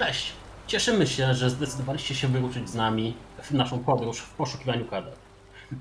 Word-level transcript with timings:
Cześć! 0.00 0.32
Cieszymy 0.66 1.06
się, 1.06 1.34
że 1.34 1.50
zdecydowaliście 1.50 2.14
się 2.14 2.28
wyruszyć 2.28 2.68
z 2.68 2.74
nami 2.74 3.14
w 3.42 3.50
naszą 3.50 3.84
podróż 3.84 4.18
w 4.18 4.34
poszukiwaniu 4.34 4.84
kadet. 4.84 5.16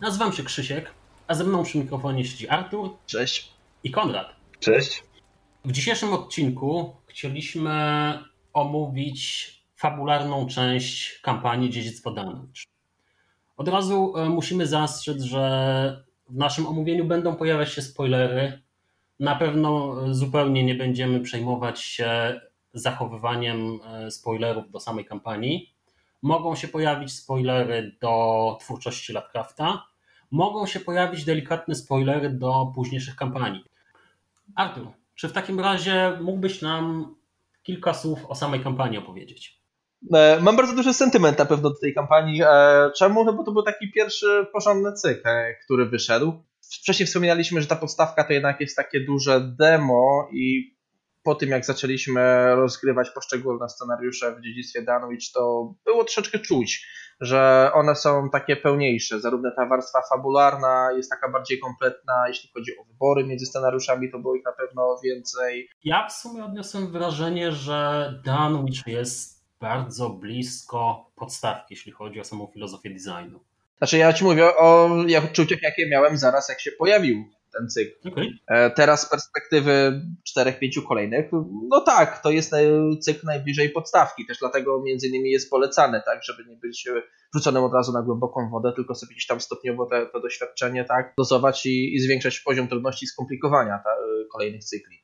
Nazywam 0.01 0.33
się 0.33 0.43
Krzysiek, 0.43 0.91
a 1.27 1.33
ze 1.33 1.43
mną 1.43 1.63
przy 1.63 1.77
mikrofonie 1.77 2.25
siedzi 2.25 2.49
Artur 2.49 2.97
Cześć. 3.05 3.53
i 3.83 3.91
Konrad. 3.91 4.35
Cześć. 4.59 5.03
W 5.65 5.71
dzisiejszym 5.71 6.13
odcinku 6.13 6.95
chcieliśmy 7.07 7.73
omówić 8.53 9.51
fabularną 9.75 10.47
część 10.47 11.19
kampanii 11.19 11.69
Dziedzictwo 11.69 12.11
Danwich. 12.11 12.63
Od 13.57 13.67
razu 13.67 14.13
e, 14.17 14.29
musimy 14.29 14.67
zastrzec, 14.67 15.21
że 15.21 16.03
w 16.29 16.35
naszym 16.35 16.67
omówieniu 16.67 17.05
będą 17.05 17.35
pojawiać 17.35 17.73
się 17.73 17.81
spoilery. 17.81 18.61
Na 19.19 19.35
pewno 19.35 19.95
zupełnie 20.13 20.63
nie 20.63 20.75
będziemy 20.75 21.19
przejmować 21.19 21.81
się 21.81 22.39
zachowywaniem 22.73 23.79
e, 23.85 24.11
spoilerów 24.11 24.71
do 24.71 24.79
samej 24.79 25.05
kampanii. 25.05 25.73
Mogą 26.21 26.55
się 26.55 26.67
pojawić 26.67 27.13
spoilery 27.13 27.97
do 28.01 28.57
twórczości 28.59 29.13
Lovecrafta. 29.13 29.83
Mogą 30.31 30.65
się 30.65 30.79
pojawić 30.79 31.25
delikatne 31.25 31.75
spoilery 31.75 32.29
do 32.29 32.71
późniejszych 32.75 33.15
kampanii. 33.15 33.63
Artur, 34.55 34.87
czy 35.15 35.29
w 35.29 35.33
takim 35.33 35.59
razie 35.59 36.17
mógłbyś 36.21 36.61
nam 36.61 37.15
kilka 37.63 37.93
słów 37.93 38.25
o 38.25 38.35
samej 38.35 38.59
kampanii 38.59 38.97
opowiedzieć? 38.97 39.59
E, 40.13 40.39
mam 40.41 40.55
bardzo 40.55 40.75
duży 40.75 40.93
sentyment 40.93 41.37
na 41.37 41.45
pewno 41.45 41.69
do 41.69 41.79
tej 41.79 41.93
kampanii. 41.93 42.41
E, 42.43 42.91
czemu? 42.97 43.25
No 43.25 43.33
bo 43.33 43.43
to 43.43 43.51
był 43.51 43.63
taki 43.63 43.91
pierwszy 43.91 44.45
porządny 44.53 44.93
cykl, 44.93 45.29
który 45.65 45.85
wyszedł. 45.85 46.43
Wcześniej 46.61 47.07
wspominaliśmy, 47.07 47.61
że 47.61 47.67
ta 47.67 47.75
podstawka 47.75 48.23
to 48.23 48.33
jednak 48.33 48.61
jest 48.61 48.75
takie 48.75 48.99
duże 48.99 49.41
demo 49.59 50.29
i 50.33 50.75
po 51.23 51.35
tym 51.35 51.49
jak 51.49 51.65
zaczęliśmy 51.65 52.55
rozgrywać 52.55 53.09
poszczególne 53.09 53.69
scenariusze 53.69 54.35
w 54.35 54.41
dziedzictwie 54.41 54.81
Danwich, 54.81 55.31
to 55.33 55.73
było 55.85 56.03
troszeczkę 56.03 56.39
czuć, 56.39 56.87
że 57.21 57.71
one 57.73 57.95
są 57.95 58.29
takie 58.29 58.55
pełniejsze. 58.55 59.19
Zarówno 59.19 59.51
ta 59.55 59.65
warstwa 59.65 60.01
fabularna 60.09 60.91
jest 60.97 61.09
taka 61.09 61.31
bardziej 61.31 61.59
kompletna, 61.59 62.27
jeśli 62.27 62.49
chodzi 62.53 62.71
o 62.77 62.83
wybory 62.83 63.23
między 63.23 63.45
scenariuszami, 63.45 64.11
to 64.11 64.19
było 64.19 64.35
ich 64.35 64.45
na 64.45 64.51
pewno 64.51 64.99
więcej. 65.03 65.69
Ja 65.83 66.07
w 66.07 66.13
sumie 66.13 66.45
odniosłem 66.45 66.91
wrażenie, 66.91 67.51
że 67.51 68.13
Danwich 68.25 68.87
jest 68.87 69.39
bardzo 69.59 70.09
blisko 70.09 71.11
podstawki, 71.15 71.65
jeśli 71.73 71.91
chodzi 71.91 72.19
o 72.19 72.23
samą 72.23 72.51
filozofię 72.53 72.89
designu. 72.89 73.39
Znaczy 73.77 73.97
ja 73.97 74.13
ci 74.13 74.23
mówię 74.23 74.55
o 74.57 74.89
odczuciach, 75.23 75.61
jakie 75.61 75.89
miałem 75.89 76.17
zaraz, 76.17 76.49
jak 76.49 76.61
się 76.61 76.71
pojawił 76.71 77.25
ten 77.57 77.69
cykl. 77.69 78.09
Okay. 78.09 78.71
Teraz 78.75 79.01
z 79.01 79.09
perspektywy 79.09 80.01
4-5 80.37 80.87
kolejnych, 80.87 81.31
no 81.69 81.81
tak, 81.81 82.21
to 82.23 82.31
jest 82.31 82.55
cykl 83.01 83.25
najbliżej 83.25 83.69
podstawki, 83.69 84.25
też 84.25 84.37
dlatego 84.39 84.81
między 84.81 85.07
innymi 85.07 85.31
jest 85.31 85.49
polecany, 85.49 86.01
tak, 86.05 86.23
żeby 86.23 86.45
nie 86.45 86.55
być 86.55 86.89
wrzuconym 87.33 87.63
od 87.63 87.73
razu 87.73 87.93
na 87.93 88.01
głęboką 88.01 88.49
wodę, 88.49 88.73
tylko 88.75 88.95
sobie 88.95 89.11
gdzieś 89.11 89.27
tam 89.27 89.41
stopniowo 89.41 89.85
te, 89.85 90.05
to 90.05 90.19
doświadczenie, 90.19 90.85
tak, 90.85 91.13
dozować 91.17 91.65
i, 91.65 91.95
i 91.95 91.99
zwiększać 91.99 92.39
poziom 92.39 92.67
trudności 92.67 93.05
i 93.05 93.07
skomplikowania 93.07 93.79
ta, 93.83 93.89
kolejnych 94.33 94.63
cykli. 94.63 94.97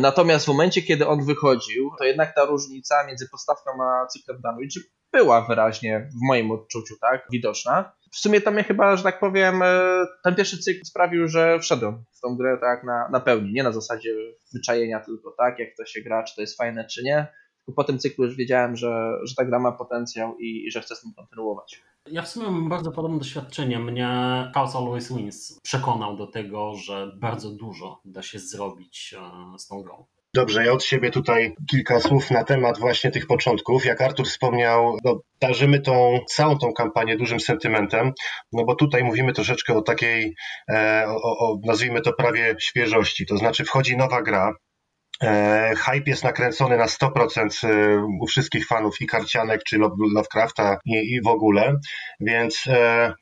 Natomiast 0.00 0.44
w 0.44 0.48
momencie, 0.48 0.82
kiedy 0.82 1.06
on 1.06 1.24
wychodził, 1.24 1.90
to 1.98 2.04
jednak 2.04 2.34
ta 2.34 2.44
różnica 2.44 3.06
między 3.06 3.28
podstawką 3.28 3.70
a 3.82 4.06
cyklem 4.06 4.40
Danwich 4.40 4.72
była 5.12 5.46
wyraźnie 5.46 6.08
w 6.12 6.28
moim 6.28 6.50
odczuciu, 6.50 6.94
tak, 7.00 7.26
widoczna 7.32 7.92
w 8.14 8.18
sumie 8.18 8.40
to 8.40 8.50
mnie 8.50 8.64
chyba, 8.64 8.96
że 8.96 9.02
tak 9.02 9.20
powiem, 9.20 9.62
e, 9.62 10.06
ten 10.24 10.34
pierwszy 10.34 10.58
cykl 10.58 10.84
sprawił, 10.84 11.28
że 11.28 11.58
wszedłem 11.60 12.04
w 12.12 12.20
tą 12.20 12.36
grę 12.36 12.58
tak 12.60 12.84
na, 12.84 13.08
na 13.08 13.20
pełni, 13.20 13.52
nie 13.52 13.62
na 13.62 13.72
zasadzie 13.72 14.14
wyczajenia 14.52 15.00
tylko, 15.00 15.34
tak, 15.38 15.58
jak 15.58 15.68
to 15.76 15.84
się 15.84 16.00
gra, 16.00 16.22
czy 16.22 16.34
to 16.34 16.40
jest 16.40 16.56
fajne, 16.56 16.86
czy 16.86 17.02
nie, 17.02 17.26
tylko 17.58 17.76
po 17.76 17.84
tym 17.84 17.98
cyklu 17.98 18.24
już 18.24 18.36
wiedziałem, 18.36 18.76
że, 18.76 19.12
że 19.24 19.34
ta 19.34 19.44
gra 19.44 19.58
ma 19.58 19.72
potencjał 19.72 20.38
i, 20.38 20.66
i 20.66 20.70
że 20.70 20.80
chcę 20.80 20.96
z 20.96 21.00
tym 21.00 21.12
kontynuować. 21.16 21.82
Ja 22.06 22.22
w 22.22 22.28
sumie 22.28 22.46
mam 22.46 22.68
bardzo 22.68 22.92
podobne 22.92 23.18
doświadczenie. 23.18 23.78
Mnie 23.78 24.08
House 24.54 24.76
Always 24.76 25.12
Wins 25.12 25.60
przekonał 25.62 26.16
do 26.16 26.26
tego, 26.26 26.74
że 26.74 27.12
bardzo 27.16 27.50
dużo 27.50 28.00
da 28.04 28.22
się 28.22 28.38
zrobić 28.38 29.14
e, 29.18 29.58
z 29.58 29.66
tą 29.66 29.82
grą. 29.82 30.04
Dobrze, 30.34 30.64
ja 30.64 30.72
od 30.72 30.84
siebie 30.84 31.10
tutaj 31.10 31.54
kilka 31.70 32.00
słów 32.00 32.30
na 32.30 32.44
temat 32.44 32.78
właśnie 32.78 33.10
tych 33.10 33.26
początków. 33.26 33.84
Jak 33.84 34.00
Artur 34.00 34.26
wspomniał, 34.26 34.96
no, 35.04 35.20
darzymy 35.40 35.80
tą 35.80 36.18
całą 36.28 36.58
tą 36.58 36.72
kampanię 36.72 37.16
dużym 37.16 37.40
sentymentem, 37.40 38.12
no 38.52 38.64
bo 38.64 38.74
tutaj 38.74 39.04
mówimy 39.04 39.32
troszeczkę 39.32 39.74
o 39.74 39.82
takiej, 39.82 40.34
e, 40.70 41.04
o, 41.08 41.38
o, 41.38 41.58
nazwijmy 41.64 42.00
to 42.00 42.12
prawie 42.12 42.56
świeżości. 42.60 43.26
To 43.26 43.36
znaczy 43.36 43.64
wchodzi 43.64 43.96
nowa 43.96 44.22
gra, 44.22 44.52
E, 45.22 45.74
hype 45.76 46.10
jest 46.10 46.24
nakręcony 46.24 46.76
na 46.76 46.86
100% 46.86 47.64
e, 47.64 48.06
u 48.20 48.26
wszystkich 48.26 48.66
fanów 48.66 49.00
i 49.00 49.06
karcianek, 49.06 49.64
czy 49.64 49.78
Lovecrafta 50.14 50.78
i, 50.84 50.92
i 50.92 51.22
w 51.22 51.26
ogóle, 51.26 51.74
więc 52.20 52.62
e, 52.66 53.12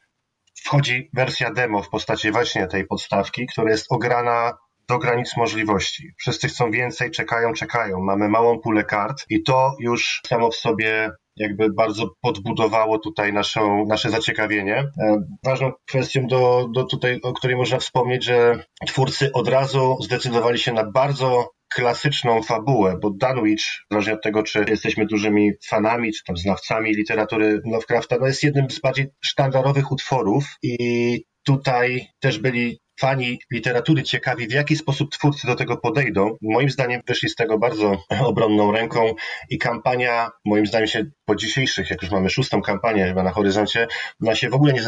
wchodzi 0.65 1.11
wersja 1.15 1.53
demo 1.53 1.83
w 1.83 1.89
postaci 1.89 2.31
właśnie 2.31 2.67
tej 2.67 2.87
podstawki, 2.87 3.47
która 3.47 3.71
jest 3.71 3.87
ograna 3.91 4.53
do 4.89 4.99
granic 4.99 5.37
możliwości. 5.37 6.09
Wszyscy 6.19 6.49
chcą 6.49 6.71
więcej, 6.71 7.11
czekają, 7.11 7.53
czekają. 7.53 8.01
Mamy 8.01 8.29
małą 8.29 8.59
pulę 8.59 8.85
kart 8.85 9.25
i 9.31 9.43
to 9.43 9.77
już 9.81 10.21
samo 10.27 10.51
w 10.51 10.57
sobie 10.57 11.11
jakby 11.37 11.73
bardzo 11.73 12.15
podbudowało 12.21 12.99
tutaj 12.99 13.33
naszą, 13.33 13.87
nasze 13.87 14.11
zaciekawienie. 14.11 14.77
E, 14.77 15.23
ważną 15.45 15.73
kwestią, 15.89 16.27
do, 16.27 16.69
do 16.75 16.85
tutaj, 16.85 17.21
o 17.23 17.33
której 17.33 17.57
można 17.57 17.79
wspomnieć, 17.79 18.25
że 18.25 18.65
twórcy 18.87 19.33
od 19.33 19.49
razu 19.49 19.97
zdecydowali 20.01 20.59
się 20.59 20.73
na 20.73 20.91
bardzo 20.91 21.51
klasyczną 21.75 22.43
fabułę, 22.43 22.99
bo 23.03 23.11
Dunwich, 23.11 23.63
zależnie 23.91 24.13
od 24.15 24.23
tego, 24.23 24.43
czy 24.43 24.65
jesteśmy 24.69 25.07
dużymi 25.07 25.51
fanami, 25.69 26.13
czy 26.13 26.25
tam 26.25 26.37
znawcami 26.37 26.95
literatury 26.95 27.61
Lovecrafta, 27.65 28.17
no 28.21 28.27
jest 28.27 28.43
jednym 28.43 28.71
z 28.71 28.81
bardziej 28.81 29.07
sztandarowych 29.21 29.93
utworów 29.93 30.45
i 30.63 31.25
tutaj 31.45 32.07
też 32.21 32.39
byli 32.39 32.81
fani 33.03 33.39
literatury 33.51 34.03
ciekawi, 34.03 34.49
w 34.49 34.53
jaki 34.53 34.77
sposób 34.77 35.11
twórcy 35.11 35.47
do 35.47 35.55
tego 35.55 35.77
podejdą. 35.77 36.37
Moim 36.43 36.71
zdaniem 36.71 37.01
wyszli 37.07 37.29
z 37.29 37.35
tego 37.35 37.59
bardzo 37.59 38.05
obronną 38.31 38.73
ręką 38.73 39.15
i 39.51 39.59
kampania, 39.59 40.31
moim 40.45 40.67
zdaniem 40.67 40.87
się 40.87 41.05
po 41.25 41.35
dzisiejszych, 41.35 41.91
jak 41.91 42.03
już 42.03 42.11
mamy 42.11 42.31
szóstą 42.31 42.63
kampanię 42.63 43.07
chyba 43.07 43.23
na 43.23 43.31
horyzoncie, 43.31 43.87
ona 44.23 44.35
się 44.35 44.49
w 44.51 44.55
ogóle 44.55 44.73
nie, 44.73 44.83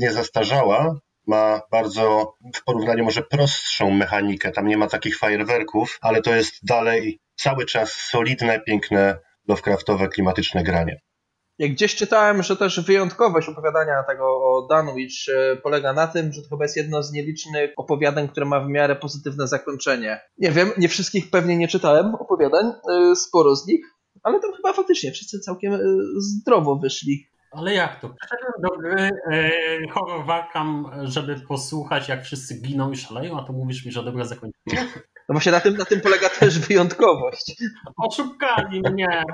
nie 0.00 0.12
zastarzała, 0.12 0.94
ma 1.26 1.60
bardzo 1.70 2.34
w 2.54 2.64
porównaniu 2.64 3.04
może 3.04 3.22
prostszą 3.22 3.90
mechanikę. 3.90 4.50
Tam 4.50 4.66
nie 4.66 4.76
ma 4.76 4.86
takich 4.86 5.18
fajerwerków, 5.18 5.98
ale 6.00 6.22
to 6.22 6.34
jest 6.34 6.54
dalej 6.62 7.20
cały 7.34 7.66
czas 7.66 7.92
solidne, 7.92 8.60
piękne, 8.60 9.18
Lovecraftowe, 9.48 10.08
klimatyczne 10.08 10.62
granie. 10.62 11.00
Jak 11.60 11.72
gdzieś 11.72 11.94
czytałem, 11.94 12.42
że 12.42 12.56
też 12.56 12.80
wyjątkowość 12.80 13.48
opowiadania 13.48 14.02
tego 14.02 14.24
o 14.24 14.66
Danwich 14.70 15.14
e, 15.28 15.56
polega 15.56 15.92
na 15.92 16.06
tym, 16.06 16.32
że 16.32 16.42
to 16.42 16.48
chyba 16.48 16.64
jest 16.64 16.76
jedno 16.76 17.02
z 17.02 17.12
nielicznych 17.12 17.70
opowiadań, 17.76 18.28
które 18.28 18.46
ma 18.46 18.60
w 18.60 18.68
miarę 18.68 18.96
pozytywne 18.96 19.48
zakończenie. 19.48 20.20
Nie 20.38 20.50
wiem, 20.50 20.70
nie 20.78 20.88
wszystkich 20.88 21.30
pewnie 21.30 21.56
nie 21.56 21.68
czytałem 21.68 22.14
opowiadań, 22.14 22.66
e, 22.66 23.16
sporo 23.16 23.56
z 23.56 23.66
nich, 23.66 23.86
ale 24.22 24.40
tam 24.40 24.52
chyba 24.52 24.72
faktycznie 24.72 25.12
wszyscy 25.12 25.40
całkiem 25.40 25.74
e, 25.74 25.78
zdrowo 26.18 26.76
wyszli. 26.76 27.26
Ale 27.52 27.74
jak 27.74 28.00
to? 28.00 28.14
Przyszedłem 28.20 28.52
do 28.62 28.68
gry 28.78 29.10
e, 29.32 29.88
horror 29.92 30.26
Warkam, 30.26 30.90
żeby 31.02 31.40
posłuchać, 31.48 32.08
jak 32.08 32.24
wszyscy 32.24 32.60
giną 32.60 32.90
i 32.90 32.96
szaleją, 32.96 33.40
a 33.40 33.42
to 33.42 33.52
mówisz 33.52 33.84
mi, 33.84 33.92
że 33.92 34.02
dobre 34.02 34.24
zakończenie? 34.24 34.92
No 35.28 35.32
właśnie 35.32 35.52
na 35.52 35.60
tym, 35.60 35.76
na 35.76 35.84
tym 35.84 36.00
polega 36.00 36.28
też 36.28 36.58
wyjątkowość. 36.58 37.56
Oszukali 37.96 38.82
mnie. 38.92 39.24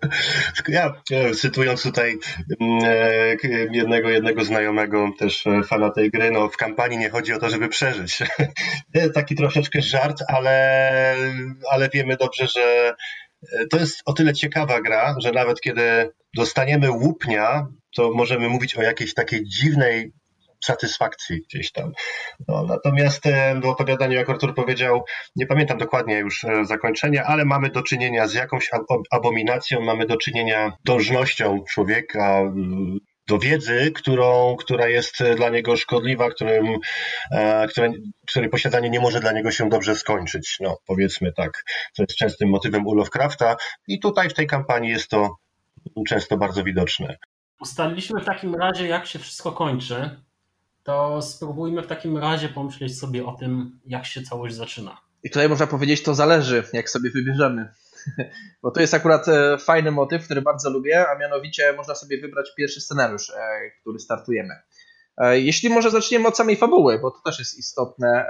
Ja 0.68 0.94
e, 1.12 1.34
cytując 1.34 1.82
tutaj 1.82 2.18
mm, 2.60 2.84
e, 2.84 3.36
jednego, 3.72 4.10
jednego 4.10 4.44
znajomego, 4.44 5.10
też 5.18 5.46
e, 5.46 5.62
fana 5.62 5.90
tej 5.90 6.10
gry, 6.10 6.30
no 6.30 6.48
w 6.48 6.56
kampanii 6.56 6.98
nie 6.98 7.10
chodzi 7.10 7.32
o 7.32 7.38
to, 7.38 7.50
żeby 7.50 7.68
przeżyć. 7.68 8.18
Taki 9.14 9.34
troszeczkę 9.34 9.82
żart, 9.82 10.22
ale, 10.28 11.16
ale 11.70 11.88
wiemy 11.88 12.16
dobrze, 12.16 12.46
że 12.46 12.94
to 13.70 13.78
jest 13.78 14.02
o 14.04 14.12
tyle 14.12 14.34
ciekawa 14.34 14.80
gra, 14.80 15.14
że 15.18 15.32
nawet 15.32 15.60
kiedy 15.60 16.10
dostaniemy 16.36 16.90
łupnia, 16.90 17.66
to 17.96 18.10
możemy 18.10 18.48
mówić 18.48 18.74
o 18.74 18.82
jakiejś 18.82 19.14
takiej 19.14 19.44
dziwnej 19.44 20.12
satysfakcji 20.64 21.40
gdzieś 21.48 21.72
tam. 21.72 21.92
No, 22.48 22.62
natomiast 22.62 23.26
e, 23.26 23.60
w 23.60 23.66
opowiadaniu, 23.66 24.12
jak 24.12 24.30
Artur 24.30 24.54
powiedział, 24.54 25.04
nie 25.36 25.46
pamiętam 25.46 25.78
dokładnie 25.78 26.18
już 26.18 26.44
e, 26.44 26.64
zakończenia, 26.64 27.24
ale 27.24 27.44
mamy 27.44 27.70
do 27.70 27.82
czynienia 27.82 28.28
z 28.28 28.34
jakąś 28.34 28.70
abominacją, 29.10 29.80
mamy 29.80 30.06
do 30.06 30.16
czynienia 30.16 30.72
dążnością 30.84 31.64
człowieka 31.70 32.40
mm, 32.40 32.98
do 33.28 33.38
wiedzy, 33.38 33.92
którą, 33.94 34.56
która 34.56 34.88
jest 34.88 35.22
dla 35.36 35.48
niego 35.48 35.76
szkodliwa, 35.76 36.30
którym, 36.30 36.66
e, 37.32 37.66
które, 37.68 37.92
której 38.28 38.50
posiadanie 38.50 38.90
nie 38.90 39.00
może 39.00 39.20
dla 39.20 39.32
niego 39.32 39.50
się 39.50 39.68
dobrze 39.68 39.96
skończyć. 39.96 40.56
No, 40.60 40.76
powiedzmy 40.86 41.32
tak. 41.32 41.64
To 41.96 42.02
jest 42.02 42.16
częstym 42.16 42.48
motywem 42.48 42.86
u 42.86 42.94
Lovecrafta 42.94 43.56
i 43.88 44.00
tutaj 44.00 44.28
w 44.28 44.34
tej 44.34 44.46
kampanii 44.46 44.90
jest 44.90 45.08
to 45.08 45.36
często 46.08 46.36
bardzo 46.36 46.64
widoczne. 46.64 47.16
Ustaliliśmy 47.60 48.20
w 48.20 48.24
takim 48.24 48.54
razie, 48.54 48.86
jak 48.86 49.06
się 49.06 49.18
wszystko 49.18 49.52
kończy 49.52 50.22
to 50.84 51.22
spróbujmy 51.22 51.82
w 51.82 51.86
takim 51.86 52.18
razie 52.18 52.48
pomyśleć 52.48 52.98
sobie 52.98 53.26
o 53.26 53.32
tym, 53.32 53.80
jak 53.86 54.06
się 54.06 54.22
całość 54.22 54.54
zaczyna. 54.54 55.00
I 55.22 55.30
tutaj 55.30 55.48
można 55.48 55.66
powiedzieć, 55.66 56.02
to 56.02 56.14
zależy, 56.14 56.64
jak 56.72 56.90
sobie 56.90 57.10
wybierzemy. 57.10 57.68
bo 58.62 58.70
to 58.70 58.80
jest 58.80 58.94
akurat 58.94 59.28
e, 59.28 59.58
fajny 59.58 59.90
motyw, 59.90 60.24
który 60.24 60.42
bardzo 60.42 60.70
lubię, 60.70 61.08
a 61.08 61.18
mianowicie 61.18 61.72
można 61.72 61.94
sobie 61.94 62.20
wybrać 62.20 62.54
pierwszy 62.56 62.80
scenariusz, 62.80 63.30
e, 63.30 63.70
który 63.80 63.98
startujemy. 63.98 64.54
E, 65.18 65.40
jeśli 65.40 65.70
może 65.70 65.90
zaczniemy 65.90 66.28
od 66.28 66.36
samej 66.36 66.56
fabuły, 66.56 66.98
bo 66.98 67.10
to 67.10 67.18
też 67.24 67.38
jest 67.38 67.58
istotne. 67.58 68.26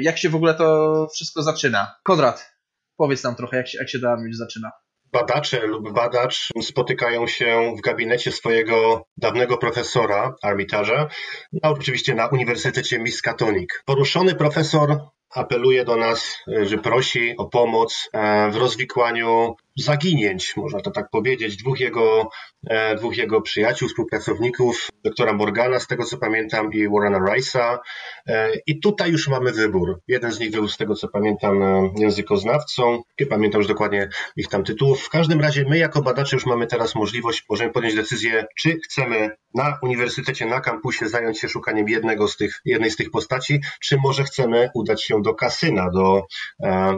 Jak 0.00 0.18
się 0.18 0.28
w 0.28 0.34
ogóle 0.34 0.54
to 0.54 1.08
wszystko 1.14 1.42
zaczyna? 1.42 1.94
Konrad, 2.02 2.54
powiedz 2.96 3.22
nam 3.22 3.34
trochę, 3.34 3.56
jak 3.56 3.68
się, 3.68 3.78
jak 3.78 3.88
się 3.88 3.98
Darmish 3.98 4.36
zaczyna 4.36 4.70
badacze 5.14 5.66
lub 5.66 5.92
badacz 5.92 6.48
spotykają 6.62 7.26
się 7.26 7.74
w 7.78 7.80
gabinecie 7.80 8.32
swojego 8.32 9.06
dawnego 9.16 9.58
profesora 9.58 10.34
Armitarza, 10.42 11.08
no, 11.52 11.70
oczywiście 11.70 12.14
na 12.14 12.26
Uniwersytecie 12.26 12.98
Miskatonic. 12.98 13.70
Poruszony 13.84 14.34
profesor 14.34 14.98
apeluje 15.30 15.84
do 15.84 15.96
nas, 15.96 16.38
że 16.62 16.78
prosi 16.78 17.36
o 17.36 17.44
pomoc 17.44 18.08
e, 18.12 18.50
w 18.50 18.56
rozwikłaniu 18.56 19.56
zaginięć, 19.76 20.56
można 20.56 20.80
to 20.80 20.90
tak 20.90 21.10
powiedzieć, 21.10 21.56
dwóch 21.56 21.80
jego, 21.80 22.28
e, 22.70 22.96
dwóch 22.96 23.16
jego 23.16 23.42
przyjaciół, 23.42 23.88
współpracowników, 23.88 24.88
doktora 25.04 25.32
Morgana, 25.32 25.80
z 25.80 25.86
tego 25.86 26.04
co 26.04 26.18
pamiętam, 26.18 26.72
i 26.72 26.88
Warrena 26.88 27.18
Rice'a. 27.18 27.78
E, 28.26 28.50
I 28.66 28.80
tutaj 28.80 29.10
już 29.10 29.28
mamy 29.28 29.52
wybór. 29.52 30.00
Jeden 30.08 30.32
z 30.32 30.40
nich 30.40 30.50
był, 30.50 30.68
z 30.68 30.76
tego 30.76 30.94
co 30.94 31.08
pamiętam, 31.08 31.62
e, 31.62 31.90
językoznawcą. 31.98 33.02
Nie 33.20 33.26
pamiętam 33.26 33.58
już 33.58 33.68
dokładnie 33.68 34.08
ich 34.36 34.48
tam 34.48 34.64
tytułów. 34.64 35.02
W 35.02 35.08
każdym 35.08 35.40
razie 35.40 35.64
my 35.68 35.78
jako 35.78 36.02
badacze 36.02 36.36
już 36.36 36.46
mamy 36.46 36.66
teraz 36.66 36.94
możliwość, 36.94 37.44
możemy 37.50 37.72
podjąć 37.72 37.94
decyzję, 37.94 38.46
czy 38.58 38.78
chcemy 38.84 39.30
na 39.54 39.78
uniwersytecie, 39.82 40.46
na 40.46 40.60
kampusie 40.60 41.08
zająć 41.08 41.40
się 41.40 41.48
szukaniem 41.48 41.88
jednego 41.88 42.28
z 42.28 42.36
tych, 42.36 42.60
jednej 42.64 42.90
z 42.90 42.96
tych 42.96 43.10
postaci, 43.10 43.60
czy 43.82 43.96
może 43.96 44.24
chcemy 44.24 44.70
udać 44.74 45.04
się 45.04 45.22
do 45.22 45.34
kasyna, 45.34 45.90
do 45.90 46.22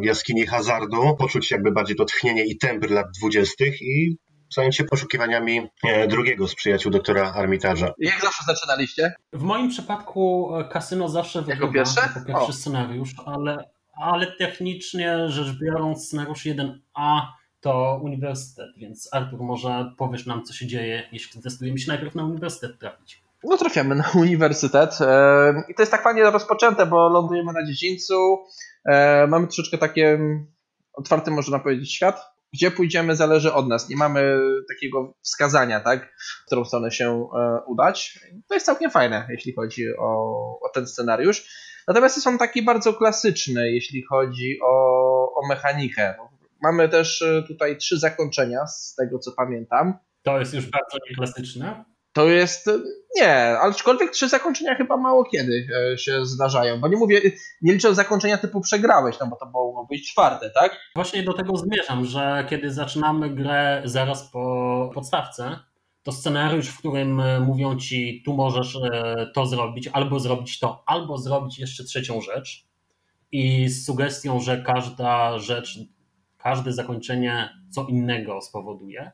jaskini 0.03 0.47
hazardu, 0.47 1.17
poczuć 1.19 1.51
jakby 1.51 1.73
bardziej 1.73 1.97
to 1.97 2.05
tchnienie 2.05 2.45
i 2.45 2.59
september 2.67 2.91
lat 2.91 3.07
dwudziestych 3.19 3.83
i 3.83 4.17
zająć 4.55 4.77
się 4.77 4.85
poszukiwaniami 4.85 5.61
e, 5.85 6.09
drugiego 6.09 6.49
z 6.49 6.55
przyjaciół 6.55 6.93
doktora 6.93 7.33
Armitarza. 7.33 7.93
Jak 7.99 8.21
zawsze 8.21 8.45
zaczynaliście? 8.47 9.15
W 9.33 9.43
moim 9.43 9.69
przypadku 9.69 10.51
e, 10.57 10.69
kasyno 10.69 11.09
zawsze 11.09 11.45
jako 11.47 11.73
pierwsze? 11.73 12.01
jako 12.01 12.21
pierwszy 12.27 12.51
o. 12.51 12.53
scenariusz, 12.53 13.15
ale, 13.27 13.71
ale 14.03 14.27
technicznie 14.39 15.29
rzecz 15.29 15.59
biorąc 15.59 16.07
scenariusz 16.07 16.47
1A 16.47 17.21
to 17.61 18.01
uniwersytet, 18.03 18.67
więc 18.77 19.09
Artur 19.13 19.41
może 19.41 19.93
powiesz 19.99 20.27
nam 20.27 20.45
co 20.45 20.55
się 20.55 20.67
dzieje, 20.67 21.09
jeśli 21.13 21.41
zdecydujemy 21.41 21.79
się 21.79 21.89
najpierw 21.89 22.15
na 22.15 22.25
uniwersytet 22.25 22.79
trafić. 22.79 23.23
No 23.45 23.57
trafiamy 23.57 23.95
na 23.95 24.11
uniwersytet 24.15 24.99
e, 25.01 25.65
i 25.69 25.75
to 25.75 25.83
jest 25.83 25.93
tak 25.93 26.03
fajnie 26.03 26.23
rozpoczęte, 26.23 26.87
bo 26.87 27.09
lądujemy 27.09 27.53
na 27.53 27.67
dziedzińcu, 27.67 28.39
mamy 29.29 29.47
troszeczkę 29.47 29.79
takie 29.79 30.19
otwarty 30.97 31.31
można 31.31 31.59
powiedzieć 31.59 31.95
świat, 31.95 32.36
gdzie 32.57 32.71
pójdziemy 32.71 33.17
zależy 33.17 33.53
od 33.53 33.69
nas. 33.69 33.89
Nie 33.89 33.97
mamy 33.97 34.39
takiego 34.69 35.15
wskazania, 35.23 35.81
tak, 35.81 36.15
w 36.43 36.47
którą 36.47 36.65
stronę 36.65 36.91
się 36.91 37.29
e, 37.35 37.61
udać. 37.67 38.19
To 38.49 38.55
jest 38.55 38.67
całkiem 38.67 38.91
fajne, 38.91 39.27
jeśli 39.31 39.55
chodzi 39.55 39.85
o, 39.99 40.11
o 40.61 40.69
ten 40.75 40.87
scenariusz. 40.87 41.49
Natomiast 41.89 42.17
jest 42.17 42.27
on 42.27 42.39
taki 42.39 42.63
bardzo 42.63 42.95
klasyczny, 42.95 43.71
jeśli 43.71 44.03
chodzi 44.03 44.59
o, 44.63 44.75
o 45.35 45.49
mechanikę. 45.49 46.15
Mamy 46.63 46.89
też 46.89 47.23
e, 47.23 47.43
tutaj 47.43 47.77
trzy 47.77 47.99
zakończenia, 47.99 48.67
z 48.67 48.95
tego 48.95 49.19
co 49.19 49.33
pamiętam. 49.33 49.99
To 50.23 50.39
jest 50.39 50.55
już 50.55 50.67
bardzo 50.67 50.99
nieklasyczne. 51.11 51.85
To 52.17 52.29
jest. 52.29 52.71
Nie, 53.17 53.59
aczkolwiek 53.59 54.11
trzy 54.11 54.29
zakończenia 54.29 54.75
chyba 54.75 54.97
mało 54.97 55.25
kiedy 55.25 55.69
e, 55.93 55.99
się 55.99 56.27
zdarzają. 56.27 56.81
Bo 56.81 56.89
nie 56.89 56.97
mówię, 56.97 57.21
nie 57.63 57.73
liczę 57.73 57.95
zakończenia 57.95 58.39
typu 58.39 58.61
przegrałeś, 58.61 59.17
no 59.21 59.27
bo 59.27 59.37
to 59.37 59.47
mogło 59.47 59.87
być 59.91 60.13
czwarte, 60.13 60.51
tak? 60.51 60.77
Właśnie 60.95 61.23
do 61.23 61.33
tego 61.33 61.57
zmierzam, 61.57 62.05
że 62.05 62.47
kiedy 62.51 62.73
zaczynamy 62.73 63.31
grę 63.31 63.83
zaraz 63.85 64.31
po 64.31 64.91
podstawce, 64.95 65.59
to 66.03 66.13
scenariusz, 66.13 66.69
w 66.69 66.79
którym 66.79 67.21
e, 67.21 67.41
mówią 67.41 67.77
ci, 67.77 68.23
tu 68.25 68.35
możesz 68.35 68.77
e, 68.77 69.31
to 69.35 69.47
zrobić, 69.47 69.89
albo 69.89 70.21
zrobić 70.21 70.59
to, 70.59 70.83
albo 70.87 71.19
zrobić 71.19 71.59
jeszcze 71.59 71.85
trzecią 71.85 72.21
rzecz. 72.21 72.67
I 73.33 73.69
z 73.69 73.87
sugestią, 73.87 74.41
że 74.41 74.63
każda 74.63 75.39
rzecz, 75.39 75.79
każde 76.39 76.73
zakończenie 76.73 77.49
co 77.71 77.87
innego 77.87 78.43
spowoduje, 78.43 79.13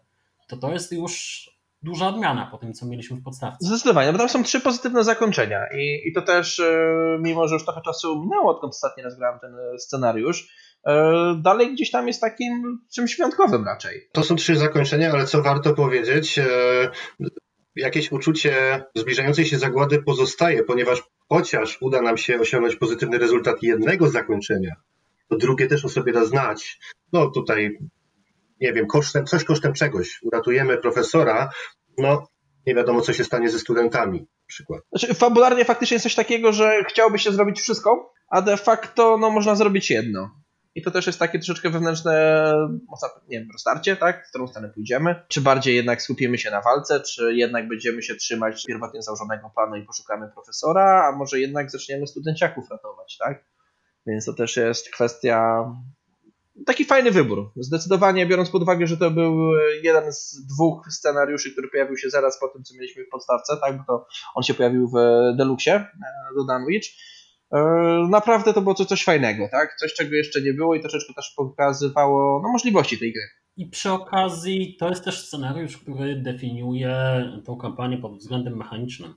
to 0.48 0.56
to 0.56 0.72
jest 0.72 0.92
już 0.92 1.51
duża 1.82 2.08
odmiana 2.08 2.48
po 2.50 2.58
tym, 2.58 2.72
co 2.72 2.86
mieliśmy 2.86 3.16
w 3.16 3.22
podstawce. 3.22 3.66
Zdecydowanie, 3.66 4.12
bo 4.12 4.18
tam 4.18 4.28
są 4.28 4.42
trzy 4.42 4.60
pozytywne 4.60 5.04
zakończenia 5.04 5.66
i, 5.74 6.08
i 6.08 6.12
to 6.12 6.22
też, 6.22 6.60
e, 6.60 7.18
mimo 7.20 7.48
że 7.48 7.54
już 7.54 7.64
trochę 7.64 7.80
czasu 7.84 8.22
minęło, 8.22 8.50
odkąd 8.50 8.72
ostatni 8.72 9.02
raz 9.02 9.18
grałem 9.18 9.40
ten 9.40 9.54
e, 9.54 9.78
scenariusz, 9.78 10.48
e, 10.86 11.12
dalej 11.42 11.72
gdzieś 11.72 11.90
tam 11.90 12.06
jest 12.06 12.20
takim 12.20 12.78
czymś 12.94 13.16
wyjątkowym 13.16 13.64
raczej. 13.64 14.08
To 14.12 14.22
są 14.22 14.36
trzy 14.36 14.56
zakończenia, 14.56 15.12
ale 15.12 15.26
co 15.26 15.42
warto 15.42 15.74
powiedzieć, 15.74 16.40
jakieś 17.76 18.12
uczucie 18.12 18.84
zbliżającej 18.94 19.44
się 19.44 19.58
zagłady 19.58 20.02
pozostaje, 20.02 20.64
ponieważ 20.64 21.02
chociaż 21.28 21.78
uda 21.80 22.02
nam 22.02 22.16
się 22.16 22.40
osiągnąć 22.40 22.76
pozytywny 22.76 23.18
rezultat 23.18 23.62
jednego 23.62 24.08
zakończenia, 24.08 24.74
to 25.28 25.36
drugie 25.36 25.66
też 25.66 25.84
o 25.84 25.88
sobie 25.88 26.12
da 26.12 26.24
znać. 26.24 26.78
No 27.12 27.30
tutaj 27.30 27.78
nie 28.62 28.72
wiem, 28.72 28.86
kosztem, 28.86 29.26
coś 29.26 29.44
kosztem 29.44 29.72
czegoś, 29.72 30.22
uratujemy 30.22 30.78
profesora, 30.78 31.50
no 31.98 32.26
nie 32.66 32.74
wiadomo, 32.74 33.00
co 33.00 33.12
się 33.12 33.24
stanie 33.24 33.50
ze 33.50 33.58
studentami, 33.58 34.26
przykład. 34.46 34.82
Znaczy, 34.92 35.14
fabularnie 35.14 35.64
faktycznie 35.64 35.94
jest 35.94 36.02
coś 36.02 36.14
takiego, 36.14 36.52
że 36.52 36.84
chciałoby 36.88 37.18
się 37.18 37.32
zrobić 37.32 37.60
wszystko, 37.60 38.12
a 38.28 38.42
de 38.42 38.56
facto 38.56 39.18
no, 39.18 39.30
można 39.30 39.54
zrobić 39.54 39.90
jedno. 39.90 40.30
I 40.74 40.82
to 40.82 40.90
też 40.90 41.06
jest 41.06 41.18
takie 41.18 41.38
troszeczkę 41.38 41.70
wewnętrzne, 41.70 42.54
nie 43.28 43.38
wiem, 43.38 43.48
rozdarcie, 43.52 43.96
tak? 43.96 44.26
W 44.26 44.28
którą 44.28 44.48
stronę 44.48 44.68
pójdziemy. 44.68 45.24
Czy 45.28 45.40
bardziej 45.40 45.76
jednak 45.76 46.02
skupimy 46.02 46.38
się 46.38 46.50
na 46.50 46.60
walce, 46.60 47.00
czy 47.00 47.34
jednak 47.34 47.68
będziemy 47.68 48.02
się 48.02 48.14
trzymać 48.14 48.64
pierwotnie 48.66 49.02
założonego 49.02 49.50
planu 49.54 49.76
i 49.76 49.86
poszukamy 49.86 50.30
profesora, 50.34 51.08
a 51.08 51.16
może 51.16 51.40
jednak 51.40 51.70
zaczniemy 51.70 52.06
studenciaków 52.06 52.70
ratować, 52.70 53.18
tak? 53.18 53.44
Więc 54.06 54.24
to 54.24 54.32
też 54.32 54.56
jest 54.56 54.90
kwestia 54.90 55.64
taki 56.66 56.84
fajny 56.84 57.10
wybór. 57.10 57.52
Zdecydowanie 57.56 58.26
biorąc 58.26 58.50
pod 58.50 58.62
uwagę, 58.62 58.86
że 58.86 58.96
to 58.96 59.10
był 59.10 59.52
jeden 59.82 60.12
z 60.12 60.46
dwóch 60.46 60.86
scenariuszy, 60.90 61.52
który 61.52 61.68
pojawił 61.68 61.96
się 61.96 62.10
zaraz 62.10 62.40
po 62.40 62.48
tym, 62.48 62.64
co 62.64 62.74
mieliśmy 62.74 63.04
w 63.04 63.08
podstawce, 63.08 63.56
tak, 63.56 63.78
bo 63.78 63.84
to 63.86 64.06
on 64.34 64.42
się 64.42 64.54
pojawił 64.54 64.88
w 64.88 64.92
Deluxe 65.36 65.70
e, 65.70 65.88
do 66.36 66.44
Danwich. 66.44 66.84
E, 67.52 67.58
naprawdę 68.10 68.52
to 68.52 68.62
było 68.62 68.74
coś 68.74 69.04
fajnego, 69.04 69.48
tak? 69.50 69.76
Coś, 69.76 69.94
czego 69.94 70.14
jeszcze 70.14 70.42
nie 70.42 70.52
było 70.52 70.74
i 70.74 70.80
troszeczkę 70.80 71.14
też 71.14 71.34
pokazywało 71.36 72.40
no, 72.42 72.48
możliwości 72.52 72.98
tej 72.98 73.12
gry. 73.12 73.22
I 73.56 73.66
przy 73.66 73.90
okazji 73.92 74.76
to 74.80 74.88
jest 74.88 75.04
też 75.04 75.26
scenariusz, 75.26 75.78
który 75.78 76.22
definiuje 76.22 76.96
tą 77.44 77.56
kampanię 77.56 77.98
pod 77.98 78.18
względem 78.18 78.56
mechanicznym. 78.56 79.14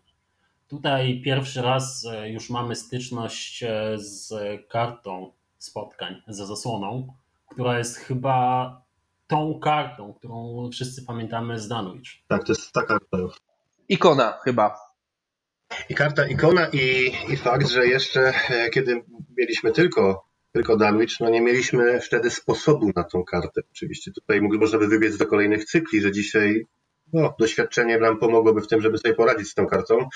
Tutaj 0.67 1.21
pierwszy 1.25 1.61
raz 1.61 2.05
e, 2.05 2.29
już 2.29 2.49
mamy 2.49 2.75
styczność 2.75 3.63
z 3.95 4.33
kartą 4.69 5.31
spotkań, 5.57 6.21
ze 6.27 6.45
zasłoną 6.45 7.13
która 7.55 7.77
jest 7.77 7.97
chyba 7.97 8.81
tą 9.27 9.59
kartą, 9.59 10.13
którą 10.13 10.69
wszyscy 10.71 11.05
pamiętamy 11.05 11.59
z 11.59 11.67
Danwich. 11.67 12.09
Tak, 12.27 12.43
to 12.43 12.51
jest 12.51 12.71
ta 12.71 12.81
karta. 12.81 13.17
Ikona 13.89 14.39
chyba. 14.43 14.75
I 15.89 15.95
karta 15.95 16.27
ikona 16.27 16.67
i, 16.67 17.11
i 17.29 17.37
fakt, 17.37 17.67
że 17.67 17.87
jeszcze 17.87 18.33
e, 18.49 18.69
kiedy 18.69 19.03
mieliśmy 19.37 19.71
tylko, 19.71 20.25
tylko 20.51 20.77
Danwich, 20.77 21.19
no 21.19 21.29
nie 21.29 21.41
mieliśmy 21.41 22.01
wtedy 22.01 22.29
sposobu 22.29 22.91
na 22.95 23.03
tą 23.03 23.23
kartę. 23.23 23.61
Oczywiście 23.71 24.11
tutaj 24.11 24.41
można 24.41 24.79
by 24.79 24.87
wybiec 24.87 25.17
do 25.17 25.25
kolejnych 25.25 25.65
cykli, 25.65 26.01
że 26.01 26.11
dzisiaj 26.11 26.65
no, 27.15 27.35
doświadczenie 27.39 27.97
nam 27.99 28.19
pomogłoby 28.19 28.61
w 28.61 28.67
tym, 28.67 28.81
żeby 28.81 28.97
sobie 28.97 29.13
poradzić 29.13 29.47
z 29.47 29.53
tą 29.53 29.67
kartą, 29.67 30.09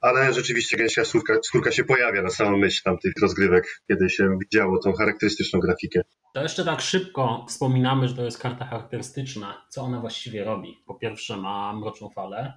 ale 0.00 0.32
rzeczywiście 0.32 0.76
gęsia 0.76 1.04
skórka, 1.04 1.34
skórka 1.42 1.72
się 1.72 1.84
pojawia 1.84 2.22
na 2.22 2.30
samą 2.30 2.56
myśl 2.56 2.82
tamtych 2.84 3.12
rozgrywek, 3.22 3.80
kiedy 3.88 4.10
się 4.10 4.38
widziało 4.38 4.78
tą 4.78 4.92
charakterystyczną 4.92 5.60
grafikę. 5.60 6.00
To 6.34 6.42
jeszcze 6.42 6.64
tak 6.64 6.80
szybko 6.80 7.46
wspominamy, 7.48 8.08
że 8.08 8.14
to 8.14 8.24
jest 8.24 8.38
karta 8.38 8.64
charakterystyczna. 8.64 9.66
Co 9.68 9.82
ona 9.82 10.00
właściwie 10.00 10.44
robi? 10.44 10.82
Po 10.86 10.94
pierwsze 10.94 11.36
ma 11.36 11.72
mroczną 11.72 12.10
falę, 12.10 12.52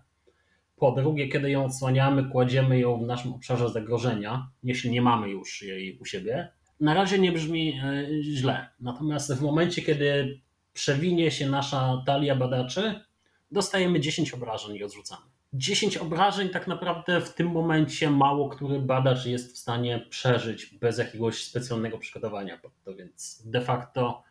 po 0.77 0.92
drugie, 0.92 1.27
kiedy 1.27 1.51
ją 1.51 1.66
odsłaniamy, 1.66 2.30
kładziemy 2.30 2.80
ją 2.80 2.98
w 2.98 3.08
naszym 3.08 3.34
obszarze 3.34 3.70
zagrożenia, 3.70 4.48
jeśli 4.63 4.92
nie 4.92 5.01
mamy 5.01 5.30
już 5.30 5.62
jej 5.62 5.98
u 6.00 6.06
siebie. 6.06 6.51
Na 6.80 6.94
razie 6.94 7.20
nie 7.20 7.32
brzmi 7.32 7.82
e, 7.84 8.08
źle. 8.24 8.70
Natomiast 8.80 9.34
w 9.34 9.42
momencie, 9.42 9.82
kiedy 9.82 10.39
przewinie 10.74 11.32
się 11.32 11.50
nasza 11.50 12.04
talia 12.06 12.36
badaczy, 12.36 13.01
dostajemy 13.51 14.00
10 14.00 14.34
obrażeń 14.34 14.75
i 14.75 14.84
odrzucamy. 14.84 15.22
10 15.54 15.98
obrażeń 15.98 16.50
tak 16.50 16.68
naprawdę 16.68 17.22
w 17.22 17.34
tym 17.34 17.48
momencie 17.48 18.10
mało 18.10 18.50
który 18.50 18.80
badacz 18.80 19.25
jest 19.25 19.54
w 19.54 19.58
stanie 19.58 20.06
przeżyć 20.10 20.66
bez 20.66 20.98
jakiegoś 20.98 21.44
specjalnego 21.44 21.98
przygotowania 21.98 22.58
pod 22.58 22.72
to, 22.84 22.96
więc 22.96 23.42
de 23.46 23.62
facto 23.62 24.24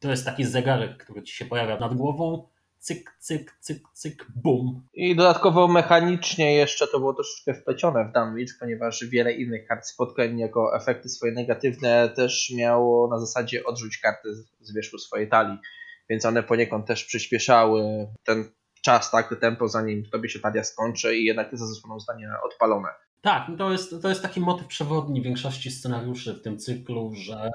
to 0.00 0.10
jest 0.10 0.24
taki 0.24 0.44
zegarek, 0.44 1.04
który 1.04 1.22
ci 1.22 1.36
się 1.36 1.44
pojawia 1.44 1.78
nad 1.78 1.94
głową. 1.94 2.48
cyk, 2.78 3.16
cyk, 3.18 3.56
cyk, 3.60 3.82
cyk, 3.92 4.26
bum. 4.36 4.86
I 4.94 5.16
dodatkowo 5.16 5.68
mechanicznie 5.68 6.54
jeszcze 6.54 6.86
to 6.86 6.98
było 6.98 7.14
troszeczkę 7.14 7.54
wplecione 7.54 8.04
w 8.04 8.12
Dunwich, 8.12 8.56
ponieważ 8.60 9.04
wiele 9.04 9.32
innych 9.32 9.66
kart 9.66 9.86
spotkań 9.86 10.38
jako 10.38 10.76
efekty 10.76 11.08
swoje 11.08 11.32
negatywne 11.32 12.08
też 12.16 12.52
miało 12.56 13.08
na 13.08 13.20
zasadzie 13.20 13.64
odrzuć 13.64 13.98
karty 13.98 14.34
z 14.60 14.74
wierzchu 14.74 14.98
swojej 14.98 15.28
talii, 15.28 15.58
więc 16.08 16.24
one 16.24 16.42
poniekąd 16.42 16.86
też 16.86 17.04
przyspieszały 17.04 18.06
ten 18.24 18.50
czas, 18.84 19.10
tak, 19.10 19.34
tempo, 19.40 19.68
zanim 19.68 20.04
tobie 20.10 20.28
się 20.28 20.38
talia 20.38 20.64
skończy 20.64 21.16
i 21.16 21.24
jednak 21.24 21.50
te 21.50 21.56
zasłoną 21.56 22.00
zdanie 22.00 22.28
odpalone. 22.44 22.88
Tak, 23.24 23.42
no 23.48 23.56
to 23.56 23.72
jest, 23.72 24.02
to 24.02 24.08
jest 24.08 24.22
taki 24.22 24.40
motyw 24.40 24.66
przewodni 24.66 25.22
większości 25.22 25.70
scenariuszy 25.70 26.34
w 26.34 26.42
tym 26.42 26.58
cyklu, 26.58 27.12
że 27.14 27.50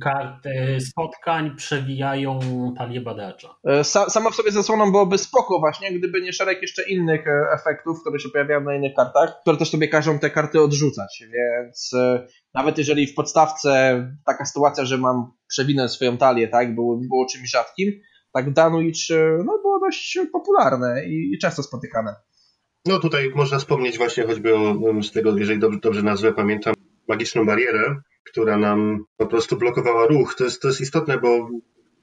karty 0.00 0.78
spotkań 0.80 1.56
przewijają 1.56 2.40
talię 2.78 3.00
badacza. 3.00 3.54
E, 3.64 3.84
sama 3.84 4.30
w 4.30 4.34
sobie 4.34 4.52
zasłoną 4.52 4.92
byłoby 4.92 5.18
spoko 5.18 5.58
właśnie, 5.58 5.92
gdyby 5.98 6.20
nie 6.20 6.32
szereg 6.32 6.62
jeszcze 6.62 6.82
innych 6.82 7.26
e, 7.26 7.52
efektów, 7.54 8.00
które 8.00 8.20
się 8.20 8.28
pojawiają 8.28 8.60
na 8.60 8.74
innych 8.74 8.94
kartach, 8.94 9.40
które 9.40 9.56
też 9.56 9.70
sobie 9.70 9.88
każą 9.88 10.18
te 10.18 10.30
karty 10.30 10.60
odrzucać, 10.60 11.24
więc 11.32 11.90
e, 11.94 12.26
nawet 12.54 12.78
jeżeli 12.78 13.06
w 13.06 13.14
podstawce 13.14 14.02
taka 14.26 14.44
sytuacja, 14.44 14.84
że 14.84 14.98
mam 14.98 15.32
przewinąć 15.48 15.90
swoją 15.90 16.18
talię, 16.18 16.48
tak, 16.48 16.74
było, 16.74 16.96
było 16.96 17.26
czymś 17.26 17.50
rzadkim, 17.50 17.92
tak 18.32 18.52
Danwich 18.52 19.08
no, 19.44 19.58
było 19.58 19.80
dość 19.80 20.18
popularne 20.32 21.06
i, 21.06 21.34
i 21.34 21.38
często 21.38 21.62
spotykane. 21.62 22.14
No 22.86 22.98
tutaj 22.98 23.30
można 23.34 23.58
wspomnieć 23.58 23.98
właśnie 23.98 24.24
choćby 24.24 24.56
o, 24.56 24.74
z 25.02 25.12
tego, 25.12 25.36
jeżeli 25.36 25.60
dobrze, 25.60 25.78
dobrze 25.82 26.02
nazwę 26.02 26.32
pamiętam, 26.32 26.74
magiczną 27.08 27.46
barierę, 27.46 27.96
która 28.24 28.56
nam 28.56 29.04
po 29.16 29.26
prostu 29.26 29.56
blokowała 29.56 30.06
ruch. 30.06 30.34
To 30.34 30.44
jest, 30.44 30.62
to 30.62 30.68
jest 30.68 30.80
istotne, 30.80 31.18
bo 31.18 31.48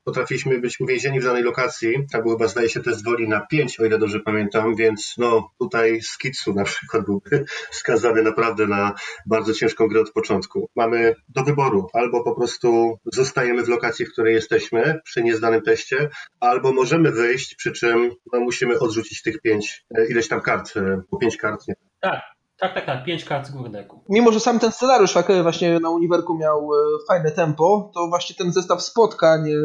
potrafiliśmy 0.04 0.60
być 0.60 0.80
uwięzieni 0.80 1.20
w 1.20 1.24
danej 1.24 1.44
lokacji. 1.44 2.06
Tak 2.12 2.24
było 2.24 2.38
chyba 2.38 2.48
zdaje 2.48 2.70
się 2.70 2.80
test 2.80 3.06
woli 3.06 3.28
na 3.28 3.42
5, 3.42 3.80
o 3.80 3.86
ile 3.86 3.98
dobrze 3.98 4.20
pamiętam, 4.20 4.76
więc 4.76 5.16
no 5.18 5.50
tutaj 5.60 6.02
Skitsu 6.02 6.54
na 6.54 6.64
przykład 6.64 7.06
byłby 7.06 7.46
skazany 7.72 8.24
naprawdę 8.24 8.68
na 8.68 8.94
bardzo 9.26 9.54
ciężką 9.54 9.88
grę 9.88 10.02
od 10.02 10.12
początku. 10.12 10.70
Mamy 10.76 11.16
do 11.30 11.44
wyboru 11.44 11.88
albo 11.94 12.24
po 12.24 12.36
prostu 12.36 13.00
zostajemy 13.14 13.64
w 13.64 13.70
lokacji, 13.70 14.06
w 14.06 14.12
której 14.12 14.34
jesteśmy 14.34 15.00
przy 15.04 15.24
niezdanym 15.24 15.62
teście, 15.62 16.10
albo 16.40 16.74
możemy 16.74 17.12
wyjść, 17.12 17.56
przy 17.56 17.72
czym 17.72 18.12
no, 18.34 18.40
musimy 18.40 18.80
odrzucić 18.80 19.22
tych 19.22 19.42
pięć, 19.42 19.86
e, 19.98 20.08
ileś 20.08 20.28
tam 20.28 20.42
kart, 20.42 20.78
e, 20.78 21.02
po 21.10 21.18
pięć 21.18 21.38
kart. 21.38 21.68
Nie? 21.68 21.74
Tak, 22.00 22.22
tak, 22.60 22.74
tak, 22.74 22.86
tak, 22.86 23.06
pięć 23.06 23.26
kart 23.26 23.48
z 23.48 23.52
górdeku. 23.52 24.04
Mimo, 24.10 24.32
że 24.32 24.40
sam 24.40 24.60
ten 24.60 24.72
scenariusz 24.72 25.14
właśnie 25.44 25.80
na 25.80 25.90
Uniwerku 25.90 26.38
miał 26.38 26.70
e, 26.74 26.78
fajne 27.08 27.32
tempo, 27.32 27.92
to 27.94 28.08
właśnie 28.08 28.36
ten 28.36 28.54
zestaw 28.54 28.82
spotkań 28.82 29.50
e, 29.50 29.56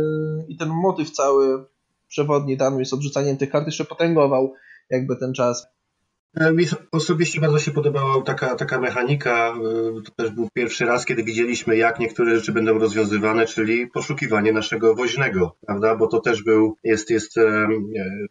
i 0.48 0.56
ten 0.56 0.68
motyw 0.68 1.10
cały 1.10 1.66
przewodni 2.08 2.56
tam 2.56 2.84
z 2.84 2.92
odrzucaniem 2.92 3.36
tych 3.36 3.50
kart 3.50 3.66
jeszcze 3.66 3.84
potęgował 3.84 4.52
jakby 4.90 5.16
ten 5.16 5.34
czas. 5.34 5.74
E, 6.36 6.52
mi 6.52 6.64
osobiście 6.92 7.40
bardzo 7.40 7.58
się 7.58 7.70
podobała 7.70 8.22
taka, 8.22 8.54
taka 8.54 8.80
mechanika. 8.80 9.48
E, 9.48 10.02
to 10.02 10.12
też 10.16 10.30
był 10.30 10.48
pierwszy 10.54 10.84
raz, 10.84 11.04
kiedy 11.04 11.24
widzieliśmy, 11.24 11.76
jak 11.76 11.98
niektóre 11.98 12.36
rzeczy 12.36 12.52
będą 12.52 12.78
rozwiązywane, 12.78 13.46
czyli 13.46 13.86
poszukiwanie 13.86 14.52
naszego 14.52 14.94
woźnego, 14.94 15.56
prawda? 15.66 15.96
Bo 15.96 16.06
to 16.06 16.20
też 16.20 16.42
był, 16.42 16.76
jest, 16.84 17.10
jest 17.10 17.38
e, 17.38 17.68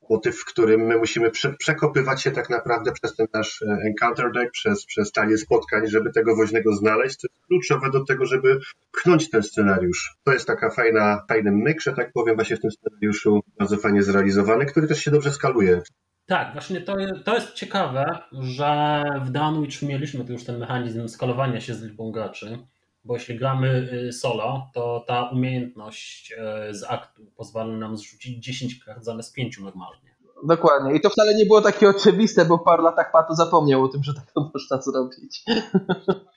motyw, 0.10 0.38
w 0.38 0.46
którym 0.46 0.82
my 0.82 0.98
musimy 0.98 1.32
prze, 1.32 1.54
przekopywać 1.54 2.22
się 2.22 2.32
tak 2.32 2.50
naprawdę 2.50 2.92
przez 2.92 3.16
ten 3.16 3.28
nasz 3.34 3.64
encounter 3.88 4.32
deck, 4.32 4.52
przez, 4.52 4.86
przez 4.86 5.12
talię 5.12 5.38
spotkań, 5.38 5.88
żeby 5.88 6.12
tego 6.12 6.36
woźnego 6.36 6.76
znaleźć. 6.76 7.18
To 7.18 7.28
jest 7.28 7.48
kluczowe 7.48 7.92
do 7.92 8.06
tego, 8.06 8.26
żeby 8.26 8.60
pchnąć 8.92 9.30
ten 9.30 9.44
scenariusz. 9.44 10.16
To 10.24 10.34
jest 10.34 10.48
taka 10.48 10.70
fajna, 10.70 11.22
fajny 11.30 11.52
myk, 11.52 11.82
że 11.82 11.94
tak 11.94 12.12
powiem, 12.14 12.36
właśnie 12.36 12.56
w 12.56 12.62
tym 12.62 12.72
scenariuszu 12.72 13.42
bardzo 13.60 13.78
fajnie 13.78 14.04
zrealizowany, 14.04 14.66
który 14.66 14.88
też 14.88 15.04
się 15.04 15.12
dobrze 15.12 15.32
skaluje. 15.32 15.82
Tak, 16.26 16.54
właśnie 16.54 16.82
to, 16.82 16.96
to 17.26 17.36
jest 17.36 17.54
ciekawe, 17.54 18.06
że 18.32 19.04
w 19.22 19.30
Danwich 19.32 19.82
mieliśmy 19.82 20.26
już 20.28 20.44
ten 20.44 20.58
mechanizm 20.58 21.08
skalowania 21.08 21.62
się 21.62 21.74
z 21.74 21.84
liczbą 21.84 22.12
graczy, 22.12 22.58
bo 23.04 23.14
jeśli 23.14 23.36
gramy 23.36 23.90
y, 24.08 24.14
solo, 24.14 24.72
to 24.74 25.04
ta 25.08 25.30
umiejętność 25.30 26.32
y, 26.32 26.74
z 26.74 26.84
aktu 26.84 27.32
pozwala 27.36 27.78
nam 27.78 27.98
zrzucić 27.98 28.44
10 28.44 28.84
kart 28.86 29.04
zamiast 29.04 29.34
5 29.34 29.60
normalnie. 29.60 30.13
Dokładnie. 30.48 30.96
I 30.96 31.02
to 31.02 31.10
wcale 31.10 31.36
nie 31.36 31.46
było 31.46 31.62
takie 31.62 31.90
oczywiste, 31.90 32.46
bo 32.46 32.60
parę 32.60 32.84
latach 32.84 33.12
Pato 33.12 33.36
zapomniał 33.36 33.84
o 33.84 33.88
tym, 33.88 34.04
że 34.04 34.14
tak 34.14 34.32
to 34.32 34.42
można 34.54 34.82
zrobić. 34.82 35.44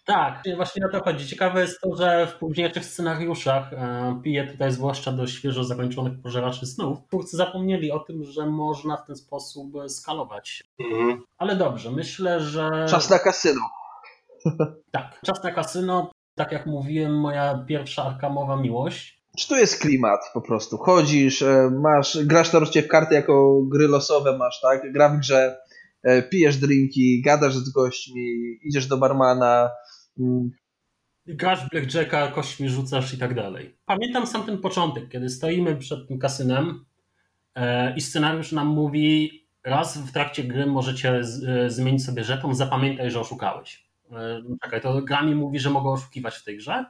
Tak, 0.04 0.42
właśnie 0.56 0.86
o 0.86 0.88
to 0.88 1.04
chodzi. 1.04 1.26
Ciekawe 1.26 1.60
jest 1.60 1.80
to, 1.80 1.96
że 1.96 2.26
w 2.26 2.34
późniejszych 2.34 2.84
scenariuszach, 2.84 3.72
e, 3.72 4.20
piję 4.24 4.46
tutaj 4.46 4.72
zwłaszcza 4.72 5.12
do 5.12 5.26
świeżo 5.26 5.64
zakończonych 5.64 6.22
pożeraczy 6.22 6.66
snów, 6.66 6.98
twórcy 7.08 7.36
zapomnieli 7.36 7.92
o 7.92 7.98
tym, 7.98 8.24
że 8.24 8.46
można 8.46 8.96
w 8.96 9.06
ten 9.06 9.16
sposób 9.16 9.72
skalować. 9.88 10.64
Mhm. 10.80 11.22
Ale 11.38 11.56
dobrze, 11.56 11.90
myślę, 11.90 12.40
że... 12.40 12.86
Czas 12.88 13.10
na 13.10 13.18
kasyno. 13.18 13.60
Tak, 14.90 15.20
czas 15.24 15.42
na 15.42 15.50
kasyno. 15.50 16.10
Tak 16.34 16.52
jak 16.52 16.66
mówiłem, 16.66 17.20
moja 17.20 17.64
pierwsza 17.68 18.04
arkamowa 18.04 18.56
miłość. 18.56 19.15
Czy 19.36 19.48
to 19.48 19.56
jest 19.56 19.80
klimat 19.80 20.20
po 20.34 20.40
prostu? 20.40 20.78
Chodzisz, 20.78 21.42
e, 21.42 21.70
masz, 21.82 22.24
grasz 22.24 22.52
nareszcie 22.52 22.82
w 22.82 22.88
karty 22.88 23.14
jako 23.14 23.62
gry 23.62 23.88
losowe 23.88 24.38
masz, 24.38 24.60
tak? 24.60 24.92
Gra 24.92 25.08
w 25.08 25.18
grze, 25.18 25.58
e, 26.02 26.22
pijesz 26.22 26.56
drinki, 26.56 27.22
gadasz 27.22 27.54
z 27.54 27.70
gośćmi, 27.70 28.58
idziesz 28.62 28.86
do 28.86 28.96
barmana. 28.96 29.70
Mm. 30.18 30.50
Grasz 31.26 31.70
blackjacka, 31.70 32.28
kośćmi 32.28 32.68
rzucasz 32.68 33.14
i 33.14 33.18
tak 33.18 33.34
dalej. 33.34 33.76
Pamiętam 33.86 34.26
sam 34.26 34.46
ten 34.46 34.58
początek, 34.58 35.08
kiedy 35.08 35.28
stoimy 35.28 35.76
przed 35.76 36.08
tym 36.08 36.18
kasynem 36.18 36.84
e, 37.54 37.96
i 37.96 38.00
scenariusz 38.00 38.52
nam 38.52 38.66
mówi 38.66 39.30
raz 39.64 39.98
w 39.98 40.12
trakcie 40.12 40.44
gry 40.44 40.66
możecie 40.66 41.20
zmienić 41.66 42.04
sobie 42.04 42.24
żeton, 42.24 42.54
zapamiętaj, 42.54 43.10
że 43.10 43.20
oszukałeś. 43.20 43.86
Czekaj, 44.62 44.80
to 44.80 45.02
gra 45.02 45.22
mi 45.22 45.34
mówi, 45.34 45.58
że 45.58 45.70
mogę 45.70 45.90
oszukiwać 45.90 46.36
w 46.36 46.44
tej 46.44 46.56
grze? 46.56 46.84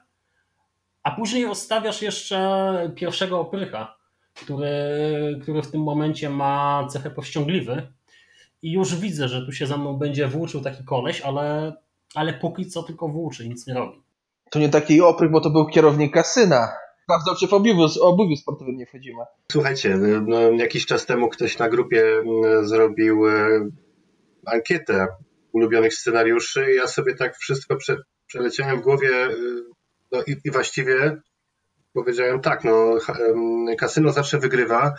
A 1.07 1.11
później 1.11 1.47
rozstawiasz 1.47 2.03
jeszcze 2.03 2.93
pierwszego 2.97 3.41
oprycha, 3.41 3.97
który, 4.35 4.69
który 5.43 5.63
w 5.63 5.71
tym 5.71 5.83
momencie 5.83 6.31
ma 6.31 6.87
cechę 6.91 7.11
powściągliwy 7.11 7.93
i 8.63 8.73
już 8.73 8.97
widzę, 8.97 9.29
że 9.29 9.47
tu 9.47 9.53
się 9.53 9.67
za 9.67 9.77
mną 9.77 9.97
będzie 9.97 10.29
włóczył 10.29 10.61
taki 10.61 10.85
koleś, 10.85 11.21
ale, 11.21 11.77
ale 12.15 12.33
póki 12.33 12.67
co 12.67 12.83
tylko 12.83 13.09
włóczy, 13.09 13.49
nic 13.49 13.67
nie 13.67 13.75
robi. 13.75 14.03
To 14.51 14.59
nie 14.59 14.69
taki 14.69 15.01
oprych, 15.01 15.31
bo 15.31 15.41
to 15.41 15.51
był 15.51 15.67
kierownik 15.67 16.15
kasyna. 16.15 16.69
Sprawdzał, 17.03 17.35
czy 17.37 17.49
w 17.49 17.53
obuwiu, 17.53 17.87
obuwiu 18.01 18.37
sportowym 18.37 18.77
nie 18.77 18.87
wchodzimy. 18.87 19.23
Słuchajcie, 19.53 19.97
no, 20.27 20.41
jakiś 20.51 20.87
czas 20.87 21.07
temu 21.07 21.29
ktoś 21.29 21.59
na 21.59 21.69
grupie 21.69 22.03
mm, 22.03 22.67
zrobił 22.67 23.29
e, 23.29 23.69
ankietę 24.47 25.07
ulubionych 25.53 25.95
scenariuszy 25.95 26.73
i 26.73 26.77
ja 26.77 26.87
sobie 26.87 27.15
tak 27.15 27.37
wszystko 27.37 27.77
prze, 27.77 27.97
przeleciałem 28.27 28.81
w 28.81 28.83
głowie 28.83 29.09
e, 29.09 29.31
no 30.17 30.23
i, 30.27 30.37
i 30.45 30.51
właściwie 30.51 31.17
powiedziałem 31.93 32.41
tak, 32.41 32.65
no 32.65 32.99
kasyno 33.79 34.13
zawsze 34.13 34.39
wygrywa. 34.39 34.95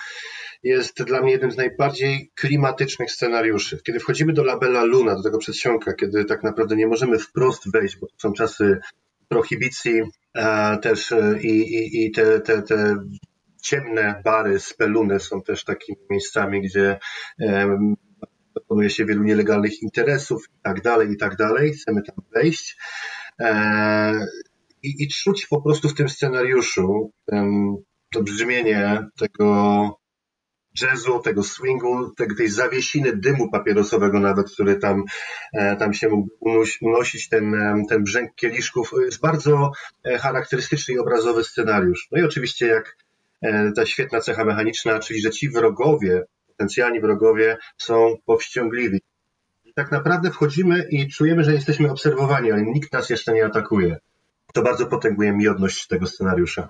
Jest 0.64 1.04
dla 1.04 1.22
mnie 1.22 1.32
jednym 1.32 1.52
z 1.52 1.58
najbardziej 1.58 2.32
klimatycznych 2.36 3.12
scenariuszy. 3.12 3.80
Kiedy 3.84 4.00
wchodzimy 4.00 4.34
do 4.34 4.44
labela 4.44 4.84
Luna, 4.84 5.16
do 5.16 5.24
tego 5.24 5.38
przedsionka, 5.38 5.94
kiedy 5.94 6.26
tak 6.26 6.44
naprawdę 6.44 6.76
nie 6.76 6.88
możemy 6.88 7.20
wprost 7.20 7.72
wejść, 7.72 7.98
bo 7.98 8.08
są 8.18 8.34
czasy 8.34 8.80
prohibicji 9.28 10.02
e, 10.36 10.78
też 10.78 11.12
e, 11.12 11.40
i, 11.42 11.74
i, 11.76 12.06
i 12.06 12.12
te, 12.12 12.40
te, 12.40 12.62
te 12.62 12.98
ciemne 13.62 14.22
bary, 14.24 14.60
speluny 14.60 15.20
są 15.20 15.42
też 15.42 15.64
takimi 15.64 15.98
miejscami, 16.10 16.62
gdzie 16.62 17.00
e, 17.42 17.78
dokonuje 18.56 18.90
się 18.90 19.06
wielu 19.06 19.24
nielegalnych 19.24 19.82
interesów 19.82 20.46
i 20.58 20.62
tak 20.64 20.82
dalej, 20.82 21.12
i 21.12 21.18
tak 21.18 21.36
dalej. 21.36 21.74
Chcemy 21.74 22.02
tam 22.02 22.26
wejść. 22.34 22.78
E, 23.40 24.26
i, 24.88 25.04
i 25.04 25.08
czuć 25.08 25.48
po 25.48 25.62
prostu 25.62 25.90
w 25.90 25.94
tym 25.94 26.10
scenariuszu 26.10 27.12
um, 27.28 27.76
to 28.14 28.24
brzmienie 28.24 29.08
tego 29.20 29.48
jazzu, 30.82 31.20
tego 31.20 31.44
swingu, 31.44 32.12
tego, 32.16 32.36
tej 32.36 32.50
zawiesiny 32.50 33.18
dymu 33.18 33.52
papierosowego 33.52 34.20
nawet, 34.20 34.52
który 34.52 34.76
tam, 34.76 35.04
e, 35.54 35.76
tam 35.76 35.94
się 35.94 36.10
mógł 36.10 36.30
unosić, 36.82 37.30
ten, 37.30 37.56
ten 37.90 38.04
brzęk 38.04 38.36
kieliszków. 38.36 38.92
Jest 39.06 39.22
bardzo 39.22 39.72
e, 40.04 40.18
charakterystyczny 40.18 40.94
i 40.94 41.00
obrazowy 41.00 41.44
scenariusz. 41.44 42.08
No 42.12 42.22
i 42.22 42.24
oczywiście 42.24 42.68
jak 42.68 42.98
e, 43.42 43.72
ta 43.76 43.86
świetna 43.86 44.22
cecha 44.22 44.46
mechaniczna, 44.46 45.00
czyli 45.00 45.22
że 45.22 45.32
ci 45.32 45.50
wrogowie, 45.50 46.24
potencjalni 46.48 47.02
wrogowie 47.02 47.58
są 47.78 48.16
powściągliwi. 48.26 49.02
Tak 49.76 49.92
naprawdę 49.92 50.32
wchodzimy 50.32 50.88
i 50.90 51.08
czujemy, 51.08 51.44
że 51.44 51.54
jesteśmy 51.54 51.92
obserwowani, 51.92 52.52
ale 52.52 52.62
nikt 52.62 52.94
nas 52.94 53.10
jeszcze 53.10 53.34
nie 53.34 53.46
atakuje 53.46 53.98
to 54.54 54.62
bardzo 54.62 54.86
potęguje 54.86 55.34
miodność 55.34 55.88
tego 55.88 56.08
scenariusza. 56.08 56.68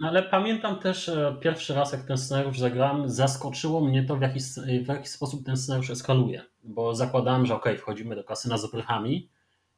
No 0.00 0.08
ale 0.08 0.22
pamiętam 0.22 0.78
też 0.78 1.08
e, 1.08 1.36
pierwszy 1.40 1.74
raz, 1.74 1.92
jak 1.92 2.02
ten 2.02 2.18
scenariusz 2.18 2.58
zagrałem, 2.58 3.10
zaskoczyło 3.10 3.80
mnie 3.80 4.04
to, 4.04 4.16
w 4.16 4.20
jaki, 4.20 4.40
w 4.84 4.88
jaki 4.88 5.08
sposób 5.08 5.46
ten 5.46 5.56
scenariusz 5.56 5.90
eskaluje. 5.90 6.42
Bo 6.64 6.94
zakładałem, 6.94 7.46
że 7.46 7.54
ok, 7.54 7.64
wchodzimy 7.78 8.16
do 8.16 8.24
kasyna 8.24 8.58
z 8.58 8.64
oprychami 8.64 9.28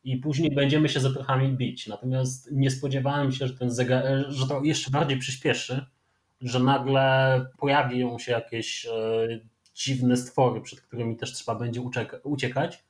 i 0.05 0.17
później 0.17 0.55
będziemy 0.55 0.89
się 0.89 1.01
z 1.01 1.07
oprychami 1.07 1.53
bić. 1.53 1.87
Natomiast 1.87 2.53
nie 2.53 2.71
spodziewałem 2.71 3.33
się, 3.33 3.47
że, 3.47 3.55
ten 3.55 3.71
zegar, 3.71 4.05
że 4.29 4.47
to 4.47 4.61
jeszcze 4.65 4.91
bardziej 4.91 5.19
przyspieszy, 5.19 5.87
że 6.41 6.61
nagle 6.61 7.47
pojawią 7.59 8.19
się 8.19 8.33
jakieś 8.33 8.87
e, 8.87 8.91
dziwne 9.75 10.17
stwory, 10.17 10.61
przed 10.61 10.81
którymi 10.81 11.17
też 11.17 11.33
trzeba 11.33 11.59
będzie 11.59 11.81
uciekać. 12.23 12.85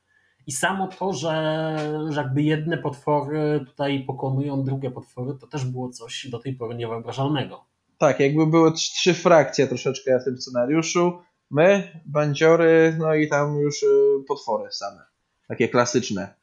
I 0.46 0.52
samo 0.52 0.88
to, 0.88 1.12
że, 1.12 1.76
że 2.10 2.20
jakby 2.20 2.42
jedne 2.42 2.78
potwory 2.78 3.64
tutaj 3.66 4.04
pokonują 4.06 4.64
drugie 4.64 4.90
potwory, 4.90 5.34
to 5.40 5.46
też 5.46 5.64
było 5.64 5.90
coś 5.90 6.26
do 6.30 6.38
tej 6.38 6.54
pory 6.54 6.74
niewyobrażalnego. 6.74 7.64
Tak, 7.98 8.20
jakby 8.20 8.46
były 8.46 8.72
trzy 8.72 9.14
frakcje 9.14 9.66
troszeczkę 9.66 10.20
w 10.20 10.24
tym 10.24 10.38
scenariuszu. 10.38 11.18
My, 11.50 12.00
bandziory, 12.06 12.96
no 12.98 13.14
i 13.14 13.28
tam 13.28 13.56
już 13.56 13.82
y, 13.82 13.86
potwory 14.28 14.72
same. 14.72 15.02
Takie 15.48 15.68
klasyczne. 15.68 16.34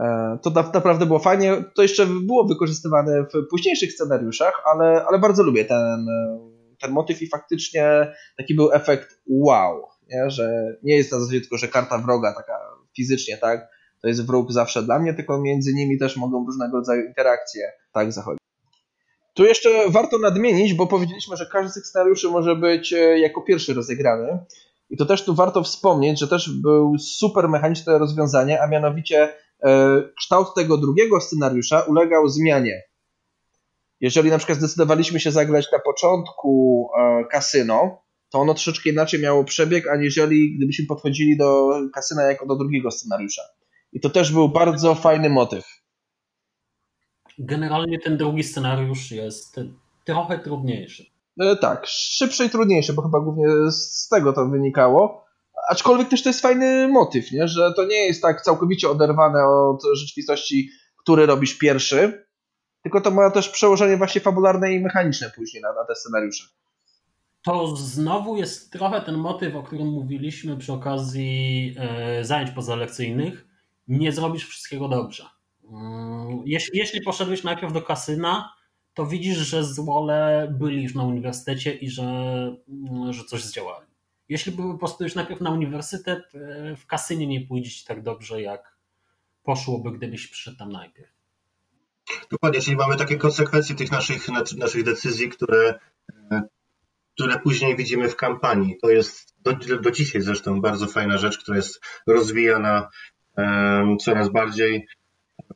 E, 0.00 0.38
to 0.42 0.50
naprawdę 0.50 1.06
było 1.06 1.18
fajnie. 1.18 1.64
To 1.74 1.82
jeszcze 1.82 2.06
było 2.06 2.44
wykorzystywane 2.44 3.22
w 3.22 3.48
późniejszych 3.50 3.92
scenariuszach, 3.92 4.62
ale, 4.74 5.04
ale 5.04 5.18
bardzo 5.18 5.42
lubię 5.42 5.64
ten, 5.64 6.06
ten 6.80 6.90
motyw 6.90 7.22
i 7.22 7.28
faktycznie 7.28 8.12
taki 8.36 8.54
był 8.54 8.72
efekt 8.72 9.20
wow, 9.26 9.88
nie? 10.08 10.30
że 10.30 10.76
nie 10.82 10.96
jest 10.96 11.12
na 11.12 11.20
zasadzie 11.20 11.40
tylko, 11.40 11.56
że 11.56 11.68
karta 11.68 11.98
wroga 11.98 12.34
taka 12.34 12.58
fizycznie, 12.96 13.38
tak? 13.38 13.68
To 14.02 14.08
jest 14.08 14.26
wróg 14.26 14.52
zawsze 14.52 14.82
dla 14.82 14.98
mnie, 14.98 15.14
tylko 15.14 15.40
między 15.40 15.74
nimi 15.74 15.98
też 15.98 16.16
mogą 16.16 16.46
różnego 16.46 16.76
rodzaju 16.76 17.06
interakcje 17.06 17.72
tak 17.92 18.12
zachodzić. 18.12 18.40
Tu 19.34 19.44
jeszcze 19.44 19.90
warto 19.90 20.18
nadmienić, 20.18 20.74
bo 20.74 20.86
powiedzieliśmy, 20.86 21.36
że 21.36 21.46
każdy 21.52 21.70
z 21.70 21.74
tych 21.74 21.86
scenariuszy 21.86 22.28
może 22.28 22.56
być 22.56 22.92
e, 22.92 23.18
jako 23.18 23.42
pierwszy 23.42 23.74
rozegrany. 23.74 24.38
I 24.90 24.96
to 24.96 25.06
też 25.06 25.24
tu 25.24 25.34
warto 25.34 25.62
wspomnieć, 25.62 26.20
że 26.20 26.28
też 26.28 26.50
był 26.62 26.98
super 26.98 27.48
mechaniczne 27.48 27.98
rozwiązanie, 27.98 28.62
a 28.62 28.66
mianowicie 28.66 29.34
e, 29.62 30.02
kształt 30.18 30.54
tego 30.54 30.78
drugiego 30.78 31.20
scenariusza 31.20 31.80
ulegał 31.80 32.28
zmianie. 32.28 32.82
Jeżeli 34.00 34.30
na 34.30 34.38
przykład 34.38 34.58
zdecydowaliśmy 34.58 35.20
się 35.20 35.30
zagrać 35.30 35.72
na 35.72 35.78
początku 35.78 36.88
e, 36.98 37.24
kasyno, 37.24 38.02
to 38.30 38.38
ono 38.38 38.54
troszeczkę 38.54 38.90
inaczej 38.90 39.20
miało 39.20 39.44
przebieg, 39.44 39.88
aniżeli 39.88 40.56
gdybyśmy 40.56 40.86
podchodzili 40.86 41.36
do 41.36 41.70
kasyna 41.94 42.22
jako 42.22 42.46
do 42.46 42.56
drugiego 42.56 42.90
scenariusza. 42.90 43.42
I 43.92 44.00
to 44.00 44.10
też 44.10 44.32
był 44.32 44.48
bardzo 44.48 44.94
fajny 44.94 45.30
motyw. 45.30 45.64
Generalnie 47.38 47.98
ten 47.98 48.16
drugi 48.16 48.42
scenariusz 48.42 49.10
jest 49.10 49.56
trochę 50.04 50.38
trudniejszy. 50.38 51.06
E, 51.40 51.56
tak, 51.56 51.86
szybszy 51.86 52.44
i 52.44 52.50
trudniejszy, 52.50 52.92
bo 52.92 53.02
chyba 53.02 53.20
głównie 53.20 53.46
z 53.70 54.08
tego 54.08 54.32
to 54.32 54.48
wynikało. 54.48 55.26
Aczkolwiek 55.68 56.08
też 56.08 56.22
to 56.22 56.28
jest 56.28 56.40
fajny 56.40 56.88
motyw, 56.88 57.32
nie? 57.32 57.48
że 57.48 57.72
to 57.76 57.84
nie 57.84 58.06
jest 58.06 58.22
tak 58.22 58.42
całkowicie 58.42 58.88
oderwane 58.88 59.44
od 59.44 59.82
rzeczywistości, 59.94 60.70
który 60.96 61.26
robisz 61.26 61.58
pierwszy, 61.58 62.26
tylko 62.82 63.00
to 63.00 63.10
ma 63.10 63.30
też 63.30 63.48
przełożenie 63.48 63.96
właśnie 63.96 64.20
fabularne 64.20 64.72
i 64.72 64.80
mechaniczne 64.80 65.30
później 65.36 65.62
na, 65.62 65.72
na 65.72 65.84
te 65.84 65.94
scenariusze 65.94 66.44
to 67.46 67.76
znowu 67.76 68.36
jest 68.36 68.72
trochę 68.72 69.00
ten 69.00 69.16
motyw, 69.16 69.54
o 69.54 69.62
którym 69.62 69.88
mówiliśmy 69.88 70.56
przy 70.56 70.72
okazji 70.72 71.74
e, 71.78 72.24
zajęć 72.24 72.50
pozalekcyjnych. 72.50 73.46
Nie 73.88 74.12
zrobisz 74.12 74.46
wszystkiego 74.46 74.88
dobrze. 74.88 75.24
Mm, 75.72 76.42
jeśli, 76.46 76.78
jeśli 76.78 77.00
poszedłeś 77.00 77.44
najpierw 77.44 77.72
do 77.72 77.82
kasyna, 77.82 78.52
to 78.94 79.06
widzisz, 79.06 79.38
że 79.38 79.64
złole 79.64 80.48
byli 80.58 80.82
już 80.82 80.94
na 80.94 81.04
uniwersytecie 81.04 81.74
i 81.74 81.90
że, 81.90 82.02
mm, 82.68 83.12
że 83.12 83.24
coś 83.24 83.44
zdziałali. 83.44 83.86
Jeśli 84.28 84.52
poszedłeś 84.80 85.14
najpierw 85.14 85.40
na 85.40 85.50
uniwersytet, 85.50 86.34
e, 86.34 86.76
w 86.76 86.86
kasynie 86.86 87.26
nie 87.26 87.40
pójdzie 87.40 87.70
ci 87.70 87.84
tak 87.84 88.02
dobrze, 88.02 88.42
jak 88.42 88.76
poszłoby, 89.42 89.92
gdybyś 89.92 90.26
przyszedł 90.26 90.58
tam 90.58 90.72
najpierw. 90.72 91.10
Dokładnie, 92.30 92.60
czyli 92.60 92.76
mamy 92.76 92.96
takie 92.96 93.16
konsekwencje 93.16 93.74
tych 93.74 93.90
naszych, 93.90 94.28
naszych 94.56 94.84
decyzji, 94.84 95.28
które 95.28 95.68
e, 95.68 95.78
które 97.16 97.38
później 97.38 97.76
widzimy 97.76 98.08
w 98.08 98.16
kampanii. 98.16 98.78
To 98.82 98.90
jest 98.90 99.34
do, 99.42 99.52
do 99.80 99.90
dzisiaj 99.90 100.22
zresztą 100.22 100.60
bardzo 100.60 100.86
fajna 100.86 101.18
rzecz, 101.18 101.38
która 101.38 101.56
jest 101.56 101.80
rozwijana 102.06 102.88
um, 103.36 103.98
coraz 103.98 104.32
bardziej. 104.32 104.86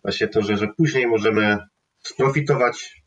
Właśnie 0.02 0.29
to, 0.29 0.43
że, 0.43 0.57
że 0.57 0.69
później 0.76 1.07
możemy 1.07 1.59
sprofitować 1.99 3.02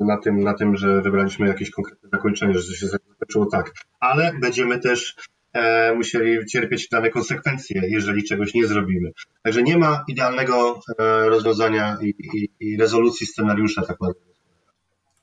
na 0.00 0.18
tym, 0.18 0.40
na 0.40 0.54
tym, 0.54 0.76
że 0.76 1.02
wybraliśmy 1.02 1.48
jakieś 1.48 1.70
konkretne 1.70 2.08
zakończenie, 2.12 2.58
że 2.58 2.76
się 2.76 2.86
zakończyło 2.86 3.46
tak. 3.46 3.72
Ale 4.00 4.32
będziemy 4.40 4.80
też 4.80 5.14
e, 5.52 5.94
musieli 5.94 6.46
cierpieć 6.46 6.88
dane 6.88 7.10
konsekwencje, 7.10 7.82
jeżeli 7.88 8.24
czegoś 8.24 8.54
nie 8.54 8.66
zrobimy. 8.66 9.10
Także 9.42 9.62
nie 9.62 9.78
ma 9.78 10.04
idealnego 10.08 10.80
e, 10.98 11.28
rozwiązania 11.28 11.98
i, 12.02 12.08
i, 12.08 12.48
i 12.60 12.76
rezolucji 12.76 13.26
scenariusza 13.26 13.80
tak 13.80 13.90
naprawdę. 13.90 14.33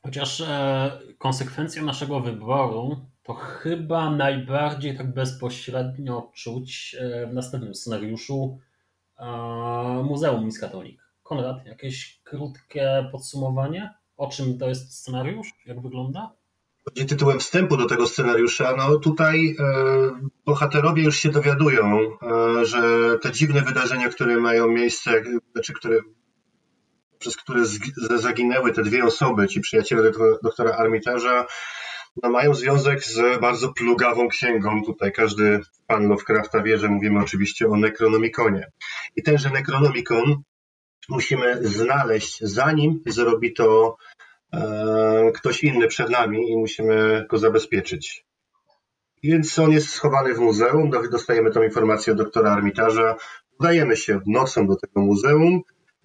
Chociaż 0.04 0.42
e, 0.42 1.00
konsekwencją 1.18 1.86
naszego 1.86 2.20
wyboru 2.20 3.06
to 3.24 3.34
chyba 3.34 4.10
najbardziej 4.10 4.98
tak 4.98 5.14
bezpośrednio 5.14 6.32
czuć 6.36 6.96
e, 7.00 7.28
w 7.28 7.34
następnym 7.34 7.76
scenariuszu 7.76 8.60
e, 9.18 9.26
Muzeum 10.04 10.46
Miskatonik. 10.46 11.02
Konrad, 11.24 11.66
jakieś 11.66 12.22
krótkie 12.24 13.10
podsumowanie? 13.12 13.94
O 14.18 14.28
czym 14.28 14.58
to 14.58 14.70
jest 14.70 14.94
scenariusz? 14.94 15.54
Jak 15.66 15.82
wygląda? 15.82 16.36
Będzie 16.86 17.06
tytułem 17.06 17.40
wstępu 17.40 17.78
do 17.78 17.86
tego 17.86 18.08
scenariusza. 18.08 18.76
No 18.78 19.00
tutaj 19.00 19.56
e, 19.60 19.64
bohaterowie 20.46 21.04
już 21.04 21.18
się 21.18 21.30
dowiadują, 21.30 21.98
e, 21.98 22.66
że 22.66 22.82
te 23.22 23.32
dziwne 23.32 23.62
wydarzenia, 23.62 24.10
które 24.10 24.38
mają 24.38 24.68
miejsce, 24.68 25.24
znaczy 25.54 25.74
które 25.74 26.00
przez 27.22 27.38
które 27.38 28.20
zaginęły 28.20 28.74
te 28.74 28.84
dwie 28.84 29.06
osoby, 29.06 29.48
ci 29.48 29.62
przyjaciele 29.62 30.12
doktora 30.44 30.72
Armitarza, 30.72 31.46
no 32.24 32.30
mają 32.30 32.54
związek 32.54 33.04
z 33.04 33.42
bardzo 33.42 33.74
plugawą 33.74 34.28
księgą. 34.28 34.84
Tutaj 34.86 35.12
każdy 35.12 35.60
pan 35.88 36.08
Lovecrafta 36.08 36.64
wie, 36.64 36.78
że 36.78 36.88
mówimy 36.88 37.20
oczywiście 37.20 37.68
o 37.68 37.78
Necronomiconie. 37.78 38.72
I 39.16 39.24
tenże 39.24 39.50
Necronomicon 39.50 40.36
musimy 41.10 41.68
znaleźć, 41.68 42.40
zanim 42.42 43.02
zrobi 43.06 43.54
to 43.54 43.98
e, 44.54 45.32
ktoś 45.36 45.64
inny 45.64 45.88
przed 45.88 46.10
nami 46.10 46.52
i 46.52 46.58
musimy 46.58 47.26
go 47.30 47.38
zabezpieczyć. 47.38 48.26
Więc 49.24 49.60
on 49.60 49.72
jest 49.72 49.90
schowany 49.90 50.34
w 50.34 50.40
muzeum, 50.40 50.90
dostajemy 51.12 51.52
tą 51.52 51.64
informację 51.64 52.14
od 52.14 52.20
doktora 52.20 52.52
Armitarza, 52.52 53.16
udajemy 53.60 53.98
się 53.98 54.20
nocą 54.26 54.68
do 54.68 54.76
tego 54.76 55.02
muzeum, 55.02 55.62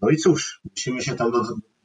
no 0.07 0.13
i 0.13 0.17
cóż, 0.17 0.61
musimy 0.71 1.03
się 1.03 1.15
tam 1.15 1.31
do, 1.31 1.43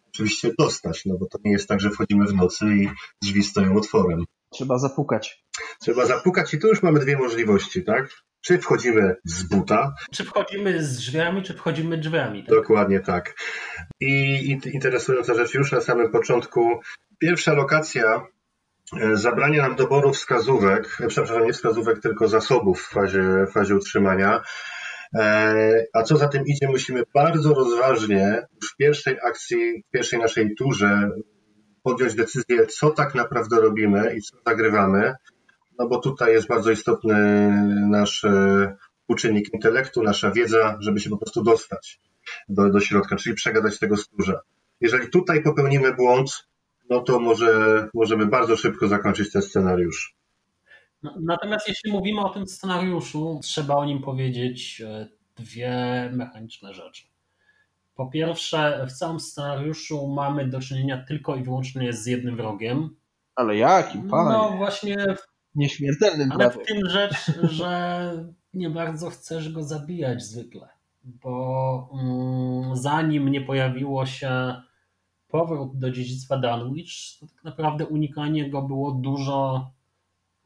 oczywiście 0.10 0.52
dostać, 0.60 1.06
no 1.06 1.18
bo 1.18 1.26
to 1.26 1.38
nie 1.44 1.52
jest 1.52 1.68
tak, 1.68 1.80
że 1.80 1.90
wchodzimy 1.90 2.26
w 2.26 2.34
nocy 2.34 2.66
i 2.66 2.90
drzwi 3.22 3.44
stoją 3.44 3.78
otworem. 3.78 4.24
Trzeba 4.50 4.78
zapukać. 4.78 5.44
Trzeba 5.80 6.06
zapukać 6.06 6.54
i 6.54 6.60
tu 6.60 6.68
już 6.68 6.84
mamy 6.84 7.00
dwie 7.00 7.18
możliwości, 7.18 7.84
tak? 7.84 8.10
Czy 8.42 8.58
wchodzimy 8.58 9.16
z 9.26 9.44
buta? 9.44 9.94
Czy 10.12 10.26
wchodzimy 10.26 10.84
z 10.84 10.98
drzwiami, 10.98 11.44
czy 11.44 11.54
wchodzimy 11.54 11.98
drzwiami? 11.98 12.44
Tak? 12.44 12.56
Dokładnie 12.56 13.00
tak. 13.00 13.36
I 14.00 14.58
interesująca 14.74 15.34
rzecz 15.34 15.54
już 15.54 15.72
na 15.72 15.82
samym 15.82 16.12
początku. 16.12 16.80
Pierwsza 17.20 17.54
lokacja 17.54 18.22
e, 19.02 19.18
zabrania 19.18 19.62
nam 19.62 19.76
doboru 19.76 20.14
wskazówek, 20.14 20.98
e, 21.00 21.08
przepraszam, 21.08 21.46
nie 21.46 21.54
wskazówek, 21.54 22.02
tylko 22.02 22.28
zasobów 22.28 22.82
w 22.82 22.90
fazie, 22.90 23.46
w 23.50 23.54
fazie 23.54 23.76
utrzymania. 23.76 24.42
E, 25.16 25.86
a 25.94 26.04
co 26.04 26.18
za 26.18 26.28
tym 26.28 26.44
idzie, 26.46 26.68
musimy 26.68 27.04
bardzo 27.14 27.54
rozważnie 27.54 28.48
w 28.72 28.78
pierwszej 28.78 29.18
akcji, 29.28 29.84
w 29.88 29.92
pierwszej 29.92 30.20
naszej 30.20 30.56
turze 30.56 31.10
podjąć 31.84 32.16
decyzję, 32.16 32.68
co 32.68 32.90
tak 32.90 33.16
naprawdę 33.16 33.62
robimy 33.62 34.16
i 34.16 34.22
co 34.22 34.38
zagrywamy, 34.48 35.14
no 35.80 35.88
bo 35.88 36.00
tutaj 36.00 36.34
jest 36.34 36.48
bardzo 36.48 36.72
istotny 36.72 37.16
nasz 37.90 38.24
e, 38.24 38.76
uczynnik 39.08 39.54
intelektu, 39.54 40.04
nasza 40.04 40.32
wiedza, 40.32 40.78
żeby 40.80 41.00
się 41.00 41.10
po 41.10 41.18
prostu 41.18 41.44
dostać 41.44 42.00
do, 42.50 42.70
do 42.70 42.80
środka, 42.80 43.16
czyli 43.16 43.36
przegadać 43.36 43.80
tego 43.80 43.98
stróża. 43.98 44.40
Jeżeli 44.82 45.10
tutaj 45.10 45.44
popełnimy 45.44 45.94
błąd, 45.94 46.48
no 46.90 47.02
to 47.02 47.20
może, 47.20 47.88
możemy 47.94 48.26
bardzo 48.26 48.58
szybko 48.58 48.88
zakończyć 48.88 49.32
ten 49.32 49.42
scenariusz. 49.42 50.16
No, 51.04 51.16
natomiast 51.20 51.68
jeśli 51.68 51.92
mówimy 51.92 52.22
o 52.22 52.30
tym 52.30 52.48
scenariuszu, 52.48 53.40
trzeba 53.44 53.76
o 53.76 53.86
nim 53.86 54.02
powiedzieć 54.02 54.82
e, 54.82 55.08
dwie 55.36 56.10
mechaniczne 56.14 56.74
rzeczy. 56.74 57.04
Po 57.96 58.08
pierwsze, 58.08 58.86
w 58.90 58.92
całym 58.92 59.20
scenariuszu 59.20 60.08
mamy 60.08 60.48
do 60.48 60.60
czynienia 60.60 61.06
tylko 61.08 61.36
i 61.36 61.44
wyłącznie 61.44 61.94
z 61.94 62.06
jednym 62.06 62.36
wrogiem. 62.36 62.96
Ale 63.36 63.58
jakim, 63.58 64.10
panie? 64.10 64.30
No 64.30 64.58
właśnie. 64.58 64.98
Nieśmiertelnym 65.56 66.32
Ale 66.32 66.52
w 66.52 66.66
tym 66.66 66.90
rzecz, 66.90 67.32
że 67.42 68.12
nie 68.54 68.70
bardzo 68.70 69.10
chcesz 69.10 69.52
go 69.52 69.64
zabijać 69.64 70.24
zwykle. 70.24 70.70
Bo 71.04 71.90
mm, 71.94 72.76
zanim 72.76 73.30
nie 73.30 73.42
pojawiło 73.42 74.06
się 74.06 74.56
powrót 75.28 75.80
do 75.80 75.92
dziedzictwa 75.92 76.38
Dunwich, 76.38 76.92
to 77.20 77.28
tak 77.28 77.44
naprawdę 77.44 77.86
unikanie 77.86 78.50
go 78.50 78.62
było 78.62 78.92
dużo 78.92 79.72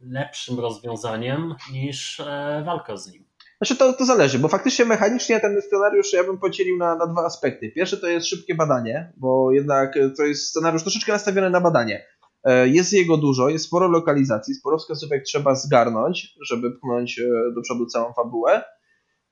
lepszym 0.09 0.59
rozwiązaniem 0.59 1.55
niż 1.71 2.19
e, 2.19 2.63
walka 2.65 2.97
z 2.97 3.13
nim. 3.13 3.25
Znaczy 3.57 3.75
to, 3.75 3.93
to 3.93 4.05
zależy, 4.05 4.39
bo 4.39 4.47
faktycznie 4.47 4.85
mechanicznie 4.85 5.39
ten 5.39 5.61
scenariusz 5.61 6.13
ja 6.13 6.23
bym 6.23 6.37
podzielił 6.37 6.77
na, 6.77 6.95
na 6.95 7.07
dwa 7.07 7.25
aspekty. 7.25 7.71
Pierwszy 7.71 7.97
to 7.97 8.07
jest 8.07 8.27
szybkie 8.27 8.55
badanie, 8.55 9.13
bo 9.17 9.51
jednak 9.51 9.93
to 10.17 10.23
jest 10.23 10.47
scenariusz 10.47 10.81
troszeczkę 10.81 11.11
nastawiony 11.11 11.49
na 11.49 11.61
badanie. 11.61 12.05
E, 12.43 12.67
jest 12.67 12.93
jego 12.93 13.17
dużo, 13.17 13.49
jest 13.49 13.65
sporo 13.65 13.87
lokalizacji, 13.87 14.55
sporo 14.55 14.77
wskazówek 14.77 15.23
trzeba 15.23 15.55
zgarnąć, 15.55 16.35
żeby 16.41 16.71
pchnąć 16.71 17.19
e, 17.19 17.53
do 17.55 17.61
przodu 17.61 17.85
całą 17.85 18.13
fabułę. 18.13 18.63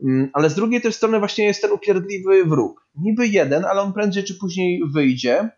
Mm, 0.04 0.30
ale 0.34 0.50
z 0.50 0.56
drugiej 0.56 0.82
też 0.82 0.96
strony 0.96 1.20
właśnie 1.20 1.46
jest 1.46 1.62
ten 1.62 1.72
upierdliwy 1.72 2.46
wróg. 2.46 2.88
Niby 2.96 3.28
jeden, 3.28 3.66
ale 3.66 3.82
on 3.82 3.94
prędzej 3.94 4.24
czy 4.24 4.36
później 4.36 4.82
wyjdzie. 4.94 5.50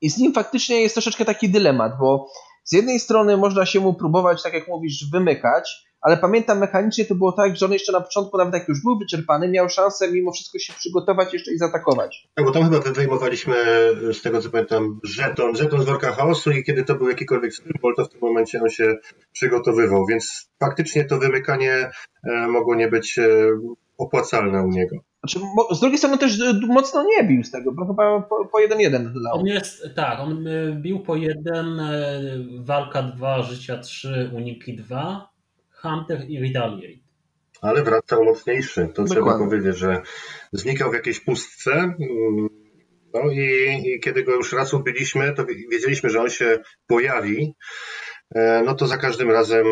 I 0.00 0.10
z 0.10 0.18
nim 0.18 0.32
faktycznie 0.32 0.82
jest 0.82 0.94
troszeczkę 0.94 1.24
taki 1.24 1.48
dylemat, 1.48 1.92
bo 2.00 2.26
z 2.64 2.72
jednej 2.72 3.00
strony 3.00 3.36
można 3.36 3.66
się 3.66 3.80
mu 3.80 3.94
próbować, 3.94 4.42
tak 4.42 4.52
jak 4.52 4.68
mówisz, 4.68 5.10
wymykać, 5.12 5.90
ale 6.00 6.16
pamiętam 6.16 6.58
mechanicznie 6.58 7.04
to 7.04 7.14
było 7.14 7.32
tak, 7.32 7.56
że 7.56 7.66
on 7.66 7.72
jeszcze 7.72 7.92
na 7.92 8.00
początku, 8.00 8.38
nawet 8.38 8.54
jak 8.54 8.68
już 8.68 8.82
był 8.82 8.98
wyczerpany, 8.98 9.48
miał 9.48 9.68
szansę 9.68 10.12
mimo 10.12 10.32
wszystko 10.32 10.58
się 10.58 10.72
przygotować 10.72 11.32
jeszcze 11.32 11.52
i 11.52 11.58
zaatakować. 11.58 12.28
Tak, 12.34 12.44
bo 12.44 12.52
tam 12.52 12.64
chyba 12.64 12.92
wyjmowaliśmy, 12.92 13.54
z 14.12 14.22
tego 14.22 14.42
co 14.42 14.50
pamiętam, 14.50 15.00
żeton, 15.04 15.56
żeton 15.56 15.82
z 15.82 15.84
worka 15.84 16.12
chaosu 16.12 16.50
i 16.50 16.64
kiedy 16.64 16.84
to 16.84 16.94
był 16.94 17.08
jakikolwiek 17.08 17.54
symbol, 17.54 17.94
to 17.96 18.04
w 18.04 18.08
tym 18.08 18.20
momencie 18.20 18.62
on 18.62 18.68
się 18.68 18.96
przygotowywał, 19.32 20.06
więc 20.06 20.50
faktycznie 20.60 21.04
to 21.04 21.18
wymykanie 21.18 21.90
e, 22.24 22.46
mogło 22.48 22.74
nie 22.74 22.88
być 22.88 23.18
e, 23.18 23.26
opłacalne 24.00 24.62
u 24.62 24.68
niego. 24.68 24.96
Znaczy, 25.20 25.46
z 25.70 25.80
drugiej 25.80 25.98
strony 25.98 26.18
też 26.18 26.40
e, 26.40 26.60
mocno 26.66 27.04
nie 27.04 27.24
bił 27.24 27.44
z 27.44 27.50
tego, 27.50 27.72
bo 27.72 27.86
chyba 27.86 28.20
po 28.20 28.58
1-1 28.58 29.10
On 29.32 29.46
jest, 29.46 29.82
tak, 29.96 30.20
on 30.20 30.44
bił 30.82 31.00
po 31.00 31.16
1, 31.16 31.80
walka 32.64 33.02
2, 33.02 33.42
życia 33.42 33.78
3, 33.78 34.30
uniki 34.34 34.76
2, 34.76 35.30
Hunter 35.82 36.24
i 36.28 36.40
Retaliate. 36.40 37.10
Ale 37.60 37.82
wracał 37.82 38.24
mocniejszy. 38.24 38.80
To 38.80 38.86
Dokładnie. 38.86 39.14
trzeba 39.14 39.38
powiedzieć, 39.38 39.76
że 39.76 40.02
znikał 40.52 40.90
w 40.90 40.94
jakiejś 40.94 41.20
pustce. 41.20 41.72
Mm, 41.72 42.48
no 43.14 43.20
i, 43.32 43.38
i, 43.84 44.00
kiedy 44.00 44.22
go 44.22 44.32
już 44.32 44.52
raz 44.52 44.74
ubiliśmy, 44.74 45.34
to 45.34 45.46
wiedzieliśmy, 45.70 46.10
że 46.10 46.20
on 46.20 46.30
się 46.30 46.58
pojawi. 46.86 47.54
E, 48.34 48.62
no 48.66 48.74
to 48.74 48.86
za 48.86 48.96
każdym 48.96 49.30
razem 49.30 49.66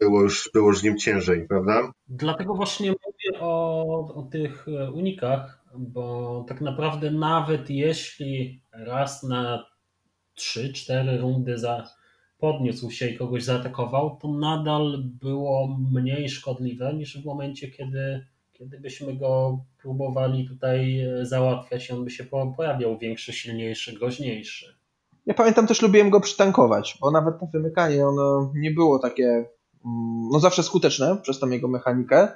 było 0.00 0.22
już, 0.22 0.50
było 0.54 0.68
już 0.68 0.78
z 0.78 0.82
nim 0.82 0.98
ciężej, 0.98 1.46
prawda? 1.48 1.92
Dlatego 2.08 2.54
właśnie 2.54 2.90
mówię 2.90 3.40
o, 3.40 4.14
o 4.14 4.22
tych 4.22 4.66
e, 4.68 4.92
unikach, 4.92 5.64
bo 5.78 6.44
tak 6.48 6.60
naprawdę 6.60 7.10
nawet 7.10 7.70
jeśli 7.70 8.62
raz 8.72 9.22
na 9.22 9.66
3-4 10.36 11.20
rundy 11.20 11.58
za 11.58 11.84
podniósł 12.38 12.90
się 12.90 13.08
i 13.08 13.18
kogoś 13.18 13.44
zaatakował, 13.44 14.18
to 14.22 14.28
nadal 14.28 15.02
było 15.20 15.78
mniej 15.92 16.28
szkodliwe 16.28 16.94
niż 16.94 17.22
w 17.22 17.24
momencie, 17.24 17.68
kiedy, 17.68 18.26
kiedy 18.52 18.80
byśmy 18.80 19.16
go 19.16 19.58
próbowali 19.82 20.48
tutaj 20.48 21.00
e, 21.00 21.26
załatwiać 21.26 21.88
i 21.88 21.92
on 21.92 22.04
by 22.04 22.10
się 22.10 22.24
pojawiał 22.56 22.98
większy, 22.98 23.32
silniejszy, 23.32 23.92
groźniejszy. 23.92 24.78
Ja 25.26 25.34
pamiętam 25.34 25.66
też 25.66 25.82
lubiłem 25.82 26.10
go 26.10 26.20
przytankować, 26.20 26.98
bo 27.00 27.10
nawet 27.10 27.40
to 27.40 27.46
wymykanie 27.46 28.06
ono 28.06 28.52
nie 28.54 28.70
było 28.70 28.98
takie 28.98 29.44
no 30.32 30.40
zawsze 30.40 30.62
skuteczne 30.62 31.16
przez 31.22 31.38
tą 31.38 31.50
jego 31.50 31.68
mechanikę, 31.68 32.28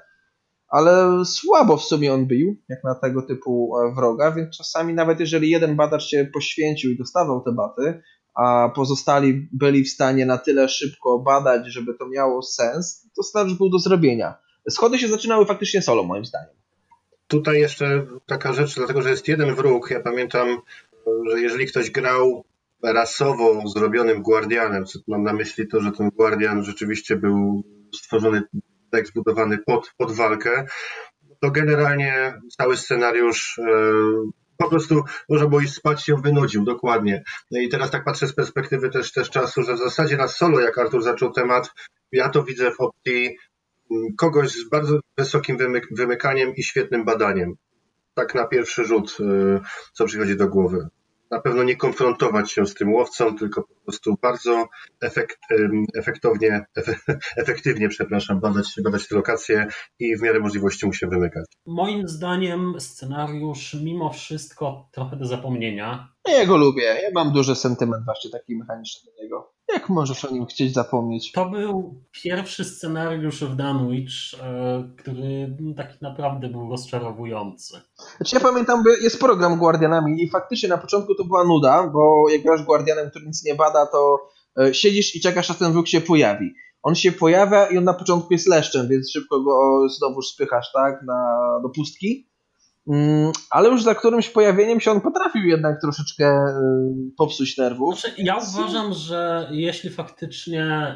ale 0.68 1.24
słabo 1.24 1.76
w 1.76 1.84
sumie 1.84 2.14
on 2.14 2.26
bił, 2.26 2.56
jak 2.68 2.84
na 2.84 2.94
tego 2.94 3.22
typu 3.22 3.78
e, 3.78 3.94
wroga, 3.94 4.32
więc 4.32 4.56
czasami 4.56 4.94
nawet 4.94 5.20
jeżeli 5.20 5.50
jeden 5.50 5.76
badacz 5.76 6.04
się 6.04 6.30
poświęcił 6.32 6.90
i 6.90 6.96
dostawał 6.96 7.40
te 7.40 7.52
baty, 7.52 8.02
a 8.34 8.68
pozostali 8.74 9.48
byli 9.52 9.84
w 9.84 9.90
stanie 9.90 10.26
na 10.26 10.38
tyle 10.38 10.68
szybko 10.68 11.18
badać, 11.18 11.66
żeby 11.66 11.94
to 11.94 12.08
miało 12.08 12.42
sens, 12.42 13.08
to 13.16 13.22
scenariusz 13.22 13.58
był 13.58 13.70
do 13.70 13.78
zrobienia. 13.78 14.34
Schody 14.70 14.98
się 14.98 15.08
zaczynały 15.08 15.46
faktycznie 15.46 15.82
solo, 15.82 16.02
moim 16.02 16.24
zdaniem. 16.24 16.54
Tutaj 17.26 17.60
jeszcze 17.60 18.06
taka 18.26 18.52
rzecz, 18.52 18.74
dlatego 18.74 19.02
że 19.02 19.10
jest 19.10 19.28
jeden 19.28 19.54
wróg. 19.54 19.90
Ja 19.90 20.00
pamiętam, 20.00 20.48
że 21.30 21.40
jeżeli 21.40 21.66
ktoś 21.66 21.90
grał 21.90 22.44
rasowo 22.82 23.62
zrobionym 23.68 24.22
Guardianem, 24.22 24.84
mam 25.08 25.22
na 25.22 25.32
myśli 25.32 25.68
to, 25.68 25.80
że 25.80 25.92
ten 25.92 26.08
Guardian 26.08 26.64
rzeczywiście 26.64 27.16
był 27.16 27.62
stworzony, 27.94 28.42
tak 28.90 29.06
zbudowany 29.06 29.58
pod, 29.66 29.92
pod 29.96 30.12
walkę, 30.12 30.66
to 31.40 31.50
generalnie 31.50 32.40
cały 32.58 32.76
scenariusz 32.76 33.58
e, 33.58 33.62
po 34.56 34.70
prostu 34.70 35.04
można 35.28 35.46
było 35.46 35.60
iść 35.60 35.74
spać 35.74 36.04
się 36.04 36.16
wynudził, 36.16 36.64
dokładnie. 36.64 37.22
No 37.50 37.60
i 37.60 37.68
teraz 37.68 37.90
tak 37.90 38.04
patrzę 38.04 38.26
z 38.26 38.34
perspektywy 38.34 38.90
też, 38.90 39.12
też 39.12 39.30
czasu, 39.30 39.62
że 39.62 39.74
w 39.74 39.78
zasadzie 39.78 40.16
na 40.16 40.28
solo, 40.28 40.60
jak 40.60 40.78
Artur 40.78 41.02
zaczął 41.02 41.32
temat, 41.32 41.70
ja 42.12 42.28
to 42.28 42.42
widzę 42.42 42.70
w 42.70 42.80
opcji 42.80 43.36
mm, 43.90 44.16
kogoś 44.16 44.50
z 44.50 44.68
bardzo 44.68 45.00
wysokim 45.18 45.56
wymyk 45.56 45.88
wymykaniem 45.90 46.54
i 46.56 46.62
świetnym 46.62 47.04
badaniem. 47.04 47.54
Tak 48.14 48.34
na 48.34 48.46
pierwszy 48.46 48.84
rzut, 48.84 49.16
y, 49.20 49.60
co 49.92 50.04
przychodzi 50.04 50.36
do 50.36 50.48
głowy 50.48 50.88
na 51.32 51.40
pewno 51.40 51.62
nie 51.62 51.76
konfrontować 51.76 52.52
się 52.52 52.66
z 52.66 52.74
tym 52.74 52.92
łowcą, 52.92 53.36
tylko 53.36 53.62
po 53.62 53.74
prostu 53.84 54.14
bardzo 54.22 54.68
efekt, 55.00 55.38
efektownie, 55.94 56.66
efektywnie, 57.42 57.88
przepraszam, 57.88 58.40
badać, 58.40 58.66
badać 58.84 59.08
te 59.08 59.14
lokacje 59.14 59.66
i 59.98 60.16
w 60.16 60.22
miarę 60.22 60.40
możliwości 60.40 60.86
mu 60.86 60.92
się 60.92 61.06
wymykać. 61.06 61.44
Moim 61.66 62.08
zdaniem 62.08 62.80
scenariusz 62.80 63.76
mimo 63.82 64.12
wszystko 64.12 64.88
trochę 64.92 65.16
do 65.16 65.26
zapomnienia. 65.26 66.08
Ja 66.28 66.46
go 66.46 66.56
lubię, 66.56 66.82
ja 66.82 67.10
mam 67.14 67.32
duży 67.32 67.54
sentyment 67.54 68.04
właśnie 68.04 68.30
taki 68.30 68.56
mechaniczny 68.56 69.12
do 69.12 69.22
niego. 69.22 69.52
Jak 69.74 69.88
możesz 69.88 70.24
o 70.24 70.30
nim 70.30 70.46
chcieć 70.46 70.74
zapomnieć? 70.74 71.32
To 71.32 71.50
był 71.50 72.00
pierwszy 72.22 72.64
scenariusz 72.64 73.44
w 73.44 73.56
Danwich, 73.56 74.10
e, 74.42 74.84
który 74.98 75.56
taki 75.76 75.98
naprawdę 76.00 76.48
był 76.48 76.70
rozczarowujący. 76.70 77.80
Znaczy 78.16 78.36
ja 78.36 78.40
pamiętam, 78.40 78.84
jest 79.02 79.20
program 79.20 79.58
Guardianami 79.58 80.22
i 80.22 80.30
faktycznie 80.30 80.68
na 80.68 80.78
początku 80.78 81.14
to 81.14 81.24
była 81.24 81.44
nuda, 81.44 81.90
bo 81.92 82.24
jak 82.32 82.42
grasz 82.42 82.62
Guardianem, 82.62 83.10
który 83.10 83.26
nic 83.26 83.44
nie 83.44 83.54
bada, 83.54 83.86
to 83.86 84.18
e, 84.60 84.74
siedzisz 84.74 85.16
i 85.16 85.20
czekasz, 85.20 85.50
aż 85.50 85.58
ten 85.58 85.72
wróg 85.72 85.88
się 85.88 86.00
pojawi. 86.00 86.54
On 86.82 86.94
się 86.94 87.12
pojawia 87.12 87.66
i 87.66 87.78
on 87.78 87.84
na 87.84 87.94
początku 87.94 88.32
jest 88.32 88.48
leszczem, 88.48 88.88
więc 88.88 89.10
szybko 89.12 89.40
go 89.40 89.88
znowu 89.88 90.22
spychasz 90.22 90.72
tak, 90.72 91.02
na, 91.06 91.38
do 91.62 91.68
pustki. 91.68 92.31
Mm, 92.86 93.32
ale 93.50 93.68
już 93.68 93.82
za 93.82 93.94
którymś 93.94 94.28
pojawieniem 94.28 94.80
się 94.80 94.90
on 94.90 95.00
potrafił 95.00 95.42
jednak 95.42 95.80
troszeczkę 95.80 96.24
y, 96.26 97.16
popsuć 97.16 97.58
nerwów. 97.58 98.00
Znaczy, 98.00 98.14
ja 98.18 98.36
uważam, 98.36 98.92
że 98.92 99.48
jeśli 99.52 99.90
faktycznie 99.90 100.94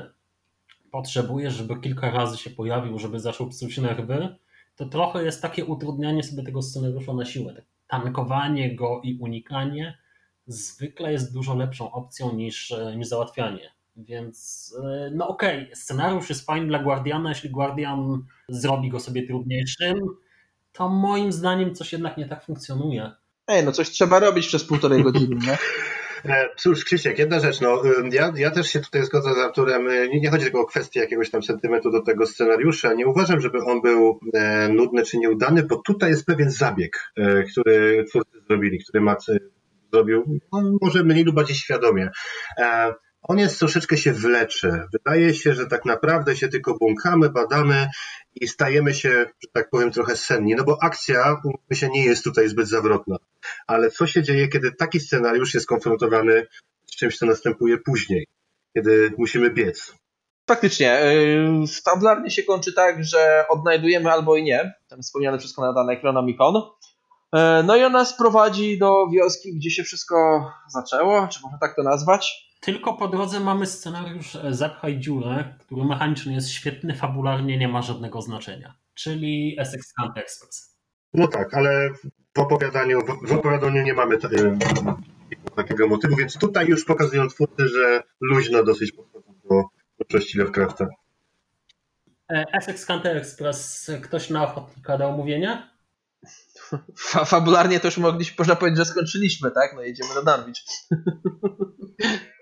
potrzebujesz, 0.91 1.55
żeby 1.55 1.81
kilka 1.81 2.11
razy 2.11 2.39
się 2.39 2.51
pojawił, 2.51 2.99
żeby 2.99 3.21
zaczął 3.21 3.49
psuć 3.49 3.79
nerwy, 3.79 4.37
to 4.77 4.87
trochę 4.87 5.25
jest 5.25 5.43
takie 5.43 5.65
utrudnianie 5.65 6.23
sobie 6.23 6.43
tego 6.43 6.63
scenariusza 6.63 7.15
na 7.15 7.25
siłę. 7.25 7.55
Tak, 7.55 7.65
tankowanie 7.87 8.77
go 8.77 9.01
i 9.05 9.19
unikanie 9.21 9.99
zwykle 10.47 11.13
jest 11.13 11.35
dużo 11.35 11.55
lepszą 11.55 11.93
opcją 11.93 12.33
niż, 12.35 12.75
niż 12.97 13.09
załatwianie. 13.09 13.71
Więc 13.97 14.75
y, 15.09 15.11
no 15.15 15.29
okej, 15.29 15.63
okay, 15.63 15.77
scenariusz 15.77 16.29
jest 16.29 16.47
fajny 16.47 16.67
dla 16.67 16.79
Guardiana, 16.79 17.29
jeśli 17.29 17.51
Guardian 17.51 18.25
zrobi 18.49 18.89
go 18.91 19.01
sobie 19.01 19.27
trudniejszym, 19.27 19.95
to 20.77 20.89
moim 20.89 21.33
zdaniem 21.33 21.75
coś 21.75 21.93
jednak 21.93 22.17
nie 22.17 22.29
tak 22.29 22.45
funkcjonuje. 22.45 23.13
Ej, 23.49 23.65
no 23.65 23.73
coś 23.73 23.91
trzeba 23.91 24.21
robić 24.21 24.47
przez 24.47 24.65
półtorej 24.65 25.03
godziny, 25.03 25.37
nie? 25.47 25.59
E, 26.25 26.49
cóż, 26.57 26.85
Krzysiek, 26.85 27.19
jedna 27.19 27.41
rzecz, 27.41 27.61
no, 27.61 27.83
ja, 28.13 28.33
ja 28.37 28.51
też 28.51 28.67
się 28.67 28.81
tutaj 28.81 29.05
zgodzę 29.05 29.35
z 29.35 29.39
Arturem, 29.39 29.89
e, 29.89 30.09
nie, 30.09 30.21
nie 30.21 30.31
chodzi 30.31 30.45
tylko 30.45 30.61
o 30.61 30.67
kwestię 30.67 31.01
jakiegoś 31.01 31.31
tam 31.31 31.43
sentymentu 31.43 31.91
do 31.91 32.03
tego 32.03 32.27
scenariusza, 32.27 32.95
nie 32.95 33.07
uważam, 33.07 33.41
żeby 33.41 33.59
on 33.65 33.81
był 33.81 34.21
e, 34.35 34.69
nudny 34.69 35.03
czy 35.03 35.19
nieudany, 35.19 35.63
bo 35.63 35.77
tutaj 35.77 36.11
jest 36.11 36.27
pewien 36.27 36.51
zabieg, 36.51 37.13
e, 37.17 37.43
który 37.43 38.05
twórcy 38.09 38.39
zrobili, 38.47 38.79
który 38.79 39.01
Mac 39.01 39.27
zrobił, 39.93 40.41
no, 40.53 40.63
może 40.81 41.05
mniej 41.05 41.25
lub 41.25 41.35
bardziej 41.35 41.57
świadomie. 41.57 42.11
E, 42.59 42.95
on 43.29 43.39
jest 43.39 43.59
troszeczkę 43.59 43.97
się 43.97 44.13
wlecze. 44.13 44.89
Wydaje 44.93 45.35
się, 45.35 45.55
że 45.55 45.67
tak 45.67 45.85
naprawdę 45.85 46.37
się 46.37 46.49
tylko 46.49 46.75
błąkamy, 46.75 47.31
badamy 47.31 47.89
i 48.35 48.49
stajemy 48.49 48.95
się, 48.95 49.11
że 49.11 49.49
tak 49.53 49.71
powiem, 49.71 49.91
trochę 49.91 50.17
senni. 50.17 50.55
No 50.55 50.65
bo 50.65 50.83
akcja, 50.83 51.37
się, 51.73 51.89
nie 51.89 52.05
jest 52.05 52.25
tutaj 52.25 52.49
zbyt 52.49 52.69
zawrotna. 52.69 53.17
Ale 53.67 53.91
co 53.91 54.07
się 54.07 54.23
dzieje, 54.23 54.49
kiedy 54.49 54.73
taki 54.73 55.01
scenariusz 55.01 55.55
jest 55.55 55.67
konfrontowany 55.67 56.47
z 56.87 56.97
czymś, 56.97 57.19
co 57.19 57.27
następuje 57.27 57.79
później, 57.79 58.27
kiedy 58.75 59.13
musimy 59.19 59.51
biec? 59.51 59.95
Faktycznie. 60.49 61.01
Yy, 61.61 61.67
fabularnie 61.85 62.31
się 62.31 62.43
kończy 62.43 62.73
tak, 62.73 63.05
że 63.05 63.45
odnajdujemy 63.49 64.13
albo 64.13 64.37
i 64.37 64.43
nie 64.43 64.75
ten 64.89 65.03
wspomniany 65.03 65.39
przez 65.39 65.55
Konrada 65.55 65.85
Necronomicon. 65.85 66.63
No 67.65 67.77
i 67.77 67.85
ona 67.85 68.05
sprowadzi 68.05 68.79
do 68.79 69.09
wioski, 69.13 69.57
gdzie 69.57 69.71
się 69.71 69.83
wszystko 69.83 70.17
zaczęło, 70.69 71.29
czy 71.29 71.41
można 71.43 71.59
tak 71.59 71.77
to 71.77 71.83
nazwać. 71.83 72.46
Tylko 72.67 72.95
po 72.95 73.09
drodze 73.09 73.41
mamy 73.41 73.67
scenariusz 73.67 74.37
e, 74.37 74.55
Zapchaj 74.55 74.99
dziurę, 74.99 75.55
który 75.61 75.85
mechanicznie 75.85 76.35
jest 76.35 76.51
świetny, 76.51 76.95
fabularnie 76.95 77.59
nie 77.59 77.69
ma 77.69 77.83
żadnego 77.83 78.23
znaczenia. 78.23 78.75
Czyli 78.95 79.57
Essex 79.59 79.93
County 79.93 80.21
Express. 80.21 80.77
No 81.15 81.29
tak, 81.29 81.55
ale 81.55 81.91
w 82.37 82.39
opowiadaniu, 82.39 83.01
w 83.23 83.33
opowiadaniu 83.33 83.83
nie 83.83 83.95
mamy 83.95 84.19
takiego 85.57 85.89
motywu, 85.89 86.17
więc 86.17 86.39
tutaj 86.39 86.67
już 86.67 86.85
pokazują 86.85 87.29
twórcy, 87.29 87.69
że 87.69 88.03
luźno 88.21 88.65
dosyć 88.65 88.93
podchodzą 88.93 89.35
do 89.51 89.63
twórczości 89.95 90.39
Lovecrafta. 90.39 90.87
E, 92.31 92.45
Essex 92.53 92.87
County 92.87 93.11
Express, 93.11 93.91
ktoś 94.03 94.31
na 94.31 94.45
ochotnika 94.45 94.99
do 94.99 95.09
omówienia? 95.09 95.77
fabularnie 97.27 97.81
to 97.81 97.89
już 97.89 97.99
mogliśmy, 97.99 98.35
można 98.39 98.57
powiedzieć, 98.57 98.79
że 98.79 98.85
skończyliśmy, 98.85 99.51
tak? 99.51 99.73
No 99.75 99.83
jedziemy 99.83 100.15
do 100.15 100.23
Danwich. 100.23 100.57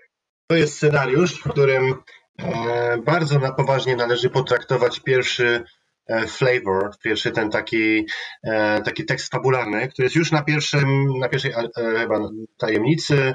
To 0.47 0.55
jest 0.55 0.75
scenariusz, 0.75 1.39
w 1.39 1.49
którym 1.49 1.95
e, 2.39 2.97
bardzo 2.97 3.39
na 3.39 3.51
poważnie 3.51 3.95
należy 3.95 4.29
potraktować 4.29 4.99
pierwszy 4.99 5.63
e, 6.07 6.27
flavor, 6.27 6.91
pierwszy 7.03 7.31
ten 7.31 7.49
taki, 7.49 8.05
e, 8.43 8.81
taki 8.81 9.05
tekst 9.05 9.31
fabularny, 9.31 9.87
który 9.87 10.05
jest 10.05 10.15
już 10.15 10.31
na 10.31 10.43
pierwszym, 10.43 11.19
na 11.19 11.29
pierwszej 11.29 11.53
chyba 11.75 12.29
tajemnicy. 12.57 13.33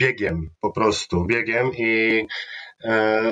Biegiem, 0.00 0.50
po 0.60 0.72
prostu 0.72 1.26
biegiem 1.26 1.70
i 1.76 2.26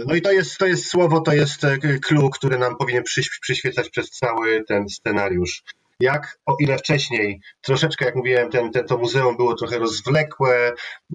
no 0.07 0.15
i 0.15 0.23
to 0.23 0.33
jest, 0.33 0.59
to 0.59 0.67
jest 0.67 0.87
słowo, 0.87 1.21
to 1.21 1.33
jest 1.33 1.67
clue, 2.03 2.31
który 2.31 2.59
nam 2.59 2.77
powinien 2.77 3.03
przyświecać 3.41 3.91
przez 3.91 4.11
cały 4.11 4.65
ten 4.65 4.89
scenariusz 4.89 5.63
jak 6.01 6.39
o 6.47 6.57
ile 6.61 6.79
wcześniej 6.79 7.41
troszeczkę, 7.61 8.05
jak 8.05 8.15
mówiłem, 8.15 8.51
ten, 8.51 8.73
ten, 8.73 8.87
to 8.87 8.99
muzeum 8.99 9.37
było 9.37 9.55
trochę 9.55 9.79
rozwlekłe. 9.79 10.73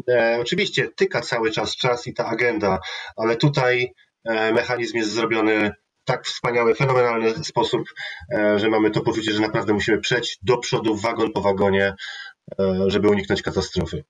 E, 0.09 0.37
oczywiście 0.41 0.89
tyka 0.95 1.21
cały 1.21 1.51
czas 1.51 1.75
czas 1.75 2.07
i 2.07 2.13
ta 2.13 2.25
agenda, 2.25 2.79
ale 3.17 3.35
tutaj 3.35 3.93
e, 4.25 4.53
mechanizm 4.53 4.97
jest 4.97 5.11
zrobiony 5.11 5.71
w 6.01 6.05
tak 6.05 6.25
wspaniały, 6.25 6.75
fenomenalny 6.75 7.43
sposób, 7.43 7.81
e, 8.33 8.59
że 8.59 8.69
mamy 8.69 8.91
to 8.91 9.01
poczucie, 9.01 9.33
że 9.33 9.39
naprawdę 9.39 9.73
musimy 9.73 9.99
przejść 9.99 10.39
do 10.41 10.57
przodu 10.57 10.95
wagon 10.95 11.31
po 11.33 11.41
wagonie, 11.41 11.93
e, 12.59 12.83
żeby 12.87 13.09
uniknąć 13.09 13.41
katastrofy. 13.41 14.03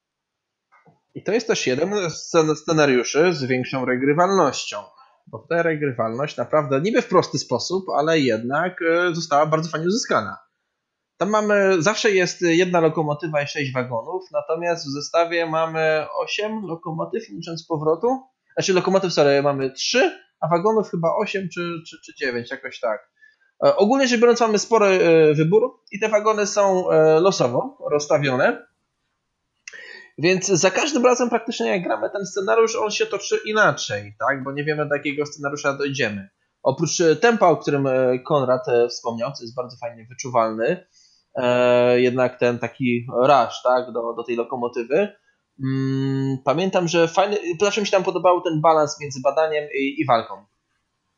I 1.15 1.23
to 1.23 1.31
jest 1.31 1.47
też 1.47 1.67
jeden 1.67 2.09
z 2.09 2.35
scenariuszy 2.55 3.33
z 3.33 3.43
większą 3.43 3.85
regrywalnością 3.85 4.77
bo 5.27 5.45
ta 5.49 5.63
regrywalność 5.63 6.37
naprawdę 6.37 6.81
niby 6.81 7.01
w 7.01 7.07
prosty 7.07 7.39
sposób, 7.39 7.85
ale 7.97 8.19
jednak 8.19 8.81
e, 8.81 9.15
została 9.15 9.45
bardzo 9.45 9.69
fajnie 9.69 9.87
uzyskana. 9.87 10.37
Tam 11.21 11.29
mamy, 11.29 11.81
zawsze 11.81 12.11
jest 12.11 12.41
jedna 12.41 12.79
lokomotywa 12.79 13.41
i 13.41 13.47
sześć 13.47 13.73
wagonów, 13.73 14.23
natomiast 14.31 14.87
w 14.87 14.91
zestawie 14.91 15.45
mamy 15.45 16.05
osiem 16.23 16.65
lokomotyw, 16.65 17.29
licząc 17.29 17.65
powrotu. 17.65 18.07
Znaczy 18.53 18.73
lokomotyw, 18.73 19.13
sorry, 19.13 19.43
mamy 19.43 19.71
trzy, 19.71 20.19
a 20.39 20.47
wagonów 20.47 20.89
chyba 20.91 21.15
osiem 21.15 21.49
czy, 21.53 21.61
czy, 21.87 22.13
czy 22.17 22.45
jakoś 22.51 22.79
tak. 22.79 23.09
E, 23.65 23.75
ogólnie 23.75 24.07
rzecz 24.07 24.19
biorąc 24.19 24.41
mamy 24.41 24.59
spory 24.59 24.85
e, 24.85 25.33
wybór 25.33 25.79
i 25.91 25.99
te 25.99 26.09
wagony 26.09 26.47
są 26.47 26.91
e, 26.91 27.19
losowo 27.19 27.77
rozstawione. 27.91 28.67
Więc 30.17 30.47
za 30.47 30.71
każdym 30.71 31.05
razem 31.05 31.29
praktycznie 31.29 31.67
jak 31.67 31.83
gramy 31.83 32.09
ten 32.09 32.25
scenariusz, 32.25 32.75
on 32.75 32.91
się 32.91 33.05
toczy 33.05 33.39
inaczej, 33.45 34.15
tak? 34.19 34.43
Bo 34.43 34.51
nie 34.51 34.63
wiemy 34.63 34.89
do 34.89 34.95
jakiego 34.95 35.25
scenariusza 35.25 35.73
dojdziemy. 35.73 36.29
Oprócz 36.63 36.97
tempa, 37.21 37.47
o 37.47 37.57
którym 37.57 37.87
Konrad 38.25 38.65
wspomniał, 38.89 39.31
co 39.31 39.43
jest 39.43 39.55
bardzo 39.55 39.77
fajnie 39.77 40.05
wyczuwalny, 40.05 40.85
jednak 41.95 42.39
ten 42.39 42.59
taki 42.59 43.07
rush 43.23 43.61
tak, 43.63 43.91
do, 43.93 44.13
do 44.13 44.23
tej 44.23 44.35
lokomotywy. 44.35 45.15
Mm, 45.63 46.37
pamiętam, 46.45 46.87
że 46.87 47.07
fajny, 47.07 47.37
zawsze 47.61 47.81
mi 47.81 47.87
się 47.87 47.91
tam 47.91 48.03
podobał 48.03 48.41
ten 48.41 48.61
balans 48.61 48.99
między 48.99 49.21
badaniem 49.21 49.69
i, 49.79 50.01
i 50.01 50.05
walką. 50.05 50.45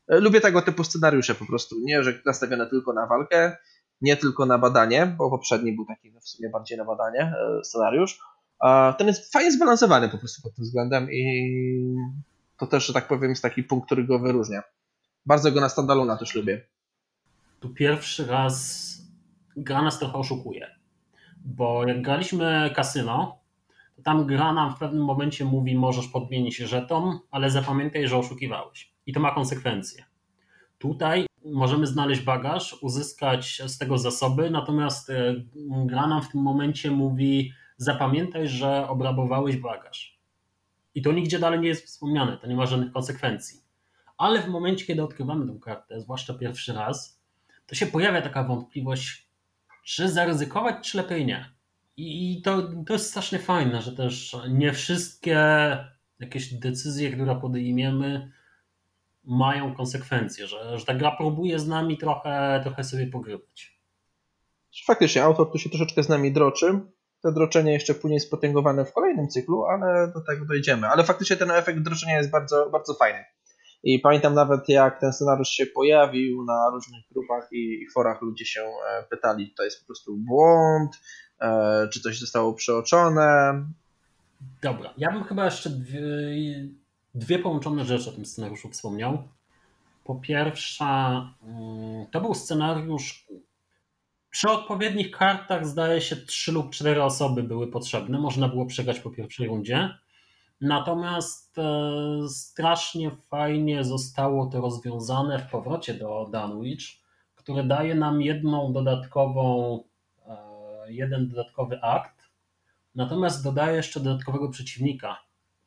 E, 0.07 0.19
lubię 0.19 0.41
tego 0.41 0.61
typu 0.61 0.83
scenariusze 0.83 1.35
po 1.35 1.45
prostu, 1.45 1.75
nie, 1.83 2.03
że 2.03 2.21
nastawione 2.25 2.69
tylko 2.69 2.93
na 2.93 3.07
walkę, 3.07 3.57
nie 4.01 4.17
tylko 4.17 4.45
na 4.45 4.57
badanie, 4.57 5.15
bo 5.17 5.29
poprzedni 5.29 5.75
był 5.75 5.85
taki 5.85 6.11
no, 6.11 6.19
w 6.19 6.29
sumie 6.29 6.49
bardziej 6.49 6.77
na 6.77 6.85
badanie 6.85 7.19
e, 7.19 7.63
scenariusz. 7.63 8.19
Ten 8.97 9.07
jest 9.07 9.33
fajnie 9.33 9.51
zbalansowany 9.51 10.09
po 10.09 10.17
prostu 10.17 10.41
pod 10.41 10.55
tym 10.55 10.65
względem 10.65 11.11
i 11.11 11.23
to 12.57 12.67
też, 12.67 12.85
że 12.85 12.93
tak 12.93 13.07
powiem, 13.07 13.29
jest 13.29 13.41
taki 13.41 13.63
punkt, 13.63 13.85
który 13.85 14.03
go 14.03 14.19
wyróżnia. 14.19 14.63
Bardzo 15.25 15.51
go 15.51 15.61
na 15.61 15.69
standalona 15.69 16.17
też 16.17 16.35
lubię. 16.35 16.67
Tu 17.59 17.69
pierwszy 17.69 18.25
raz 18.25 18.83
gra 19.57 19.81
nas 19.81 19.99
trochę 19.99 20.17
oszukuje. 20.17 20.67
Bo 21.45 21.87
jak 21.87 22.01
graliśmy 22.01 22.71
kasyno, 22.75 23.39
to 23.95 24.01
tam 24.01 24.27
gra 24.27 24.53
nam 24.53 24.75
w 24.75 24.79
pewnym 24.79 25.03
momencie 25.03 25.45
mówi, 25.45 25.75
możesz 25.75 26.07
podmienić 26.07 26.57
żeton, 26.57 27.19
ale 27.31 27.49
zapamiętaj, 27.49 28.07
że 28.07 28.17
oszukiwałeś. 28.17 28.93
I 29.05 29.13
to 29.13 29.19
ma 29.19 29.35
konsekwencje. 29.35 30.05
Tutaj 30.77 31.25
możemy 31.45 31.87
znaleźć 31.87 32.21
bagaż, 32.21 32.75
uzyskać 32.81 33.61
z 33.67 33.77
tego 33.77 33.97
zasoby, 33.97 34.49
natomiast 34.49 35.09
e, 35.09 35.35
gra 35.85 36.07
nam 36.07 36.21
w 36.21 36.29
tym 36.29 36.41
momencie 36.41 36.91
mówi, 36.91 37.53
zapamiętaj, 37.77 38.47
że 38.47 38.87
obrabowałeś 38.87 39.57
bagaż. 39.57 40.19
I 40.95 41.01
to 41.01 41.11
nigdzie 41.11 41.39
dalej 41.39 41.59
nie 41.59 41.67
jest 41.67 41.85
wspomniane, 41.85 42.37
to 42.37 42.47
nie 42.47 42.55
ma 42.55 42.65
żadnych 42.65 42.91
konsekwencji. 42.91 43.59
Ale 44.17 44.41
w 44.41 44.47
momencie, 44.47 44.85
kiedy 44.85 45.03
odkrywamy 45.03 45.53
tę 45.53 45.59
kartę, 45.59 46.01
zwłaszcza 46.01 46.33
pierwszy 46.33 46.73
raz, 46.73 47.21
to 47.65 47.75
się 47.75 47.85
pojawia 47.85 48.21
taka 48.21 48.43
wątpliwość, 48.43 49.22
czy 49.83 50.09
zaryzykować, 50.09 50.91
czy 50.91 50.97
lepiej 50.97 51.25
nie. 51.25 51.53
I 51.97 52.41
to, 52.45 52.61
to 52.87 52.93
jest 52.93 53.09
strasznie 53.09 53.39
fajne, 53.39 53.81
że 53.81 53.91
też 53.95 54.37
nie 54.49 54.73
wszystkie 54.73 55.37
jakieś 56.19 56.53
decyzje, 56.53 57.11
które 57.11 57.35
podejmiemy, 57.35 58.31
mają 59.23 59.75
konsekwencje, 59.75 60.47
że, 60.47 60.79
że 60.79 60.85
ta 60.85 60.93
gra 60.93 61.11
próbuje 61.11 61.59
z 61.59 61.67
nami 61.67 61.97
trochę, 61.97 62.59
trochę 62.63 62.83
sobie 62.83 63.07
pogrywać. 63.07 63.79
Faktycznie, 64.85 65.23
autor 65.23 65.51
tu 65.51 65.57
się 65.57 65.69
troszeczkę 65.69 66.03
z 66.03 66.09
nami 66.09 66.31
droczy. 66.31 66.79
To 67.21 67.31
droczenie 67.31 67.73
jeszcze 67.73 67.93
później 67.93 68.19
spotęgowane 68.19 68.85
w 68.85 68.93
kolejnym 68.93 69.27
cyklu, 69.27 69.65
ale 69.65 70.11
do 70.13 70.21
tego 70.21 70.45
dojdziemy. 70.45 70.87
Ale 70.87 71.03
faktycznie 71.03 71.35
ten 71.35 71.51
efekt 71.51 71.79
droczenia 71.79 72.17
jest 72.17 72.31
bardzo, 72.31 72.69
bardzo 72.69 72.93
fajny. 72.93 73.25
I 73.83 73.99
pamiętam 73.99 74.33
nawet, 74.33 74.69
jak 74.69 74.99
ten 74.99 75.13
scenariusz 75.13 75.49
się 75.49 75.65
pojawił 75.65 76.45
na 76.45 76.69
różnych 76.73 77.03
grupach 77.11 77.47
i, 77.51 77.87
forach, 77.93 78.21
ludzie 78.21 78.45
się 78.45 78.61
e, 78.61 79.03
pytali, 79.09 79.53
to 79.57 79.63
jest 79.63 79.79
po 79.79 79.85
prostu 79.85 80.17
błąd, 80.17 80.91
e, 81.41 81.87
czy 81.93 82.01
coś 82.01 82.19
zostało 82.19 82.53
przeoczone. 82.53 83.53
Dobra, 84.61 84.93
ja 84.97 85.11
bym 85.11 85.23
chyba 85.23 85.45
jeszcze 85.45 85.69
dwie, 85.69 86.01
dwie 87.15 87.39
połączone 87.39 87.85
rzeczy 87.85 88.09
o 88.09 88.13
tym 88.13 88.25
scenariuszu 88.25 88.69
wspomniał. 88.69 89.27
Po 90.03 90.15
pierwsze, 90.15 90.85
mm, 90.85 92.05
to 92.11 92.21
był 92.21 92.33
scenariusz. 92.33 93.27
Przy 94.29 94.49
odpowiednich 94.49 95.11
kartach, 95.11 95.67
zdaje 95.67 96.01
się, 96.01 96.15
trzy 96.15 96.51
lub 96.51 96.71
cztery 96.71 97.03
osoby 97.03 97.43
były 97.43 97.67
potrzebne. 97.67 98.19
Można 98.19 98.47
było 98.47 98.65
przegrać 98.65 98.99
po 98.99 99.09
pierwszej 99.09 99.47
rundzie. 99.47 99.89
Natomiast 100.61 101.57
e, 101.57 102.29
strasznie 102.29 103.11
fajnie 103.29 103.83
zostało 103.83 104.45
to 104.45 104.61
rozwiązane 104.61 105.39
w 105.39 105.49
powrocie 105.49 105.93
do 105.93 106.29
Dunwich, 106.31 106.83
które 107.35 107.63
daje 107.63 107.95
nam 107.95 108.21
jedną 108.21 108.73
dodatkową, 108.73 109.79
e, 110.27 110.93
jeden 110.93 111.29
dodatkowy 111.29 111.81
akt, 111.81 112.29
natomiast 112.95 113.43
dodaje 113.43 113.75
jeszcze 113.75 113.99
dodatkowego 113.99 114.49
przeciwnika, 114.49 115.17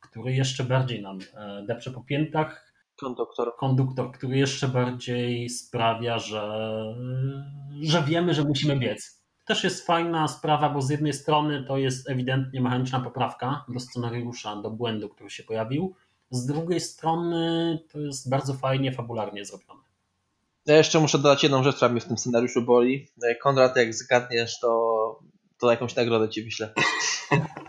który 0.01 0.35
jeszcze 0.35 0.65
bardziej 0.65 1.03
nam 1.03 1.19
e, 1.35 1.65
depcze 1.67 1.91
po 1.91 2.01
piętach. 2.01 2.73
Konduktor. 2.97 3.57
Konduktor, 3.57 4.13
który 4.13 4.37
jeszcze 4.39 4.69
bardziej 4.69 5.49
sprawia, 5.49 6.19
że, 6.19 6.75
że 7.83 8.03
wiemy, 8.03 8.35
że 8.35 8.45
musimy 8.45 8.77
biec 8.77 9.26
też 9.47 9.65
jest 9.65 9.87
fajna 9.87 10.29
sprawa, 10.29 10.71
bo 10.71 10.83
z 10.83 10.91
jednej 10.91 11.13
strony 11.13 11.65
to 11.65 11.79
jest 11.79 12.11
ewidentnie 12.11 12.61
mechaniczna 12.61 13.01
poprawka 13.01 13.65
do 13.69 13.81
scenariusza, 13.81 14.57
do 14.57 14.71
błędu, 14.71 15.09
który 15.09 15.31
się 15.31 15.43
pojawił. 15.43 15.95
Z 16.31 16.47
drugiej 16.47 16.81
strony 16.81 17.79
to 17.93 18.01
jest 18.01 18.31
bardzo 18.31 18.55
fajnie, 18.55 18.93
fabularnie 18.93 19.45
zrobione. 19.45 19.81
Ja 20.67 20.77
jeszcze 20.77 21.01
muszę 21.01 21.19
dodać 21.19 21.43
jedną 21.43 21.63
rzecz, 21.63 21.77
która 21.77 21.89
mnie 21.89 22.01
w 22.01 22.05
tym 22.05 22.19
scenariuszu 22.19 22.63
boli. 22.63 23.09
Konrad, 23.43 23.77
jak 23.77 23.95
zgadniesz, 23.95 24.61
to, 24.61 25.21
to 25.59 25.71
jakąś 25.71 25.97
nagrodę 25.97 26.29
ci 26.29 26.43
wyślę. 26.43 26.73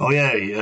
Ojej, 0.00 0.52
e, 0.52 0.60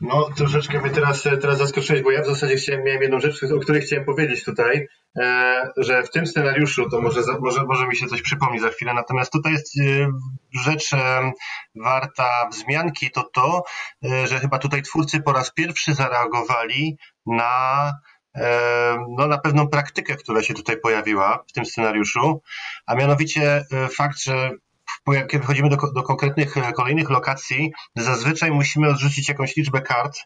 no 0.00 0.28
troszeczkę 0.36 0.80
mnie 0.80 0.90
teraz, 0.90 1.22
teraz 1.22 1.58
zaskoczyłeś, 1.58 2.02
bo 2.02 2.10
ja 2.10 2.22
w 2.22 2.26
zasadzie 2.26 2.56
chciałem, 2.56 2.84
miałem 2.84 3.02
jedną 3.02 3.20
rzecz, 3.20 3.42
o 3.42 3.58
której 3.58 3.82
chciałem 3.82 4.04
powiedzieć 4.04 4.44
tutaj, 4.44 4.88
e, 5.18 5.70
że 5.76 6.02
w 6.02 6.10
tym 6.10 6.26
scenariuszu, 6.26 6.90
to 6.90 7.00
może, 7.00 7.20
może, 7.40 7.64
może 7.64 7.86
mi 7.86 7.96
się 7.96 8.06
coś 8.06 8.22
przypomni 8.22 8.60
za 8.60 8.68
chwilę, 8.68 8.94
natomiast 8.94 9.32
tutaj 9.32 9.52
jest 9.52 9.80
e, 9.80 10.08
rzecz 10.64 10.90
warta 11.74 12.48
wzmianki, 12.52 13.10
to 13.10 13.22
to, 13.22 13.64
że 14.02 14.40
chyba 14.40 14.58
tutaj 14.58 14.82
twórcy 14.82 15.22
po 15.22 15.32
raz 15.32 15.52
pierwszy 15.52 15.94
zareagowali 15.94 16.98
na 17.26 17.92
no, 19.18 19.26
na 19.26 19.38
pewną 19.38 19.68
praktykę, 19.68 20.16
która 20.16 20.42
się 20.42 20.54
tutaj 20.54 20.76
pojawiła 20.80 21.44
w 21.48 21.52
tym 21.52 21.66
scenariuszu, 21.66 22.42
a 22.86 22.94
mianowicie 22.94 23.64
fakt, 23.96 24.22
że 24.22 24.50
kiedy 25.28 25.44
wchodzimy 25.44 25.68
do, 25.68 25.76
do 25.94 26.02
konkretnych 26.02 26.56
e, 26.56 26.72
kolejnych 26.72 27.10
lokacji, 27.10 27.72
zazwyczaj 27.96 28.50
musimy 28.50 28.88
odrzucić 28.88 29.28
jakąś 29.28 29.56
liczbę 29.56 29.80
kart 29.80 30.16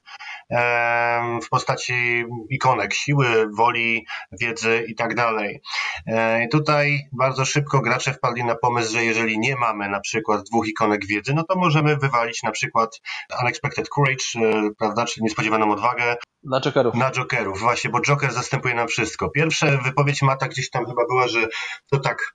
w 1.42 1.48
postaci 1.48 2.24
ikonek 2.50 2.94
siły, 2.94 3.48
woli, 3.56 4.06
wiedzy 4.40 4.84
i 4.88 4.94
tak 4.94 5.14
dalej. 5.14 5.60
E, 6.06 6.48
tutaj 6.48 7.08
bardzo 7.12 7.44
szybko 7.44 7.80
gracze 7.80 8.12
wpadli 8.12 8.44
na 8.44 8.54
pomysł, 8.54 8.92
że 8.92 9.04
jeżeli 9.04 9.38
nie 9.38 9.56
mamy 9.56 9.88
na 9.88 10.00
przykład 10.00 10.42
dwóch 10.42 10.68
ikonek 10.68 11.06
wiedzy, 11.06 11.34
no 11.34 11.44
to 11.44 11.58
możemy 11.58 11.96
wywalić 11.96 12.42
na 12.42 12.50
przykład 12.50 13.00
Unexpected 13.42 13.88
Courage, 13.88 14.24
e, 14.36 14.70
prawda, 14.78 15.04
czyli 15.04 15.24
niespodziewaną 15.24 15.72
odwagę. 15.72 16.16
Na 16.42 16.60
jokerów. 16.60 16.94
Na 16.94 17.10
jokerów, 17.10 17.60
właśnie, 17.60 17.90
bo 17.90 18.00
joker 18.00 18.32
zastępuje 18.32 18.74
nam 18.74 18.88
wszystko. 18.88 19.30
Pierwsza 19.30 19.66
wypowiedź 19.84 20.22
Mata 20.22 20.48
gdzieś 20.48 20.70
tam 20.70 20.86
chyba 20.86 21.06
była, 21.06 21.28
że 21.28 21.46
to 21.90 22.00
tak 22.00 22.34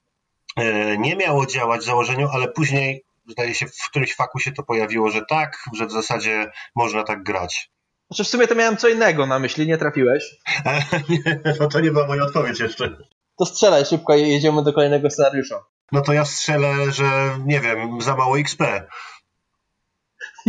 nie 0.98 1.16
miało 1.16 1.46
działać 1.46 1.82
w 1.82 1.86
założeniu, 1.86 2.28
ale 2.34 2.48
później 2.48 3.04
zdaje 3.28 3.54
się 3.54 3.66
w 3.66 3.90
którymś 3.90 4.16
faku 4.16 4.40
się 4.40 4.52
to 4.52 4.64
pojawiło, 4.64 5.10
że 5.10 5.22
tak, 5.30 5.58
że 5.74 5.86
w 5.86 5.92
zasadzie 5.92 6.52
można 6.76 7.04
tak 7.04 7.24
grać. 7.24 7.72
Znaczy 8.08 8.24
w 8.24 8.28
sumie 8.28 8.48
to 8.48 8.56
miałem 8.56 8.78
co 8.78 8.88
innego 8.88 9.26
na 9.26 9.40
myśli, 9.40 9.68
nie 9.68 9.78
trafiłeś. 9.78 10.24
nie, 11.10 11.40
no 11.60 11.68
to 11.68 11.80
nie 11.80 11.92
była 11.92 12.08
moja 12.08 12.24
odpowiedź 12.24 12.60
jeszcze. 12.60 12.98
To 13.38 13.46
strzelaj 13.46 13.86
szybko 13.86 14.16
i 14.16 14.30
jedziemy 14.30 14.64
do 14.64 14.74
kolejnego 14.74 15.10
scenariusza. 15.10 15.64
No 15.92 16.02
to 16.02 16.14
ja 16.14 16.26
strzelę, 16.26 16.92
że 16.92 17.38
nie 17.46 17.60
wiem, 17.60 18.02
za 18.02 18.16
mało 18.16 18.40
XP. 18.40 18.64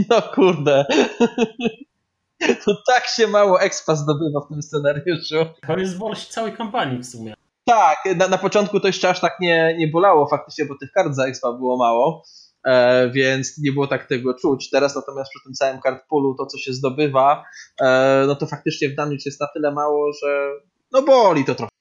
No 0.08 0.22
kurde. 0.22 0.84
To 2.64 2.82
tak 2.86 3.06
się 3.06 3.26
mało 3.26 3.60
expa 3.60 3.96
zdobywa 3.96 4.40
w 4.40 4.48
tym 4.48 4.62
scenariuszu. 4.62 5.36
To 5.66 5.78
jest 5.78 5.98
wolność 5.98 6.28
całej 6.28 6.52
kampanii 6.52 6.98
w 6.98 7.06
sumie. 7.06 7.34
Tak, 7.64 7.98
na, 8.16 8.28
na 8.28 8.38
początku 8.38 8.80
to 8.80 8.86
jeszcze 8.86 9.08
aż 9.08 9.20
tak 9.20 9.40
nie, 9.40 9.76
nie 9.78 9.88
bolało 9.88 10.28
faktycznie, 10.28 10.64
bo 10.64 10.74
tych 10.80 10.92
kart 10.92 11.14
za 11.14 11.26
expa 11.26 11.52
było 11.52 11.76
mało, 11.76 12.24
e, 12.66 13.10
więc 13.10 13.58
nie 13.58 13.72
było 13.72 13.86
tak 13.86 14.08
tego 14.08 14.34
czuć. 14.34 14.70
Teraz 14.70 14.96
natomiast 14.96 15.30
przy 15.30 15.44
tym 15.44 15.54
całym 15.54 15.80
card 15.80 16.04
poolu 16.08 16.34
to, 16.34 16.46
co 16.46 16.58
się 16.58 16.72
zdobywa, 16.72 17.44
e, 17.80 18.24
no 18.26 18.34
to 18.34 18.46
faktycznie 18.46 18.88
w 18.88 18.94
Danwich 18.94 19.26
jest 19.26 19.40
na 19.40 19.46
tyle 19.54 19.72
mało, 19.72 20.12
że 20.12 20.50
no 20.92 21.02
boli 21.02 21.44
to 21.44 21.54
trochę. 21.54 21.72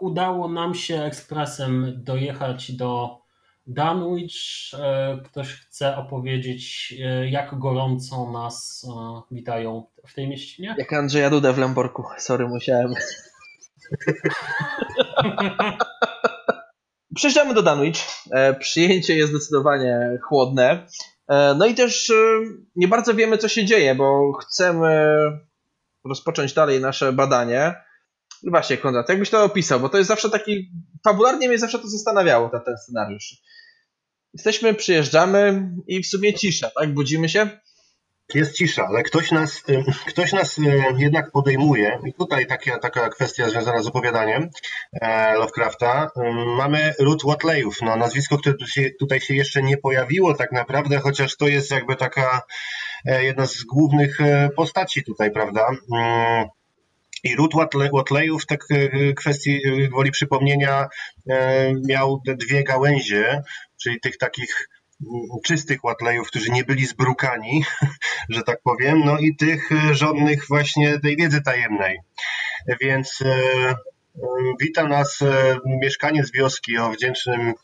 Udało 0.00 0.48
nam 0.48 0.74
się 0.74 1.02
ekspresem 1.02 1.92
dojechać 1.96 2.72
do 2.72 3.18
Danwich. 3.68 4.34
E, 4.74 5.18
ktoś 5.24 5.48
chce 5.48 5.96
opowiedzieć, 5.96 6.94
e, 7.04 7.28
jak 7.30 7.58
gorąco 7.58 8.30
nas 8.32 8.86
e, 8.88 9.34
witają 9.34 9.86
w 10.06 10.14
tej 10.14 10.28
mieścinie? 10.28 10.74
Jak 10.78 10.92
Andrzeja 10.92 11.30
Dudę 11.30 11.52
w 11.52 11.58
Lemborku. 11.58 12.04
Sorry, 12.18 12.48
musiałem. 12.48 12.94
Przyjeżdżamy 17.14 17.54
do 17.54 17.62
Danwich. 17.62 17.96
E, 18.30 18.54
Przyjęcie 18.54 19.16
jest 19.16 19.30
zdecydowanie 19.32 20.18
chłodne. 20.28 20.86
E, 21.28 21.54
No 21.54 21.66
i 21.66 21.74
też 21.74 22.10
e, 22.10 22.14
nie 22.76 22.88
bardzo 22.88 23.14
wiemy, 23.14 23.38
co 23.38 23.48
się 23.48 23.64
dzieje, 23.64 23.94
bo 23.94 24.32
chcemy 24.32 25.14
rozpocząć 26.04 26.52
dalej 26.52 26.80
nasze 26.80 27.12
badanie. 27.12 27.74
No 28.42 28.50
Właśnie, 28.50 28.76
Konrad, 28.76 29.08
jakbyś 29.08 29.30
to 29.30 29.44
opisał, 29.44 29.80
bo 29.80 29.88
to 29.88 29.98
jest 29.98 30.08
zawsze 30.08 30.30
taki. 30.30 30.70
Fabularnie 31.04 31.48
mnie 31.48 31.58
zawsze 31.58 31.78
to 31.78 31.88
zastanawiało, 31.88 32.48
ten, 32.48 32.60
ten 32.60 32.76
scenariusz. 32.78 33.34
Jesteśmy, 34.34 34.74
przyjeżdżamy 34.74 35.70
i 35.86 36.02
w 36.02 36.06
sumie 36.06 36.34
cisza, 36.34 36.70
tak? 36.78 36.94
Budzimy 36.94 37.28
się. 37.28 37.48
Jest 38.34 38.52
cisza, 38.52 38.86
ale 38.86 39.02
ktoś 39.02 39.30
nas, 39.30 39.62
y, 39.68 39.84
ktoś 40.06 40.32
nas 40.32 40.58
y, 40.58 40.62
jednak 40.98 41.30
podejmuje. 41.30 41.98
I 42.06 42.12
tutaj 42.12 42.46
taka, 42.46 42.78
taka 42.78 43.08
kwestia 43.08 43.48
związana 43.48 43.82
z 43.82 43.86
opowiadaniem 43.86 44.48
e, 44.92 45.34
Lovecrafta. 45.34 46.10
Y, 46.16 46.20
Mamy 46.56 46.94
ród 46.98 47.22
Watleyów, 47.26 47.82
no, 47.82 47.96
nazwisko, 47.96 48.38
które 48.38 48.54
tutaj 48.98 49.20
się 49.20 49.34
jeszcze 49.34 49.62
nie 49.62 49.76
pojawiło 49.76 50.34
tak 50.34 50.52
naprawdę, 50.52 50.98
chociaż 50.98 51.36
to 51.36 51.48
jest 51.48 51.70
jakby 51.70 51.96
taka 51.96 52.42
e, 53.06 53.24
jedna 53.24 53.46
z 53.46 53.64
głównych 53.64 54.20
e, 54.20 54.48
postaci 54.56 55.04
tutaj, 55.04 55.30
prawda? 55.30 55.70
I 57.24 57.36
Watle- 57.36 57.90
Watleyów, 57.92 58.46
tak 58.46 58.64
e, 58.70 59.12
kwestii 59.12 59.60
woli 59.90 60.10
przypomnienia, 60.10 60.88
miał 61.88 62.22
dwie 62.26 62.64
gałęzie, 62.64 63.42
czyli 63.82 64.00
tych 64.00 64.18
takich 64.18 64.68
czystych 65.44 65.80
Watleyów, 65.84 66.28
którzy 66.28 66.50
nie 66.50 66.64
byli 66.64 66.86
zbrukani, 66.86 67.64
że 68.28 68.42
tak 68.42 68.60
powiem, 68.62 69.02
no 69.04 69.18
i 69.18 69.36
tych 69.36 69.72
e, 69.72 69.94
żadnych 69.94 70.48
właśnie 70.48 70.98
tej 70.98 71.16
wiedzy 71.16 71.42
tajemnej. 71.42 71.98
Więc 72.80 73.18
e, 73.22 73.26
e, 73.26 73.76
wita 74.60 74.84
nas 74.84 75.22
e, 75.22 75.56
mieszkaniec 75.66 76.30
wioski 76.30 76.78
o 76.78 76.90
wdzięcznym 76.90 77.54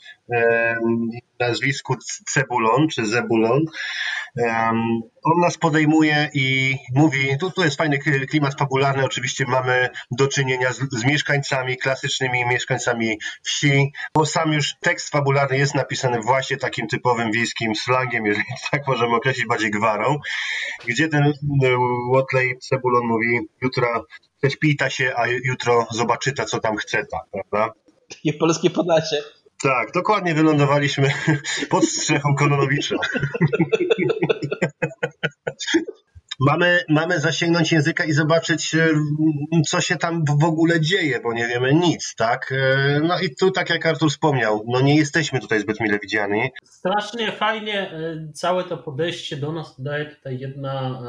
nazwisku 1.41 1.95
Cebulon 2.33 2.89
czy 2.89 3.07
Zebulon. 3.07 3.65
On 5.25 5.41
nas 5.41 5.59
podejmuje 5.59 6.31
i 6.35 6.77
mówi, 6.95 7.39
tu, 7.41 7.51
tu 7.51 7.65
jest 7.65 7.77
fajny 7.77 7.99
klimat 7.99 8.59
fabularny, 8.59 9.05
oczywiście 9.05 9.45
mamy 9.49 9.89
do 10.11 10.29
czynienia 10.29 10.73
z, 10.73 10.81
z 10.93 11.05
mieszkańcami, 11.05 11.77
klasycznymi 11.77 12.47
mieszkańcami 12.47 13.19
wsi, 13.43 13.93
bo 14.15 14.27
sam 14.27 14.53
już 14.53 14.75
tekst 14.81 15.09
fabularny 15.09 15.59
jest 15.59 15.75
napisany 15.75 16.21
właśnie 16.21 16.57
takim 16.57 16.87
typowym 16.87 17.33
wiejskim 17.33 17.75
slangiem, 17.75 18.27
jeżeli 18.27 18.45
tak 18.71 18.87
możemy 18.87 19.17
określić, 19.17 19.47
bardziej 19.47 19.71
gwarą, 19.71 20.19
gdzie 20.87 21.09
ten 21.09 21.33
Watley 22.15 22.59
Cebulon 22.59 23.07
mówi, 23.07 23.41
jutro 23.63 24.05
prześpita 24.41 24.91
się, 24.91 25.13
a 25.17 25.27
jutro 25.27 25.87
zobaczyta, 25.91 26.45
co 26.45 26.61
tam 26.61 26.77
chce, 26.77 27.07
ta, 27.07 27.19
prawda? 27.33 27.75
Takie 28.09 28.33
polskie 28.33 28.71
Podlasie. 28.71 29.17
Tak, 29.63 29.93
dokładnie 29.93 30.35
wylądowaliśmy 30.35 31.09
pod 31.71 31.85
strzechą 31.85 32.35
Kononowicza. 32.35 32.97
Mamy, 36.41 36.85
mamy 36.89 37.21
zasięgnąć 37.21 37.73
języka 37.73 38.05
i 38.05 38.13
zobaczyć, 38.13 38.75
e, 38.75 38.89
co 39.67 39.81
się 39.81 39.97
tam 39.97 40.25
w 40.41 40.45
ogóle 40.45 40.81
dzieje, 40.81 41.21
bo 41.21 41.33
nie 41.33 41.47
wiemy 41.47 41.75
nic, 41.75 42.15
tak? 42.15 42.53
E, 42.53 43.01
No 43.01 43.21
i 43.21 43.35
tu, 43.35 43.51
tak 43.51 43.71
jak 43.71 43.87
Artur 43.87 44.11
wspomniał, 44.11 44.65
no 44.69 44.81
nie 44.81 44.97
jesteśmy 44.97 45.41
tutaj 45.41 45.61
zbyt 45.61 45.81
mile 45.81 45.99
widziani. 45.99 46.51
Strasznie 46.65 47.33
fajnie 47.33 47.91
e, 47.91 48.33
całe 48.33 48.65
to 48.65 48.77
podejście 48.77 49.37
do 49.37 49.53
nas 49.53 49.81
daje 49.81 50.07
tutaj 50.07 50.39
jedna 50.39 51.01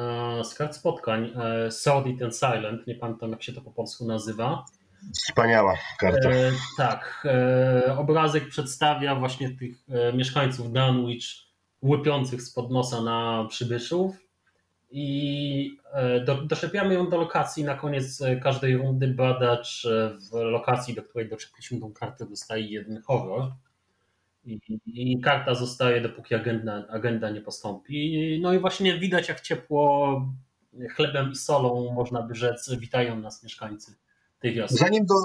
z 0.43 0.53
kart 0.53 0.75
spotkań, 0.75 1.33
Sordid 1.69 2.21
and 2.21 2.37
Silent, 2.37 2.87
nie 2.87 2.95
pamiętam 2.95 3.31
jak 3.31 3.43
się 3.43 3.53
to 3.53 3.61
po 3.61 3.71
polsku 3.71 4.05
nazywa. 4.05 4.65
Wspaniała 5.13 5.77
karta. 5.99 6.29
E, 6.29 6.51
tak, 6.77 7.27
e, 7.87 7.97
obrazek 7.97 8.47
przedstawia 8.47 9.15
właśnie 9.15 9.49
tych 9.49 9.77
e, 9.89 10.13
mieszkańców 10.13 10.73
Dunwich 10.73 11.25
łypiących 11.81 12.41
spod 12.41 12.71
nosa 12.71 13.01
na 13.01 13.45
przybyszów 13.49 14.25
i 14.91 15.77
e, 15.93 16.19
do, 16.19 16.41
doszepiamy 16.41 16.93
ją 16.93 17.09
do 17.09 17.17
lokacji. 17.17 17.63
Na 17.63 17.75
koniec 17.75 18.23
każdej 18.43 18.77
rundy 18.77 19.07
badacz 19.07 19.85
e, 19.85 20.09
w 20.09 20.33
lokacji, 20.33 20.95
do 20.95 21.03
której 21.03 21.29
doczepiliśmy 21.29 21.79
tą 21.79 21.93
kartę, 21.93 22.25
dostaje 22.25 22.65
jeden 22.65 23.01
horror. 23.01 23.51
I, 24.45 24.59
I 24.85 25.19
karta 25.21 25.55
zostaje, 25.55 26.01
dopóki 26.01 26.35
agenda, 26.35 26.85
agenda 26.89 27.29
nie 27.29 27.41
postąpi. 27.41 28.39
No 28.41 28.53
i 28.53 28.59
właśnie 28.59 28.99
widać, 28.99 29.29
jak 29.29 29.41
ciepło 29.41 30.21
chlebem 30.95 31.31
i 31.31 31.35
solą, 31.35 31.93
można 31.93 32.21
by 32.21 32.35
rzec, 32.35 32.75
witają 32.75 33.19
nas 33.19 33.43
mieszkańcy 33.43 33.95
tej 34.39 34.53
wioski. 34.53 34.77
Zanim 34.77 35.05
do, 35.05 35.15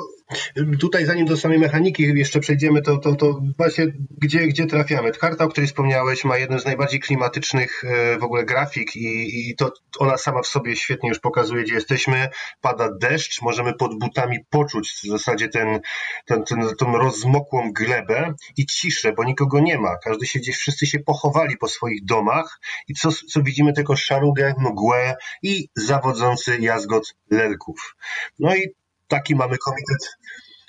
tutaj, 0.81 1.07
zanim 1.07 1.27
do 1.27 1.37
samej 1.37 1.59
mechaniki 1.59 2.03
jeszcze 2.03 2.41
przejdziemy, 2.41 2.83
to, 2.83 2.99
to, 2.99 3.15
to 3.15 3.41
właśnie 3.59 3.87
gdzie, 4.19 4.47
gdzie 4.47 4.67
trafiamy? 4.67 5.13
Karta, 5.13 5.45
o 5.45 5.49
której 5.49 5.69
wspomniałeś, 5.69 6.25
ma 6.25 6.39
jeden 6.39 6.61
z 6.61 6.65
najbardziej 6.65 7.01
klimatycznych 7.01 7.85
e, 7.85 8.19
w 8.19 8.25
ogóle 8.25 8.45
grafik 8.45 8.97
i, 8.97 9.51
i 9.51 9.57
to 9.57 9.73
ona 9.99 10.17
sama 10.17 10.43
w 10.43 10.47
sobie 10.47 10.77
świetnie 10.77 11.09
już 11.09 11.19
pokazuje, 11.19 11.63
gdzie 11.63 11.75
jesteśmy. 11.75 12.29
Pada 12.61 12.89
deszcz, 13.01 13.43
możemy 13.43 13.75
pod 13.75 13.99
butami 13.99 14.39
poczuć 14.51 14.91
w 14.91 15.09
zasadzie 15.09 15.49
ten, 15.49 15.81
ten, 16.27 16.45
ten, 16.79 16.95
rozmokłą 16.95 17.73
glebę 17.73 18.35
i 18.57 18.67
ciszę, 18.67 19.13
bo 19.13 19.25
nikogo 19.25 19.61
nie 19.61 19.79
ma. 19.79 19.97
Każdy 20.05 20.27
się 20.27 20.39
gdzieś, 20.39 20.57
wszyscy 20.57 20.87
się 20.87 20.99
pochowali 20.99 21.57
po 21.57 21.69
swoich 21.69 22.05
domach 22.05 22.61
i 22.89 22.95
co, 22.95 23.09
co 23.13 23.43
widzimy? 23.43 23.73
Tylko 23.73 23.97
szarugę, 23.97 24.55
mgłę 24.59 25.17
i 25.43 25.69
zawodzący 25.77 26.59
jazgot 26.61 27.15
lelków. 27.31 27.97
No 28.39 28.57
i 28.57 28.80
taki 29.11 29.35
mamy 29.35 29.59
komitet, 29.59 30.17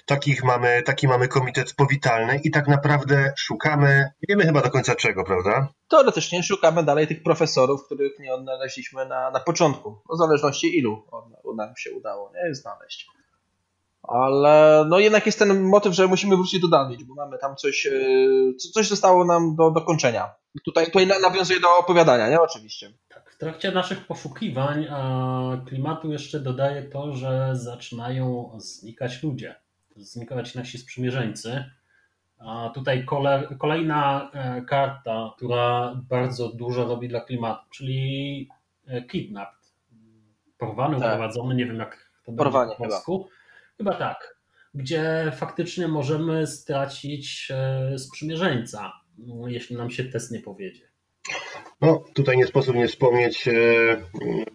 takich 0.06 0.44
mamy, 0.44 0.84
taki 0.84 1.08
mamy 1.08 1.28
komitet 1.28 1.74
powitalny 1.74 2.40
i 2.44 2.52
tak 2.52 2.68
naprawdę 2.68 3.34
szukamy, 3.38 3.88
nie 3.98 4.26
wiemy 4.30 4.44
chyba 4.46 4.62
do 4.62 4.70
końca 4.72 4.96
czego, 4.96 5.24
prawda? 5.24 5.68
Teoretycznie 5.90 6.44
szukamy 6.44 6.84
dalej 6.84 7.08
tych 7.08 7.24
profesorów, 7.24 7.86
których 7.86 8.20
nie 8.20 8.34
odnaleźliśmy 8.34 9.06
na, 9.06 9.32
na 9.32 9.40
początku. 9.40 10.02
W 10.14 10.18
zależności 10.18 10.78
ilu 10.78 11.06
nam 11.58 11.74
się 11.78 11.92
udało 11.92 12.32
nie 12.36 12.56
znaleźć. 12.56 13.08
Ale 14.04 14.86
no 14.90 15.00
jednak 15.00 15.26
jest 15.26 15.40
ten 15.40 15.62
motyw, 15.64 15.94
że 15.94 16.08
musimy 16.08 16.36
wrócić 16.36 16.62
do 16.62 16.68
Danwich, 16.68 17.06
bo 17.06 17.16
mamy 17.16 17.38
tam 17.38 17.56
coś, 17.56 17.86
yy, 17.86 18.54
co- 18.56 18.70
coś 18.74 18.88
zostało 18.88 19.26
nam 19.26 19.56
do 19.56 19.72
dokończenia. 19.72 20.34
Tutaj, 20.66 20.86
tutaj 20.86 21.08
na- 21.08 21.20
nawiązuje 21.20 21.60
do 21.60 21.78
opowiadania, 21.78 22.30
nie? 22.30 22.42
Oczywiście. 22.42 22.94
W 23.42 23.44
trakcie 23.44 23.72
naszych 23.72 24.08
poszukiwań 24.08 24.88
klimatu 25.66 26.12
jeszcze 26.12 26.40
dodaje 26.40 26.84
to, 26.84 27.14
że 27.14 27.50
zaczynają 27.54 28.52
znikać 28.58 29.24
ludzie, 29.24 29.56
znikać 29.96 30.56
nasi 30.56 30.78
sprzymierzeńcy. 30.78 31.66
A 32.38 32.72
tutaj 32.74 33.06
kole, 33.06 33.48
kolejna 33.60 34.32
e, 34.34 34.62
karta, 34.62 35.34
która 35.38 35.96
bardzo 36.10 36.50
dużo 36.50 36.86
robi 36.86 37.10
dla 37.10 37.22
klimatu, 37.22 37.70
czyli 37.70 38.50
e, 38.88 39.02
kidnapped. 39.02 39.74
Porwany, 40.58 41.00
Tak. 41.00 41.08
uprowadzony, 41.08 41.56
nie 41.56 41.66
wiem 41.66 41.78
jak 41.78 42.12
to 42.26 42.32
Porwanie 42.32 42.70
będzie 42.70 42.78
po 42.78 42.84
polsku. 42.84 43.30
Chyba 43.78 43.94
tak. 43.94 44.38
Gdzie 44.74 45.32
faktycznie 45.36 45.88
możemy 45.88 46.48
stracić 46.48 47.52
e, 47.52 48.00
sprzymierzeńca, 48.00 48.94
no, 49.18 49.48
jeśli 49.48 49.76
nam 49.76 49.90
się 49.90 50.04
test 50.04 50.32
nie 50.32 50.40
powiedzie. 50.40 50.91
No, 51.82 52.04
tutaj 52.14 52.38
nie 52.38 52.48
sposób 52.48 52.76
nie 52.76 52.88
wspomnieć, 52.88 53.48
e, 53.48 53.54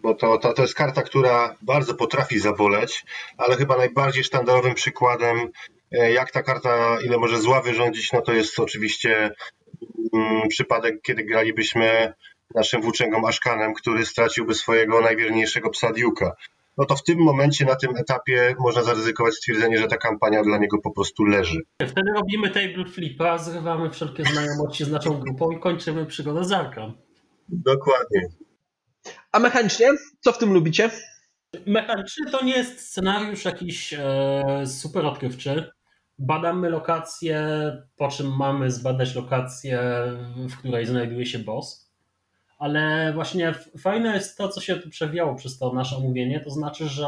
bo 0.01 0.13
to, 0.13 0.37
to, 0.37 0.53
to 0.53 0.61
jest 0.61 0.75
karta, 0.75 1.01
która 1.01 1.55
bardzo 1.61 1.93
potrafi 1.93 2.39
zaboleć, 2.39 3.05
ale 3.37 3.55
chyba 3.55 3.77
najbardziej 3.77 4.23
sztandarowym 4.23 4.73
przykładem, 4.73 5.37
e, 5.91 6.11
jak 6.11 6.31
ta 6.31 6.43
karta, 6.43 6.97
ile 7.05 7.17
może 7.17 7.41
zła 7.41 7.61
wyrządzić, 7.61 8.11
no 8.13 8.21
to 8.21 8.33
jest 8.33 8.59
oczywiście 8.59 9.31
mm, 10.13 10.47
przypadek, 10.49 11.01
kiedy 11.01 11.23
gralibyśmy 11.23 12.13
naszym 12.55 12.81
włóczęgom 12.81 13.25
Aszkanem, 13.25 13.73
który 13.73 14.05
straciłby 14.05 14.53
swojego 14.53 15.01
najwierniejszego 15.01 15.69
psa 15.69 15.91
Duke'a. 15.91 16.31
No 16.77 16.85
to 16.85 16.95
w 16.95 17.03
tym 17.03 17.19
momencie, 17.19 17.65
na 17.65 17.75
tym 17.75 17.97
etapie 17.97 18.55
można 18.59 18.83
zaryzykować 18.83 19.33
stwierdzenie, 19.33 19.77
że 19.77 19.87
ta 19.87 19.97
kampania 19.97 20.43
dla 20.43 20.57
niego 20.57 20.77
po 20.77 20.91
prostu 20.91 21.23
leży. 21.23 21.61
Wtedy 21.87 22.11
robimy 22.15 22.49
table 22.49 22.85
flipa, 22.85 23.37
zrywamy 23.37 23.89
wszelkie 23.89 24.23
znajomości 24.23 24.85
z 24.85 24.91
naszą 24.91 25.19
grupą 25.19 25.51
i 25.51 25.59
kończymy 25.59 26.05
przygodę 26.05 26.43
z 26.43 26.51
Arkam. 26.51 27.06
Dokładnie. 27.49 28.21
A 29.31 29.39
mechanicznie, 29.39 29.87
co 30.19 30.31
w 30.31 30.37
tym 30.37 30.53
lubicie? 30.53 30.89
Mechanicznie 31.65 32.25
to 32.31 32.45
nie 32.45 32.57
jest 32.57 32.79
scenariusz 32.79 33.45
jakiś 33.45 33.93
e, 33.93 34.43
super 34.65 35.05
odkrywczy. 35.05 35.71
Badamy 36.19 36.69
lokację, 36.69 37.47
po 37.95 38.07
czym 38.07 38.35
mamy 38.37 38.71
zbadać 38.71 39.15
lokację, 39.15 39.79
w 40.49 40.57
której 40.57 40.85
znajduje 40.85 41.25
się 41.25 41.39
boss. 41.39 41.91
Ale 42.59 43.13
właśnie 43.13 43.53
fajne 43.77 44.15
jest 44.15 44.37
to, 44.37 44.49
co 44.49 44.61
się 44.61 44.75
tu 44.75 44.89
przewijało 44.89 45.35
przez 45.35 45.57
to 45.57 45.73
nasze 45.73 45.95
omówienie, 45.95 46.39
to 46.39 46.49
znaczy, 46.49 46.87
że 46.87 47.05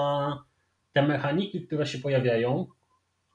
te 0.93 1.01
mechaniki, 1.01 1.67
które 1.67 1.85
się 1.85 1.97
pojawiają, 1.97 2.67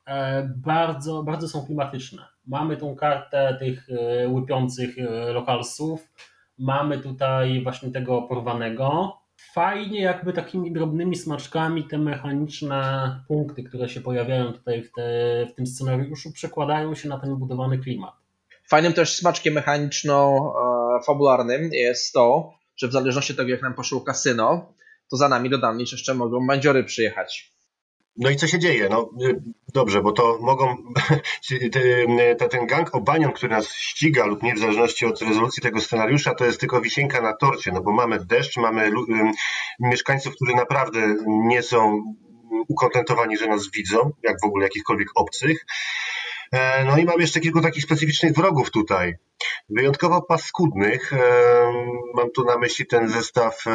e, 0.06 0.48
bardzo, 0.56 1.22
bardzo 1.22 1.48
są 1.48 1.66
klimatyczne. 1.66 2.22
Mamy 2.46 2.76
tą 2.76 2.96
kartę 2.96 3.56
tych 3.58 3.88
e, 3.90 4.28
łypiących 4.28 4.98
e, 4.98 5.32
lokalsów, 5.32 6.08
mamy 6.58 6.98
tutaj 6.98 7.62
właśnie 7.62 7.90
tego 7.90 8.22
porwanego, 8.22 9.16
fajnie 9.52 10.00
jakby 10.00 10.32
takimi 10.32 10.72
drobnymi 10.72 11.16
smaczkami 11.16 11.84
te 11.84 11.98
mechaniczne 11.98 13.20
punkty, 13.28 13.62
które 13.62 13.88
się 13.88 14.00
pojawiają 14.00 14.52
tutaj 14.52 14.82
w, 14.82 14.92
te, 14.92 15.02
w 15.52 15.54
tym 15.54 15.66
scenariuszu 15.66 16.32
przekładają 16.32 16.94
się 16.94 17.08
na 17.08 17.18
ten 17.18 17.36
budowany 17.36 17.78
klimat. 17.78 18.14
Fajnym 18.68 18.92
też 18.92 19.16
smaczkiem 19.16 19.54
mechaniczno-fabularnym 19.54 21.68
jest 21.72 22.12
to, 22.12 22.52
że 22.76 22.88
w 22.88 22.92
zależności 22.92 23.32
od 23.32 23.36
tego 23.36 23.50
jak 23.50 23.62
nam 23.62 23.74
poszło 23.74 24.00
kasyno, 24.00 24.72
to 25.10 25.16
za 25.16 25.28
nami 25.28 25.50
do 25.50 25.58
Danlicz 25.58 25.92
jeszcze 25.92 26.14
mogą 26.14 26.46
bandziory 26.46 26.84
przyjechać. 26.84 27.53
No 28.16 28.30
i 28.30 28.36
co 28.36 28.46
się 28.46 28.58
dzieje? 28.58 28.88
No 28.88 29.10
dobrze, 29.74 30.02
bo 30.02 30.12
to 30.12 30.38
mogą 30.40 30.76
ten 32.50 32.66
gang 32.66 32.94
Obanion, 32.94 33.32
który 33.32 33.52
nas 33.52 33.68
ściga 33.68 34.26
lub 34.26 34.42
nie 34.42 34.54
w 34.54 34.58
zależności 34.58 35.06
od 35.06 35.22
rezolucji 35.22 35.62
tego 35.62 35.80
scenariusza, 35.80 36.34
to 36.34 36.44
jest 36.44 36.60
tylko 36.60 36.80
wisienka 36.80 37.20
na 37.20 37.36
torcie, 37.36 37.72
no 37.72 37.82
bo 37.82 37.92
mamy 37.92 38.24
deszcz, 38.24 38.56
mamy 38.56 38.90
mieszkańców, 39.80 40.34
którzy 40.34 40.54
naprawdę 40.54 41.16
nie 41.26 41.62
są 41.62 42.02
ukontentowani, 42.68 43.36
że 43.36 43.46
nas 43.46 43.70
widzą, 43.70 44.10
jak 44.22 44.40
w 44.42 44.44
ogóle 44.44 44.64
jakichkolwiek 44.64 45.08
obcych. 45.14 45.66
E, 46.54 46.84
no 46.84 46.98
i 46.98 47.04
mam 47.04 47.20
jeszcze 47.20 47.40
kilku 47.40 47.60
takich 47.60 47.84
specyficznych 47.84 48.32
wrogów 48.32 48.70
tutaj. 48.70 49.14
Wyjątkowo 49.68 50.22
paskudnych. 50.22 51.12
E, 51.12 51.18
mam 52.14 52.30
tu 52.30 52.44
na 52.44 52.58
myśli 52.58 52.86
ten 52.86 53.08
zestaw 53.08 53.66
e, 53.66 53.70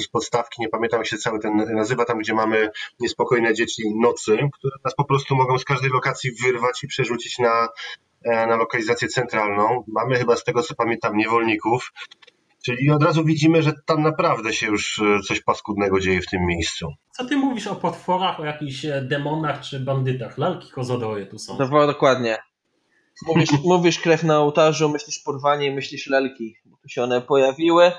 z 0.00 0.08
podstawki, 0.08 0.62
nie 0.62 0.68
pamiętam 0.68 1.00
jak 1.00 1.06
się 1.06 1.16
cały 1.16 1.38
ten 1.38 1.56
nazywa, 1.56 2.04
tam 2.04 2.18
gdzie 2.18 2.34
mamy 2.34 2.70
niespokojne 3.00 3.54
dzieci 3.54 3.82
nocy, 4.00 4.38
które 4.52 4.76
nas 4.84 4.94
po 4.94 5.04
prostu 5.04 5.34
mogą 5.34 5.58
z 5.58 5.64
każdej 5.64 5.90
lokacji 5.90 6.30
wyrwać 6.42 6.84
i 6.84 6.86
przerzucić 6.86 7.38
na, 7.38 7.68
na 8.24 8.56
lokalizację 8.56 9.08
centralną. 9.08 9.84
Mamy 9.88 10.16
chyba 10.16 10.36
z 10.36 10.44
tego 10.44 10.62
co 10.62 10.74
pamiętam 10.74 11.16
niewolników. 11.16 11.92
Czyli 12.64 12.90
od 12.90 13.02
razu 13.02 13.24
widzimy, 13.24 13.62
że 13.62 13.72
tam 13.86 14.02
naprawdę 14.02 14.52
się 14.52 14.66
już 14.66 14.98
e, 14.98 15.20
coś 15.28 15.40
paskudnego 15.40 16.00
dzieje 16.00 16.20
w 16.20 16.26
tym 16.26 16.46
miejscu. 16.46 16.88
Co 17.16 17.24
ty 17.24 17.36
mówisz 17.36 17.66
o 17.66 17.76
potworach, 17.76 18.40
o 18.40 18.44
jakichś 18.44 18.84
e, 18.84 19.02
demonach 19.02 19.60
czy 19.60 19.80
bandytach? 19.80 20.38
Lalki 20.38 20.70
kozodoje 20.70 21.26
tu 21.26 21.38
są. 21.38 21.58
No, 21.58 21.86
dokładnie. 21.86 22.38
Mówisz, 23.26 23.50
mówisz 23.64 24.00
krew 24.00 24.22
na 24.22 24.38
ołtarzu, 24.38 24.88
myślisz 24.88 25.18
porwanie, 25.18 25.72
myślisz 25.72 26.06
lalki. 26.06 26.56
Bo 26.64 26.76
tu 26.76 26.88
się 26.88 27.02
one 27.02 27.20
pojawiły 27.20 27.92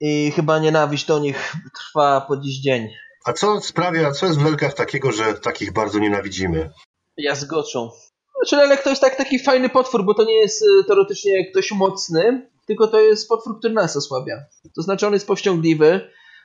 i 0.00 0.32
chyba 0.36 0.58
nienawiść 0.58 1.06
do 1.06 1.18
nich 1.18 1.56
trwa 1.78 2.20
po 2.20 2.36
dziś 2.36 2.60
dzień. 2.60 2.88
A 3.24 3.32
co 3.32 3.60
sprawia, 3.60 4.10
co 4.10 4.26
jest 4.26 4.38
w 4.38 4.44
lelkach 4.44 4.74
takiego, 4.74 5.12
że 5.12 5.34
takich 5.34 5.72
bardzo 5.72 5.98
nienawidzimy? 5.98 6.70
Ja 7.16 7.34
zgoczą. 7.34 7.90
Znaczy 8.36 8.56
lelek 8.56 8.82
to 8.82 8.90
jest 8.90 9.02
tak, 9.02 9.16
taki 9.16 9.38
fajny 9.38 9.68
potwór, 9.68 10.04
bo 10.04 10.14
to 10.14 10.24
nie 10.24 10.34
jest 10.34 10.62
e, 10.62 10.84
teoretycznie 10.84 11.50
ktoś 11.50 11.72
mocny, 11.72 12.51
tylko 12.66 12.86
to 12.88 13.00
jest 13.00 13.28
potwór, 13.28 13.58
który 13.58 13.74
nas 13.74 13.96
osłabia. 13.96 14.44
To 14.76 14.82
znaczy 14.82 15.06
on 15.06 15.12
jest 15.12 15.26
powściągliwy, 15.26 16.00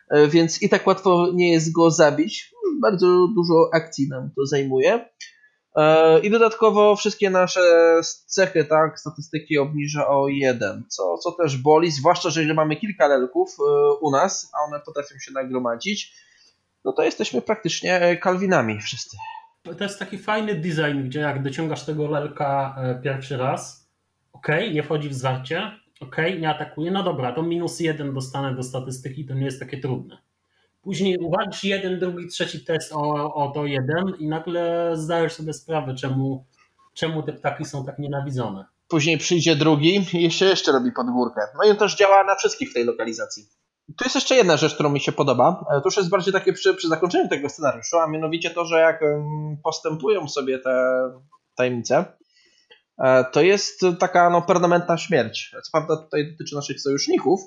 e, 0.10 0.28
więc 0.28 0.62
i 0.62 0.70
tak 0.70 0.88
łatwo 0.88 1.28
nie 1.34 1.52
jest 1.54 1.72
go 1.72 1.92
zabić. 1.92 2.52
Bardzo 2.82 3.08
dużo 3.36 3.70
akcji 3.74 4.08
nam 4.10 4.30
to 4.36 4.46
zajmuje. 4.46 5.10
E, 5.76 6.20
I 6.20 6.30
dodatkowo 6.30 6.96
wszystkie 6.96 7.30
nasze 7.30 7.62
cechy, 8.26 8.66
tak, 8.66 9.00
statystyki 9.00 9.58
obniża 9.58 10.08
o 10.08 10.28
jeden, 10.28 10.84
co, 10.88 11.18
co 11.18 11.32
też 11.32 11.58
boli, 11.58 11.92
zwłaszcza, 11.92 12.30
że 12.30 12.40
jeżeli 12.42 12.56
mamy 12.56 12.76
kilka 12.76 13.08
lelków 13.08 13.50
e, 13.60 13.94
u 14.02 14.12
nas, 14.12 14.52
a 14.54 14.68
one 14.68 14.80
potrafią 14.86 15.20
się 15.20 15.32
nagromadzić, 15.34 16.14
no 16.86 16.94
to 16.94 17.04
jesteśmy 17.04 17.42
praktycznie 17.42 18.18
kalwinami 18.22 18.82
wszyscy. 18.82 19.18
To 19.64 19.84
jest 19.84 20.00
taki 20.00 20.18
fajny 20.18 20.56
design, 20.56 21.04
gdzie 21.04 21.20
jak 21.20 21.44
dociągasz 21.44 21.86
tego 21.86 22.08
lelka 22.08 22.76
pierwszy 23.04 23.38
raz, 23.38 23.90
ok, 24.34 24.48
nie 24.74 24.84
wchodzi 24.84 25.10
w 25.10 25.14
zwarcie, 25.14 25.72
ok, 26.02 26.18
nie 26.40 26.50
atakuje, 26.50 26.92
no 26.92 27.04
dobra, 27.04 27.32
to 27.32 27.44
minus 27.44 27.80
jeden 27.80 28.14
dostanę 28.14 28.56
do 28.56 28.64
statystyki, 28.64 29.26
to 29.26 29.34
nie 29.34 29.46
jest 29.46 29.60
takie 29.60 29.78
trudne. 29.78 30.18
Później 30.82 31.18
uwalisz 31.18 31.64
jeden, 31.64 32.00
drugi, 32.00 32.28
trzeci 32.28 32.66
test 32.66 32.94
o, 32.94 33.34
o 33.34 33.52
to 33.52 33.66
jeden 33.66 34.14
i 34.20 34.28
nagle 34.28 34.92
zdajesz 34.94 35.34
sobie 35.34 35.54
sprawę, 35.54 35.96
czemu, 35.96 36.46
czemu 36.94 37.24
te 37.24 37.34
ptaki 37.34 37.66
są 37.66 37.86
tak 37.86 38.00
nienawidzone. 38.00 38.66
Później 38.88 39.18
przyjdzie 39.18 39.56
drugi 39.56 40.06
i 40.14 40.24
jeszcze, 40.24 40.46
jeszcze 40.46 40.72
robi 40.72 40.92
podwórkę. 40.92 41.42
No 41.58 41.68
i 41.68 41.72
on 41.72 41.78
też 41.78 41.96
działa 41.96 42.24
na 42.24 42.36
wszystkich 42.36 42.70
w 42.70 42.74
tej 42.74 42.86
lokalizacji. 42.86 43.46
Tu 43.98 44.04
jest 44.04 44.16
jeszcze 44.16 44.36
jedna 44.36 44.58
rzecz, 44.58 44.74
którą 44.74 44.90
mi 44.90 45.00
się 45.00 45.12
podoba. 45.12 45.66
E, 45.72 45.82
to 45.82 45.82
już 45.86 45.98
jest 45.98 46.10
bardziej 46.10 46.34
takie 46.34 46.54
przy, 46.54 46.74
przy 46.74 46.88
zakończeniu 46.88 47.30
tego 47.30 47.50
scenariusza, 47.50 48.04
a 48.04 48.08
mianowicie 48.08 48.50
to, 48.50 48.66
że 48.66 48.80
jak 48.80 49.04
postępują 49.64 50.28
sobie 50.28 50.60
te 50.60 51.04
tajemnice, 51.56 52.06
to 53.32 53.42
jest 53.42 53.82
taka 54.00 54.30
no, 54.30 54.42
permanentna 54.42 54.98
śmierć. 54.98 55.56
Co 55.64 55.72
prawda 55.72 55.98
tutaj 55.98 56.32
dotyczy 56.32 56.56
naszych 56.56 56.82
sojuszników, 56.82 57.42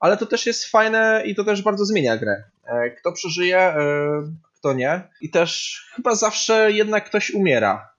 ale 0.00 0.16
to 0.16 0.26
też 0.26 0.46
jest 0.46 0.64
fajne 0.64 1.22
i 1.26 1.34
to 1.34 1.44
też 1.44 1.62
bardzo 1.62 1.84
zmienia 1.84 2.16
grę. 2.16 2.44
E, 2.64 2.90
kto 2.90 3.12
przeżyje, 3.12 3.58
e, 3.58 3.76
kto 4.58 4.72
nie. 4.72 5.08
I 5.20 5.30
też 5.30 5.80
chyba 5.94 6.14
zawsze 6.14 6.72
jednak 6.72 7.04
ktoś 7.04 7.30
umiera. 7.30 7.90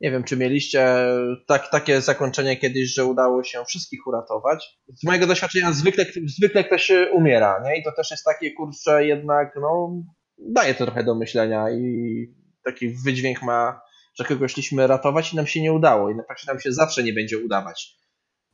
Nie 0.00 0.10
wiem, 0.10 0.24
czy 0.24 0.36
mieliście 0.36 0.96
tak, 1.46 1.70
takie 1.70 2.00
zakończenie 2.00 2.56
kiedyś, 2.56 2.94
że 2.94 3.04
udało 3.04 3.44
się 3.44 3.64
wszystkich 3.64 4.06
uratować. 4.06 4.78
Z 4.94 5.04
mojego 5.04 5.26
doświadczenia 5.26 5.72
zwykle, 5.72 6.06
zwykle 6.26 6.64
ktoś 6.64 6.92
umiera, 7.12 7.62
nie? 7.64 7.80
I 7.80 7.84
to 7.84 7.92
też 7.92 8.10
jest 8.10 8.24
takie, 8.24 8.52
kurczę, 8.52 9.06
jednak, 9.06 9.54
no, 9.60 10.02
daje 10.38 10.74
to 10.74 10.84
trochę 10.84 11.04
do 11.04 11.14
myślenia 11.14 11.70
i 11.70 12.26
taki 12.64 12.88
wydźwięk 13.04 13.42
ma 13.42 13.80
że 14.14 14.24
kogoś 14.24 14.52
chcieliśmy 14.52 14.86
ratować 14.86 15.32
i 15.32 15.36
nam 15.36 15.46
się 15.46 15.62
nie 15.62 15.72
udało 15.72 16.10
i 16.10 16.14
na 16.14 16.22
praktycznie 16.22 16.52
nam 16.52 16.60
się 16.60 16.72
zawsze 16.72 17.02
nie 17.02 17.12
będzie 17.12 17.38
udawać. 17.38 18.00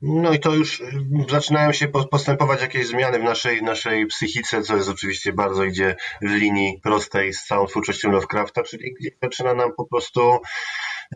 No 0.00 0.32
i 0.32 0.40
to 0.40 0.54
już 0.54 0.80
y, 0.80 0.84
zaczynają 1.30 1.72
się 1.72 1.88
postępować 1.88 2.60
jakieś 2.60 2.86
zmiany 2.86 3.18
w 3.18 3.22
naszej, 3.22 3.62
naszej 3.62 4.06
psychice, 4.06 4.62
co 4.62 4.76
jest 4.76 4.88
oczywiście 4.88 5.32
bardzo 5.32 5.64
idzie 5.64 5.96
w 6.22 6.30
linii 6.30 6.80
prostej 6.82 7.32
z 7.32 7.44
całą 7.44 7.66
twórczością 7.66 8.10
Lovecrafta, 8.10 8.62
czyli 8.62 8.94
gdzie 9.00 9.10
zaczyna 9.22 9.54
nam 9.54 9.70
po 9.76 9.86
prostu 9.86 10.38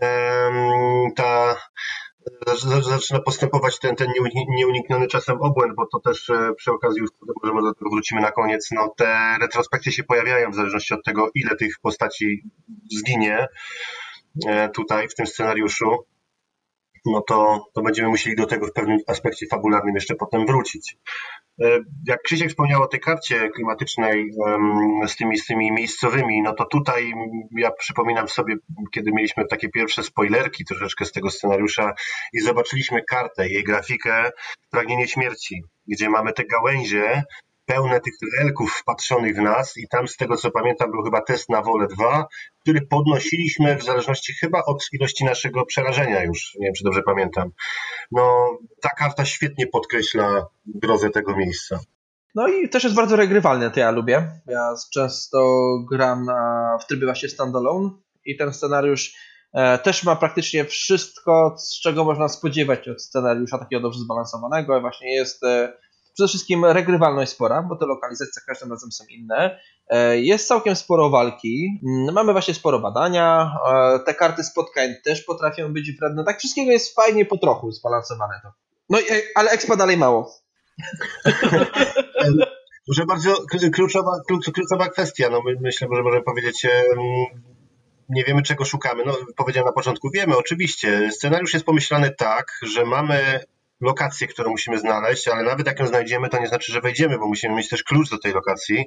um, 0.01 1.13
ta 1.17 1.57
zaczyna 2.83 3.21
postępować 3.21 3.79
ten, 3.79 3.97
ten 3.97 4.09
nieunikniony 4.49 5.07
czasem 5.07 5.43
obłęd, 5.43 5.75
bo 5.77 5.87
to 5.87 6.01
też 6.01 6.31
e, 6.31 6.53
przy 6.57 6.73
okazji 6.73 7.01
już 7.01 7.11
może 7.45 7.67
do 7.67 7.75
tego 7.75 7.91
wrócimy 7.91 8.21
na 8.21 8.33
koniec, 8.33 8.69
no 8.73 8.95
te 8.97 9.37
retrospekcje 9.41 9.93
się 9.93 10.05
pojawiają 10.05 10.51
w 10.51 10.55
zależności 10.55 10.95
od 10.95 11.05
tego, 11.05 11.31
ile 11.35 11.57
tych 11.57 11.75
postaci 11.83 12.43
zginie 12.99 13.39
E, 13.39 13.49
tutaj 14.75 15.09
w 15.09 15.15
tym 15.15 15.27
scenariuszu, 15.27 16.05
no 17.07 17.23
to, 17.29 17.67
to 17.75 17.83
będziemy 17.83 18.09
musieli 18.09 18.37
do 18.37 18.47
tego 18.47 18.67
w 18.67 18.73
pewnym 18.73 18.99
aspekcie 19.07 19.47
fabularnym 19.51 19.95
jeszcze 19.95 20.15
potem 20.15 20.47
wrócić. 20.47 20.97
E, 21.63 21.79
jak 22.07 22.23
Krzysiek 22.23 22.49
wspomniał 22.49 22.83
o 22.83 22.87
tej 22.87 23.01
karcie 23.01 23.49
klimatycznej 23.49 24.31
z 25.07 25.17
tymi, 25.17 25.39
z 25.39 25.47
tymi 25.47 25.73
miejscowymi, 25.73 26.43
no 26.43 26.55
to 26.55 26.65
tutaj 26.65 27.13
ja 27.59 27.71
przypominam 27.71 28.29
sobie, 28.29 28.55
kiedy 28.95 29.13
mieliśmy 29.13 29.47
takie 29.47 29.69
pierwsze 29.69 30.03
spoilerki 30.03 30.65
troszeczkę 30.65 31.05
z 31.05 31.13
tego 31.13 31.31
scenariusza 31.31 31.93
i 32.33 32.41
zobaczyliśmy 32.41 33.03
kartę, 33.03 33.49
jej 33.49 33.65
grafikę 33.65 34.31
Pragnienie 34.71 35.09
Śmierci, 35.09 35.63
gdzie 35.87 36.11
mamy 36.11 36.33
te 36.33 36.45
gałęzie, 36.45 37.23
pełne 37.67 38.01
tych 38.01 38.15
lelków 38.39 38.73
wpatrzonych 38.73 39.37
w 39.37 39.41
nas 39.41 39.77
i 39.77 39.89
tam 39.89 40.09
z 40.09 40.17
tego 40.17 40.37
co 40.37 40.51
pamiętam 40.51 40.91
był 40.91 41.03
chyba 41.03 41.21
test 41.21 41.49
na 41.49 41.63
wolę 41.63 41.87
2, 41.87 42.27
który 42.61 42.87
podnosiliśmy 42.87 43.77
w 43.77 43.85
zależności 43.85 44.33
chyba 44.41 44.63
od 44.67 44.87
ilości 44.93 45.25
naszego 45.25 45.67
przerażenia 45.67 46.25
już, 46.25 46.55
nie 46.59 46.67
wiem 46.67 46.75
czy 46.75 46.85
dobrze 46.85 47.03
pamiętam. 47.03 47.51
No 48.13 48.49
ta 48.83 48.89
karta 48.89 49.25
świetnie 49.25 49.67
podkreśla 49.67 50.47
grozę 50.67 51.11
tego 51.11 51.37
miejsca. 51.37 51.81
No 52.35 52.49
i 52.49 52.69
też 52.69 52.85
jest 52.85 52.97
bardzo 52.97 53.17
regrywalny, 53.17 53.71
to 53.71 53.81
ja 53.81 53.91
lubię. 53.91 54.31
Ja 54.47 54.75
często 54.93 55.39
gram 55.91 56.25
na, 56.25 56.79
w 56.83 56.87
trybie 56.87 57.07
właśnie 57.07 57.29
standalone 57.29 57.91
i 58.25 58.37
ten 58.37 58.53
scenariusz 58.53 59.15
E, 59.53 59.79
też 59.79 60.05
ma 60.05 60.17
praktycznie 60.17 60.65
wszystko, 60.65 61.55
z 61.59 61.81
czego 61.81 62.05
można 62.05 62.29
spodziewać 62.29 62.89
od 62.89 63.03
scenariusza 63.03 63.59
takiego 63.59 63.83
dobrze 63.83 63.99
zbalansowanego. 63.99 64.81
Właśnie 64.81 65.15
jest 65.15 65.45
e, 65.45 65.73
przede 66.21 66.29
wszystkim 66.29 66.65
regrywalność 66.65 67.33
spora, 67.33 67.63
bo 67.63 67.77
te 67.77 67.87
lokalizacje 67.87 68.33
za 68.35 68.41
każdym 68.47 68.71
razem 68.71 68.93
są 68.93 69.05
inne. 69.11 69.61
E, 69.89 70.21
jest 70.21 70.49
całkiem 70.49 70.77
sporo 70.77 71.11
walki. 71.11 71.81
Mm, 71.87 72.15
mamy 72.15 72.33
właśnie 72.33 72.55
sporo 72.55 72.79
badania. 72.79 73.53
Te 74.07 74.15
karty 74.15 74.45
spotkań 74.45 74.95
też 75.05 75.23
potrafią 75.23 75.73
być 75.73 75.93
wredne. 75.93 76.25
Tak 76.25 76.39
wszystkiego 76.39 76.71
jest 76.71 76.95
fajnie 76.95 77.25
po 77.25 77.39
trochu 77.39 77.73
zbalansowane 77.73 78.41
to. 78.43 78.53
No 78.91 78.99
ale 79.35 79.51
expa 79.51 79.77
dalej 79.77 79.97
mało. 79.97 80.31
Może 82.89 83.07
bardzo 83.07 83.35
kluczowa, 83.75 84.13
kluczowa 84.55 84.89
kwestia. 84.89 85.29
No 85.31 85.41
myślę, 85.61 85.89
że 85.97 86.03
możemy 86.03 86.23
powiedzieć 86.23 86.67
nie 88.09 88.25
wiemy 88.25 88.43
czego 88.43 88.65
szukamy. 88.65 89.05
No, 89.07 89.17
powiedziałem 89.37 89.67
na 89.67 89.73
początku, 89.73 90.11
wiemy 90.15 90.37
oczywiście. 90.37 91.11
Scenariusz 91.13 91.55
jest 91.55 91.67
pomyślany 91.67 92.11
tak, 92.11 92.53
że 92.63 92.85
mamy 92.85 93.41
lokację, 93.81 94.27
którą 94.27 94.51
musimy 94.51 94.79
znaleźć, 94.79 95.29
ale 95.29 95.43
nawet 95.43 95.67
jak 95.67 95.81
ją 95.81 95.87
znajdziemy, 95.87 96.29
to 96.29 96.41
nie 96.41 96.49
znaczy, 96.49 96.73
że 96.73 96.81
wejdziemy, 96.81 97.19
bo 97.19 97.27
musimy 97.27 97.55
mieć 97.55 97.69
też 97.69 97.83
klucz 97.83 98.11
do 98.11 98.19
tej 98.19 98.33
lokacji. 98.33 98.85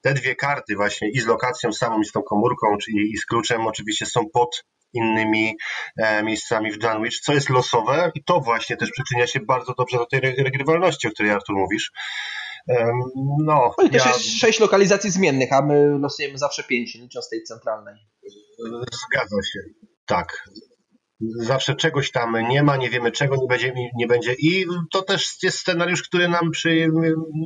Te 0.00 0.14
dwie 0.14 0.34
karty 0.34 0.76
właśnie 0.76 1.10
i 1.10 1.20
z 1.20 1.26
lokacją 1.26 1.72
samą, 1.72 2.00
i 2.00 2.04
z 2.04 2.12
tą 2.12 2.22
komórką, 2.22 2.66
czyli 2.82 3.12
i 3.12 3.16
z 3.16 3.26
kluczem 3.26 3.66
oczywiście 3.66 4.06
są 4.06 4.20
pod 4.32 4.64
innymi 4.92 5.56
e, 5.96 6.22
miejscami 6.22 6.72
w 6.72 6.78
Dunwich, 6.78 7.20
co 7.20 7.32
jest 7.32 7.50
losowe 7.50 8.12
i 8.14 8.24
to 8.24 8.40
właśnie 8.40 8.76
też 8.76 8.90
przyczynia 8.90 9.26
się 9.26 9.40
bardzo 9.40 9.74
dobrze 9.78 9.96
do 9.96 10.06
tej 10.06 10.20
regrywalności, 10.20 11.08
o 11.08 11.10
której 11.10 11.32
Artur 11.32 11.56
mówisz. 11.56 11.92
No, 13.44 13.74
no 13.78 13.84
i 13.84 13.90
też 13.90 14.04
ja... 14.04 14.12
jest 14.12 14.40
sześć 14.40 14.60
lokalizacji 14.60 15.10
zmiennych, 15.10 15.52
a 15.52 15.62
my 15.62 15.98
losujemy 15.98 16.38
zawsze 16.38 16.64
pięć, 16.64 16.94
licząc 16.94 17.28
tej 17.28 17.42
centralnej. 17.42 17.94
Zgadza 19.08 19.36
się, 19.52 19.60
tak. 20.06 20.44
Zawsze 21.20 21.74
czegoś 21.74 22.10
tam 22.10 22.48
nie 22.48 22.62
ma, 22.62 22.76
nie 22.76 22.90
wiemy 22.90 23.12
czego 23.12 23.36
nie 23.36 23.46
będzie, 23.48 23.72
nie 23.96 24.06
będzie. 24.06 24.34
I 24.38 24.66
to 24.90 25.02
też 25.02 25.42
jest 25.42 25.58
scenariusz, 25.58 26.02
który 26.02 26.28
nam 26.28 26.50
przy. 26.50 26.88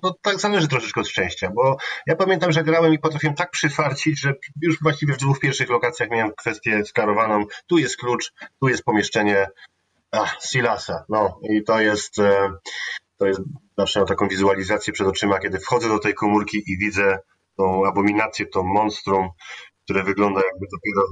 No 0.02 0.14
tak 0.22 0.40
zależy 0.40 0.68
troszeczkę 0.68 1.00
od 1.00 1.08
szczęścia, 1.08 1.50
bo 1.54 1.76
ja 2.06 2.16
pamiętam, 2.16 2.52
że 2.52 2.64
grałem 2.64 2.94
i 2.94 2.98
potrafiłem 2.98 3.36
tak 3.36 3.50
przyfarcić, 3.50 4.20
że 4.20 4.34
już 4.62 4.80
właściwie 4.82 5.14
w 5.14 5.18
dwóch 5.18 5.40
pierwszych 5.40 5.70
lokacjach 5.70 6.10
miałem 6.10 6.32
kwestię 6.36 6.84
sklarowaną. 6.84 7.44
Tu 7.66 7.78
jest 7.78 7.96
klucz, 7.96 8.32
tu 8.60 8.68
jest 8.68 8.84
pomieszczenie. 8.84 9.46
Ach, 10.10 10.36
Silasa. 10.42 11.04
No 11.08 11.38
i 11.50 11.64
to 11.64 11.80
jest. 11.80 12.18
E, 12.18 12.52
to 13.18 13.26
jest 13.26 13.40
zawsze 13.78 14.00
mam 14.00 14.08
taką 14.08 14.28
wizualizację 14.28 14.92
przed 14.92 15.06
oczyma, 15.06 15.38
kiedy 15.38 15.58
wchodzę 15.58 15.88
do 15.88 15.98
tej 15.98 16.14
komórki 16.14 16.62
i 16.66 16.78
widzę 16.78 17.18
tą 17.56 17.86
abominację, 17.86 18.46
tą 18.46 18.62
monstrum, 18.62 19.28
które 19.84 20.02
wygląda 20.02 20.40
jakby 20.52 20.66
dopiero, 20.72 21.06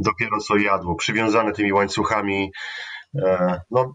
dopiero 0.00 0.38
co 0.38 0.56
jadło, 0.56 0.94
przywiązane 0.94 1.52
tymi 1.52 1.72
łańcuchami. 1.72 2.52
E, 3.14 3.60
no, 3.70 3.94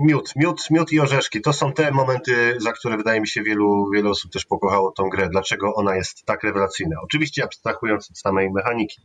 miód, 0.00 0.32
miód, 0.36 0.70
miód 0.70 0.92
i 0.92 1.00
orzeszki 1.00 1.40
to 1.40 1.52
są 1.52 1.72
te 1.72 1.90
momenty, 1.90 2.56
za 2.60 2.72
które 2.72 2.96
wydaje 2.96 3.20
mi 3.20 3.28
się 3.28 3.42
wielu, 3.42 3.90
wielu 3.94 4.10
osób 4.10 4.32
też 4.32 4.44
pokochało 4.44 4.92
tą 4.92 5.08
grę. 5.08 5.28
Dlaczego 5.28 5.74
ona 5.74 5.96
jest 5.96 6.24
tak 6.24 6.44
rewelacyjna? 6.44 6.96
Oczywiście 7.02 7.44
abstrahując 7.44 8.10
od 8.10 8.18
samej 8.18 8.50
mechaniki. 8.50 9.00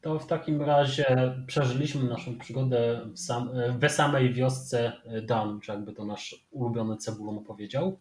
To 0.00 0.18
w 0.18 0.26
takim 0.26 0.62
razie 0.62 1.34
przeżyliśmy 1.46 2.04
naszą 2.04 2.38
przygodę 2.38 3.00
w 3.14 3.18
sam, 3.18 3.50
we 3.78 3.90
samej 3.90 4.32
wiosce 4.32 4.92
Dan, 5.26 5.60
czy 5.60 5.72
jakby 5.72 5.92
to 5.92 6.04
nasz 6.04 6.46
ulubiony 6.50 6.96
cebulon 6.96 7.44
powiedział. 7.44 7.98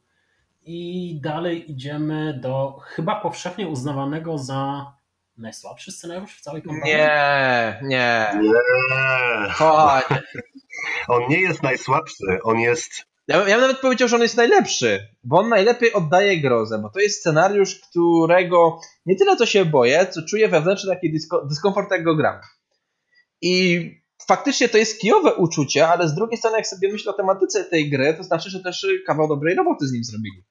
I 0.66 1.20
dalej 1.22 1.72
idziemy 1.72 2.40
do 2.42 2.78
chyba 2.82 3.16
powszechnie 3.16 3.68
uznawanego 3.68 4.38
za 4.38 4.94
najsłabszy 5.38 5.92
scenariusz 5.92 6.38
w 6.38 6.42
całej 6.42 6.62
kampanii. 6.62 6.96
Nie, 6.96 7.80
nie. 7.84 8.30
Nie. 8.42 9.52
Chodź. 9.52 10.06
On 11.08 11.22
nie 11.30 11.40
jest 11.40 11.64
najsłabszy, 11.64 12.40
on 12.44 12.60
jest 12.60 13.06
ja, 13.28 13.38
ja 13.48 13.56
bym 13.56 13.62
nawet 13.62 13.80
powiedział, 13.80 14.08
że 14.08 14.16
on 14.16 14.22
jest 14.22 14.38
najlepszy, 14.38 15.08
bo 15.24 15.40
on 15.40 15.50
najlepiej 15.50 15.94
oddaje 15.94 16.42
grozę, 16.42 16.80
bo 16.80 16.90
to 16.90 17.00
jest 17.00 17.20
scenariusz, 17.20 17.80
którego 17.90 18.80
nie 19.06 19.16
tyle 19.16 19.36
co 19.36 19.46
się 19.46 19.66
boję, 19.66 20.08
co 20.12 20.22
czuję 20.22 20.48
wewnętrzny 20.48 20.94
taki 20.94 21.12
dysko, 21.12 21.46
dyskomfort, 21.46 21.92
jak 21.92 22.04
go 22.04 22.16
gram. 22.16 22.40
I 23.42 23.92
faktycznie 24.28 24.70
to 24.70 24.78
jest 24.78 25.02
kijowe 25.02 25.36
uczucie, 25.36 25.88
ale 25.88 26.10
z 26.10 26.16
drugiej 26.16 26.38
strony, 26.38 26.58
jak 26.58 26.68
sobie 26.68 26.92
myślę 26.92 27.12
o 27.12 27.18
tematyce 27.18 27.64
tej 27.64 27.90
gry, 27.90 28.14
to 28.14 28.24
znaczy, 28.24 28.50
że 28.50 28.64
też 28.64 28.88
kawał 29.06 29.28
dobrej 29.28 29.56
roboty 29.56 29.88
z 29.88 29.92
nim 29.92 30.04
zrobili. 30.04 30.44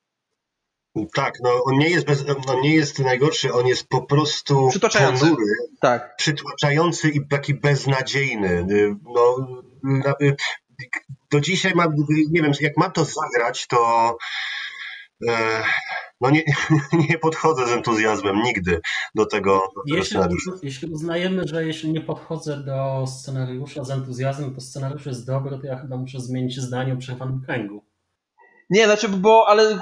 Tak, 1.14 1.34
no 1.42 1.50
on 1.64 1.78
nie 1.78 1.90
jest, 1.90 2.06
bez, 2.06 2.24
on 2.46 2.60
nie 2.60 2.74
jest 2.74 2.98
najgorszy, 2.98 3.52
on 3.52 3.66
jest 3.66 3.88
po 3.88 4.02
prostu 4.02 4.68
przytłaczający. 4.68 5.24
ponury, 5.24 5.52
tak. 5.80 6.16
przytłaczający 6.16 7.08
i 7.10 7.28
taki 7.28 7.54
beznadziejny. 7.54 8.66
No, 9.02 9.48
do 11.30 11.40
dzisiaj 11.40 11.72
mam, 11.74 11.94
nie 12.30 12.42
wiem, 12.42 12.52
jak 12.60 12.76
mam 12.76 12.92
to 12.92 13.04
zagrać, 13.04 13.66
to 13.66 14.16
e, 15.28 15.62
no 16.20 16.30
nie, 16.30 16.42
nie 17.08 17.18
podchodzę 17.18 17.66
z 17.66 17.70
entuzjazmem 17.70 18.42
nigdy 18.42 18.80
do 19.14 19.26
tego, 19.26 19.52
do 19.54 19.82
tego 19.82 19.96
jeśli, 19.96 20.06
scenariusza. 20.06 20.50
Jeśli 20.62 20.92
uznajemy, 20.92 21.42
że 21.46 21.66
jeśli 21.66 21.92
nie 21.92 22.00
podchodzę 22.00 22.56
do 22.56 23.06
scenariusza 23.06 23.84
z 23.84 23.90
entuzjazmem, 23.90 24.54
to 24.54 24.60
scenariusz 24.60 25.06
jest 25.06 25.26
dobry, 25.26 25.58
to 25.58 25.66
ja 25.66 25.78
chyba 25.78 25.96
muszę 25.96 26.20
zmienić 26.20 26.60
zdanie 26.60 26.92
o 26.92 26.96
przerwanym 26.96 27.40
kręgu. 27.40 27.84
Nie, 28.70 28.84
znaczy, 28.84 29.08
bo, 29.08 29.48
ale 29.48 29.78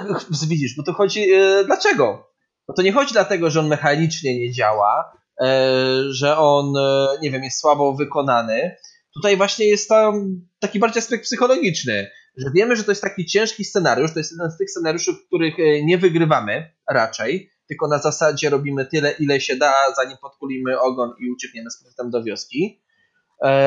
widzisz, 0.49 0.75
bo 0.77 0.83
to 0.83 0.93
chodzi, 0.93 1.33
e, 1.33 1.63
dlaczego? 1.65 2.29
No 2.67 2.73
to 2.75 2.81
nie 2.81 2.93
chodzi 2.93 3.13
dlatego, 3.13 3.49
że 3.49 3.59
on 3.59 3.67
mechanicznie 3.67 4.39
nie 4.39 4.51
działa, 4.51 5.17
e, 5.41 5.67
że 6.09 6.37
on, 6.37 6.77
e, 6.77 7.07
nie 7.21 7.31
wiem, 7.31 7.43
jest 7.43 7.59
słabo 7.59 7.93
wykonany, 7.93 8.75
Tutaj 9.13 9.37
właśnie 9.37 9.65
jest 9.65 9.89
tam 9.89 10.41
taki 10.59 10.79
bardziej 10.79 10.99
aspekt 10.99 11.23
psychologiczny, 11.23 12.11
że 12.37 12.51
wiemy, 12.55 12.75
że 12.75 12.83
to 12.83 12.91
jest 12.91 13.01
taki 13.01 13.25
ciężki 13.25 13.65
scenariusz, 13.65 14.13
to 14.13 14.19
jest 14.19 14.31
jeden 14.31 14.51
z 14.51 14.57
tych 14.57 14.69
scenariuszy, 14.69 15.13
w 15.13 15.27
których 15.27 15.55
nie 15.83 15.97
wygrywamy 15.97 16.71
raczej, 16.89 17.49
tylko 17.67 17.87
na 17.87 17.99
zasadzie 17.99 18.49
robimy 18.49 18.85
tyle, 18.85 19.11
ile 19.11 19.41
się 19.41 19.55
da, 19.55 19.73
zanim 19.95 20.17
podkulimy 20.21 20.79
ogon 20.79 21.13
i 21.19 21.31
uciekniemy 21.31 21.71
z 21.71 21.77
powrotem 21.77 22.11
do 22.11 22.23
wioski. 22.23 22.81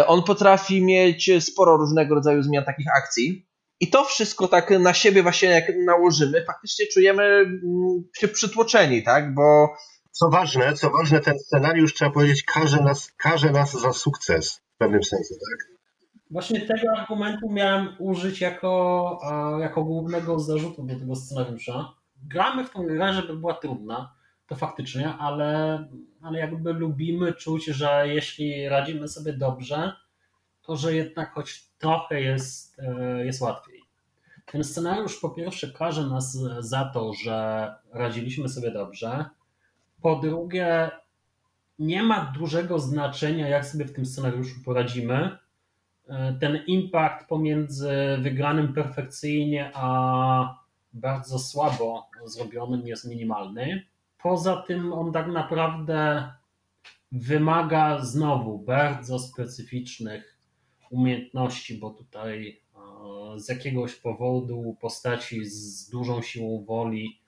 On 0.06 0.22
potrafi 0.22 0.84
mieć 0.84 1.30
sporo 1.40 1.76
różnego 1.76 2.14
rodzaju 2.14 2.42
zmian 2.42 2.64
takich 2.64 2.86
akcji. 2.96 3.48
I 3.80 3.90
to 3.90 4.04
wszystko 4.04 4.48
tak 4.48 4.70
na 4.70 4.94
siebie 4.94 5.22
właśnie 5.22 5.48
jak 5.48 5.64
nałożymy, 5.84 6.44
faktycznie 6.44 6.86
czujemy 6.86 7.22
mm, 7.22 8.04
się 8.16 8.28
przytłoczeni, 8.28 9.02
tak? 9.02 9.34
Bo 9.34 9.76
co 10.10 10.30
ważne, 10.30 10.74
co 10.74 10.90
ważne, 10.90 11.20
ten 11.20 11.38
scenariusz 11.38 11.94
trzeba 11.94 12.10
powiedzieć, 12.10 12.42
każe 12.42 12.82
nas, 12.82 13.12
każe 13.16 13.50
nas 13.50 13.72
za 13.72 13.92
sukces 13.92 14.62
w 14.74 14.78
pewnym 14.78 15.04
sensie, 15.04 15.34
tak? 15.34 15.76
Właśnie 16.30 16.60
tego 16.60 16.92
argumentu 16.96 17.50
miałem 17.50 17.88
użyć 17.98 18.40
jako, 18.40 19.18
jako 19.60 19.84
głównego 19.84 20.38
zarzutu 20.38 20.82
do 20.82 20.98
tego 20.98 21.16
scenariusza. 21.16 21.92
Gramy 22.22 22.64
w 22.64 22.70
tą 22.70 22.86
grę, 22.86 23.12
żeby 23.12 23.36
była 23.36 23.54
trudna, 23.54 24.14
to 24.46 24.56
faktycznie, 24.56 25.08
ale, 25.08 25.78
ale 26.22 26.38
jakby 26.38 26.72
lubimy 26.72 27.32
czuć, 27.32 27.64
że 27.64 28.04
jeśli 28.08 28.68
radzimy 28.68 29.08
sobie 29.08 29.32
dobrze, 29.32 29.92
to 30.62 30.76
że 30.76 30.94
jednak 30.94 31.32
choć 31.32 31.65
trochę 31.78 32.20
jest, 32.20 32.78
e, 32.78 33.24
jest 33.24 33.40
łatwiej. 33.40 33.82
Ten 34.46 34.64
scenariusz 34.64 35.20
po 35.20 35.30
pierwsze 35.30 35.72
każe 35.72 36.06
nas 36.06 36.38
za 36.58 36.84
to, 36.84 37.12
że 37.14 37.74
radziliśmy 37.92 38.48
sobie 38.48 38.70
dobrze. 38.70 39.24
Po 40.02 40.16
drugie, 40.16 40.90
nie 41.78 42.02
ma 42.02 42.32
dużego 42.38 42.78
znaczenia, 42.78 43.48
jak 43.48 43.66
sobie 43.66 43.84
w 43.84 43.92
tym 43.92 44.06
scenariuszu 44.06 44.54
poradzimy. 44.64 45.38
E, 46.08 46.36
ten 46.40 46.58
impact 46.66 47.28
pomiędzy 47.28 47.92
wygranym 48.22 48.72
perfekcyjnie 48.72 49.70
a 49.74 50.66
bardzo 50.92 51.38
słabo 51.38 52.06
zrobionym 52.24 52.86
jest 52.86 53.04
minimalny. 53.04 53.82
Poza 54.22 54.56
tym 54.56 54.92
on 54.92 55.12
tak 55.12 55.26
naprawdę 55.26 56.32
wymaga 57.12 57.98
znowu 58.04 58.58
bardzo 58.58 59.18
specyficznych 59.18 60.35
umiejętności, 60.90 61.78
bo 61.78 61.90
tutaj 61.90 62.60
e, 63.34 63.40
z 63.40 63.48
jakiegoś 63.48 63.94
powodu 63.94 64.76
postaci 64.80 65.44
z 65.44 65.90
dużą 65.90 66.22
siłą 66.22 66.64
woli 66.64 67.20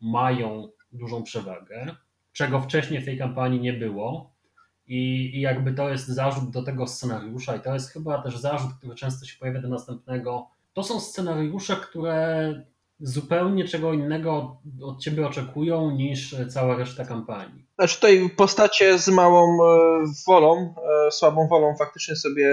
mają 0.00 0.68
dużą 0.92 1.22
przewagę 1.22 1.96
czego 2.38 2.60
wcześniej 2.60 3.00
w 3.00 3.04
tej 3.04 3.18
kampanii 3.18 3.60
nie 3.60 3.72
było. 3.72 4.32
I, 4.86 5.30
I, 5.34 5.40
jakby 5.40 5.72
to 5.72 5.88
jest 5.88 6.08
zarzut 6.08 6.50
do 6.50 6.62
tego 6.62 6.86
scenariusza, 6.86 7.56
i 7.56 7.60
to 7.60 7.74
jest 7.74 7.90
chyba 7.90 8.22
też 8.22 8.38
zarzut, 8.38 8.70
który 8.78 8.94
często 8.94 9.26
się 9.26 9.38
pojawia 9.38 9.60
do 9.60 9.68
następnego. 9.68 10.46
To 10.72 10.82
są 10.82 11.00
scenariusze, 11.00 11.76
które 11.76 12.54
zupełnie 13.00 13.64
czego 13.64 13.92
innego 13.92 14.60
od 14.82 15.00
ciebie 15.00 15.26
oczekują 15.26 15.90
niż 15.90 16.36
cała 16.48 16.76
reszta 16.76 17.04
kampanii. 17.04 17.66
Znaczy 17.78 17.94
tutaj 17.94 18.30
postacie 18.36 18.98
z 18.98 19.08
małą 19.08 19.64
e, 19.64 20.04
wolą, 20.26 20.74
e, 21.06 21.10
słabą 21.10 21.48
wolą 21.48 21.76
faktycznie 21.76 22.16
sobie 22.16 22.50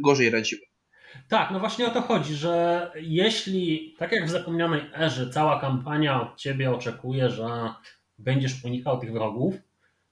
gorzej 0.00 0.30
radziły. 0.30 0.62
Tak, 1.28 1.50
no 1.50 1.60
właśnie 1.60 1.86
o 1.86 1.90
to 1.90 2.02
chodzi, 2.02 2.34
że 2.34 2.90
jeśli, 2.94 3.94
tak 3.98 4.12
jak 4.12 4.26
w 4.26 4.30
zapomnianej 4.30 4.80
erze, 4.96 5.30
cała 5.30 5.60
kampania 5.60 6.22
od 6.22 6.36
ciebie 6.36 6.70
oczekuje, 6.70 7.30
że 7.30 7.48
będziesz 8.18 8.64
unikał 8.64 9.00
tych 9.00 9.12
wrogów, 9.12 9.54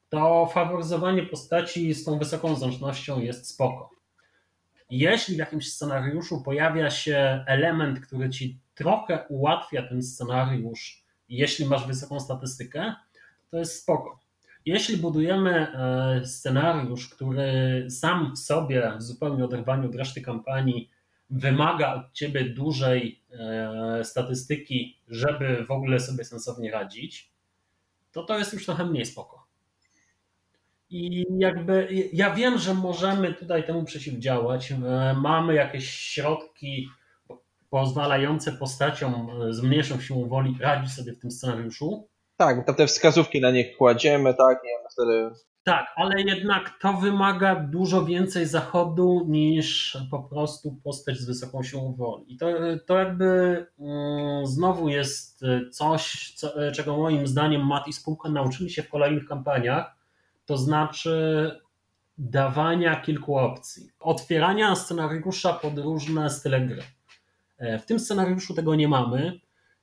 to 0.09 0.47
faworyzowanie 0.55 1.23
postaci 1.23 1.95
z 1.95 2.05
tą 2.05 2.19
wysoką 2.19 2.57
zręcznością 2.57 3.21
jest 3.21 3.49
spoko. 3.49 3.91
Jeśli 4.91 5.35
w 5.35 5.39
jakimś 5.39 5.73
scenariuszu 5.73 6.43
pojawia 6.43 6.91
się 6.91 7.45
element, 7.47 8.01
który 8.01 8.31
ci 8.31 8.59
trochę 8.75 9.25
ułatwia 9.29 9.89
ten 9.89 10.03
scenariusz, 10.03 11.05
jeśli 11.29 11.67
masz 11.67 11.87
wysoką 11.87 12.21
statystykę, 12.21 12.95
to 13.51 13.59
jest 13.59 13.83
spoko. 13.83 14.22
Jeśli 14.67 14.97
budujemy 14.97 15.51
e, 15.51 16.27
scenariusz, 16.27 17.09
który 17.09 17.87
sam 17.91 18.33
w 18.37 18.39
sobie, 18.39 18.93
w 18.99 19.03
zupełnie 19.03 19.45
oderwaniu 19.45 19.89
od 19.89 19.95
reszty 19.95 20.21
kampanii, 20.21 20.91
wymaga 21.31 21.95
od 21.95 22.13
ciebie 22.13 22.45
dużej 22.45 23.23
e, 23.31 24.05
statystyki, 24.05 25.01
żeby 25.09 25.65
w 25.65 25.71
ogóle 25.71 26.01
sobie 26.01 26.25
sensownie 26.25 26.71
radzić, 26.71 27.33
to 28.13 28.23
to 28.23 28.39
jest 28.39 28.53
już 28.53 28.65
trochę 28.65 28.87
mniej 28.87 29.07
spoko. 29.07 29.47
I 30.91 31.27
jakby 31.39 31.89
ja 32.13 32.35
wiem, 32.35 32.59
że 32.59 32.75
możemy 32.75 33.35
tutaj 33.35 33.67
temu 33.67 33.85
przeciwdziałać. 33.85 34.73
E, 34.73 34.77
mamy 35.21 35.55
jakieś 35.55 35.91
środki 35.91 36.89
pozwalające 37.71 38.53
postaciom 38.53 39.31
z 39.51 39.63
mniejszą 39.63 40.01
siłą 40.01 40.29
woli 40.29 40.57
radzić 40.61 40.93
sobie 40.93 41.13
w 41.13 41.19
tym 41.19 41.31
scenariuszu. 41.31 42.09
Tak, 42.43 42.67
to 42.67 42.75
te 42.75 42.87
wskazówki 42.87 43.41
na 43.41 43.51
nich 43.51 43.77
kładziemy, 43.77 44.35
tak, 44.35 44.65
nie 44.65 44.71
wiem, 44.71 44.89
wtedy 44.93 45.31
tak, 45.65 45.87
ale 45.97 46.23
jednak 46.23 46.79
to 46.81 46.93
wymaga 46.93 47.55
dużo 47.55 48.05
więcej 48.05 48.47
zachodu 48.47 49.27
niż 49.29 49.99
po 50.11 50.23
prostu 50.23 50.77
postać 50.85 51.17
z 51.17 51.27
wysoką 51.27 51.63
siłą 51.63 51.95
woli. 51.95 52.35
I 52.35 52.37
to, 52.37 52.47
to 52.87 52.99
jakby 52.99 53.27
mm, 53.79 54.47
znowu 54.47 54.89
jest 54.89 55.45
coś, 55.71 56.33
co, 56.37 56.73
czego 56.73 56.97
moim 56.97 57.27
zdaniem 57.27 57.67
Matt 57.67 57.89
i 57.89 57.93
spółka 57.93 58.29
nauczyli 58.29 58.71
się 58.71 58.83
w 58.83 58.89
kolejnych 58.89 59.27
kampaniach, 59.27 59.97
to 60.47 60.57
znaczy 60.57 61.51
dawania 62.19 63.01
kilku 63.01 63.37
opcji, 63.37 63.91
otwierania 64.01 64.77
scenariusza 64.77 65.53
pod 65.53 65.79
różne 65.79 66.31
style 66.31 66.61
gry. 66.61 66.83
E, 67.59 67.79
w 67.79 67.87
tym 67.87 68.01
scenariuszu 68.01 68.55
tego 68.55 68.75
nie 68.75 68.89
mamy 68.89 69.41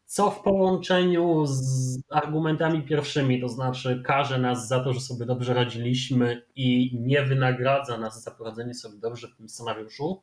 co 0.09 0.31
w 0.31 0.41
połączeniu 0.41 1.45
z 1.45 1.97
argumentami 2.09 2.81
pierwszymi, 2.81 3.41
to 3.41 3.49
znaczy 3.49 4.03
każe 4.05 4.39
nas 4.39 4.67
za 4.67 4.83
to, 4.83 4.93
że 4.93 4.99
sobie 4.99 5.25
dobrze 5.25 5.53
radziliśmy 5.53 6.41
i 6.55 6.97
nie 7.01 7.21
wynagradza 7.21 7.97
nas 7.97 8.23
za 8.23 8.31
poradzenie 8.31 8.73
sobie 8.73 8.97
dobrze 8.97 9.27
w 9.27 9.35
tym 9.37 9.49
scenariuszu, 9.49 10.21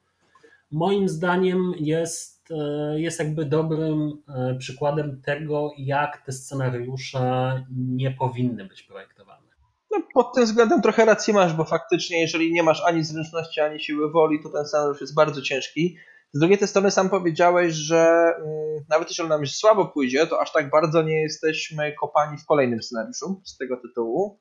moim 0.70 1.08
zdaniem 1.08 1.72
jest, 1.78 2.50
e, 2.50 3.00
jest 3.00 3.18
jakby 3.18 3.44
dobrym 3.44 4.22
e, 4.28 4.54
przykładem 4.58 5.22
tego, 5.22 5.72
jak 5.78 6.26
te 6.26 6.32
scenariusze 6.32 7.64
nie 7.76 8.10
powinny 8.10 8.64
być 8.64 8.82
projektowane. 8.82 9.46
No, 9.90 10.02
pod 10.14 10.34
tym 10.34 10.44
względem 10.44 10.82
trochę 10.82 11.04
racji 11.04 11.34
masz, 11.34 11.54
bo 11.54 11.64
faktycznie, 11.64 12.20
jeżeli 12.20 12.52
nie 12.52 12.62
masz 12.62 12.82
ani 12.86 13.04
zręczności, 13.04 13.60
ani 13.60 13.80
siły 13.80 14.10
woli, 14.10 14.42
to 14.42 14.48
ten 14.48 14.66
scenariusz 14.66 15.00
jest 15.00 15.14
bardzo 15.14 15.42
ciężki. 15.42 15.96
Z 16.32 16.38
drugiej 16.38 16.68
strony 16.68 16.90
sam 16.90 17.10
powiedziałeś, 17.10 17.74
że 17.74 18.06
mm, 18.38 18.84
nawet 18.88 19.08
jeśli 19.08 19.28
nam 19.28 19.46
słabo 19.46 19.86
pójdzie, 19.86 20.26
to 20.26 20.40
aż 20.40 20.52
tak 20.52 20.70
bardzo 20.70 21.02
nie 21.02 21.22
jesteśmy 21.22 21.92
kopani 21.92 22.38
w 22.38 22.46
kolejnym 22.46 22.82
scenariuszu 22.82 23.42
z 23.44 23.56
tego 23.56 23.76
tytułu. 23.76 24.40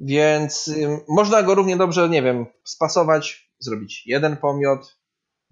Więc 0.00 0.70
można 1.08 1.42
go 1.42 1.54
równie 1.54 1.76
dobrze, 1.76 2.08
nie 2.08 2.22
wiem, 2.22 2.46
spasować, 2.64 3.50
zrobić 3.58 4.02
jeden 4.06 4.36
pomiot, 4.36 4.96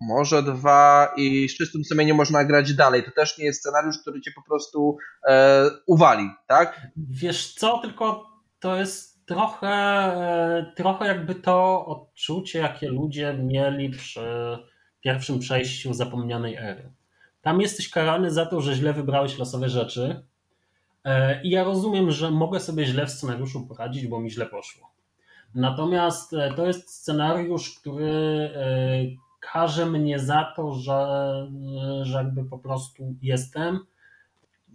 może 0.00 0.42
dwa 0.42 1.12
i 1.16 1.48
z 1.48 1.56
czystym 1.56 1.84
sumieniem 1.84 2.16
można 2.16 2.44
grać 2.44 2.74
dalej. 2.74 3.04
To 3.04 3.10
też 3.10 3.38
nie 3.38 3.44
jest 3.44 3.60
scenariusz, 3.60 3.98
który 4.02 4.20
cię 4.20 4.30
po 4.34 4.42
prostu 4.42 4.96
e, 5.28 5.70
uwali, 5.86 6.30
tak? 6.48 6.80
Wiesz 6.96 7.54
co, 7.54 7.78
tylko 7.78 8.26
to 8.60 8.76
jest 8.76 9.26
trochę, 9.26 9.68
e, 9.68 10.72
trochę 10.76 11.06
jakby 11.06 11.34
to 11.34 11.86
odczucie, 11.86 12.58
jakie 12.58 12.88
ludzie 12.88 13.34
mieli 13.34 13.90
przy 13.90 14.58
pierwszym 15.02 15.38
przejściu 15.38 15.94
zapomnianej 15.94 16.56
ery. 16.56 16.92
Tam 17.42 17.60
jesteś 17.60 17.90
karany 17.90 18.30
za 18.30 18.46
to, 18.46 18.60
że 18.60 18.74
źle 18.74 18.92
wybrałeś 18.92 19.38
losowe 19.38 19.68
rzeczy. 19.68 20.26
E, 21.04 21.42
I 21.42 21.50
ja 21.50 21.64
rozumiem, 21.64 22.10
że 22.10 22.30
mogę 22.30 22.60
sobie 22.60 22.86
źle 22.86 23.06
w 23.06 23.10
scenariuszu 23.10 23.66
poradzić, 23.66 24.06
bo 24.06 24.20
mi 24.20 24.30
źle 24.30 24.46
poszło. 24.46 24.92
Natomiast 25.54 26.34
e, 26.34 26.54
to 26.56 26.66
jest 26.66 26.90
scenariusz, 26.90 27.80
który 27.80 28.10
e, 28.10 29.32
każe 29.40 29.86
mnie 29.86 30.18
za 30.18 30.52
to, 30.56 30.74
że, 30.74 31.06
że 32.02 32.18
jakby 32.18 32.44
po 32.44 32.58
prostu 32.58 33.14
jestem. 33.22 33.80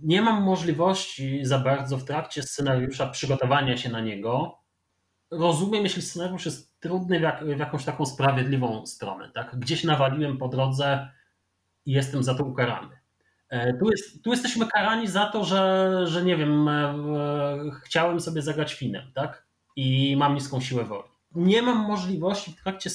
Nie 0.04 0.22
mam 0.22 0.44
możliwości 0.44 1.46
za 1.46 1.60
bardzo 1.60 1.98
w 1.98 2.04
trakcie 2.04 2.44
scenariusza 2.44 3.08
przygotowania 3.08 3.78
się 3.78 3.90
na 3.90 4.02
niego. 4.02 4.58
Rozumiem, 5.32 5.84
jeśli 5.84 6.02
scenariusz 6.02 6.46
jest 6.46 6.67
trudny 6.80 7.20
w, 7.20 7.22
jak, 7.22 7.46
w 7.46 7.60
jakąś 7.60 7.86
taką 7.86 8.06
sprawiedliwą 8.06 8.86
stronę. 8.86 9.32
Tak? 9.34 9.60
Gdzieś 9.60 9.84
nawaliłem 9.84 10.38
po 10.38 10.48
drodze 10.48 11.10
i 11.86 11.92
jestem 11.92 12.24
za 12.24 12.36
to 12.36 12.44
ukarany. 12.44 12.98
E, 13.50 13.74
tu, 13.74 13.92
jest, 13.92 14.24
tu 14.24 14.32
jesteśmy 14.32 14.68
karani 14.68 15.08
za 15.08 15.26
to, 15.26 15.44
że, 15.44 15.92
że 16.08 16.24
nie 16.24 16.38
wiem, 16.38 16.68
e, 16.68 16.96
chciałem 17.84 18.20
sobie 18.20 18.42
zagrać 18.42 18.74
finem, 18.74 19.12
tak? 19.14 19.48
I 19.76 20.16
mam 20.18 20.36
niską 20.36 20.62
siłę 20.62 20.84
woli. 20.84 21.10
Nie 21.36 21.62
mam 21.62 21.78
możliwości 21.78 22.52
w 22.52 22.64
trakcie, 22.64 22.90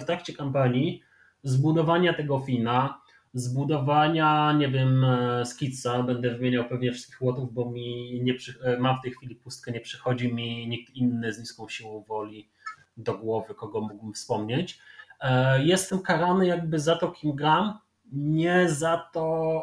w 0.00 0.04
trakcie 0.04 0.32
kampanii 0.32 1.02
zbudowania 1.42 2.14
tego 2.14 2.40
fina, 2.40 3.00
zbudowania, 3.34 4.52
nie 4.52 4.68
wiem, 4.68 5.04
e, 5.04 5.46
skicza. 5.46 6.02
Będę 6.02 6.30
wymieniał 6.30 6.64
pewnie 6.68 6.92
wszystkich 6.92 7.22
łotów, 7.22 7.54
bo 7.54 7.70
mi 7.70 8.20
nie 8.22 8.34
przy... 8.34 8.58
mam 8.78 8.98
w 8.98 9.02
tej 9.02 9.12
chwili 9.12 9.34
pustkę, 9.34 9.72
nie 9.72 9.80
przychodzi 9.80 10.34
mi 10.34 10.68
nikt 10.68 10.94
inny 10.94 11.32
z 11.32 11.38
niską 11.38 11.68
siłą 11.68 12.04
woli 12.08 12.50
do 12.98 13.18
głowy, 13.18 13.54
kogo 13.54 13.80
mógłbym 13.80 14.12
wspomnieć. 14.12 14.78
E, 15.20 15.64
jestem 15.64 16.02
karany 16.02 16.46
jakby 16.46 16.78
za 16.78 16.96
to, 16.96 17.10
kim 17.10 17.36
gram, 17.36 17.78
nie 18.12 18.68
za 18.68 19.10
to, 19.12 19.62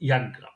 jak 0.00 0.32
gram. 0.32 0.52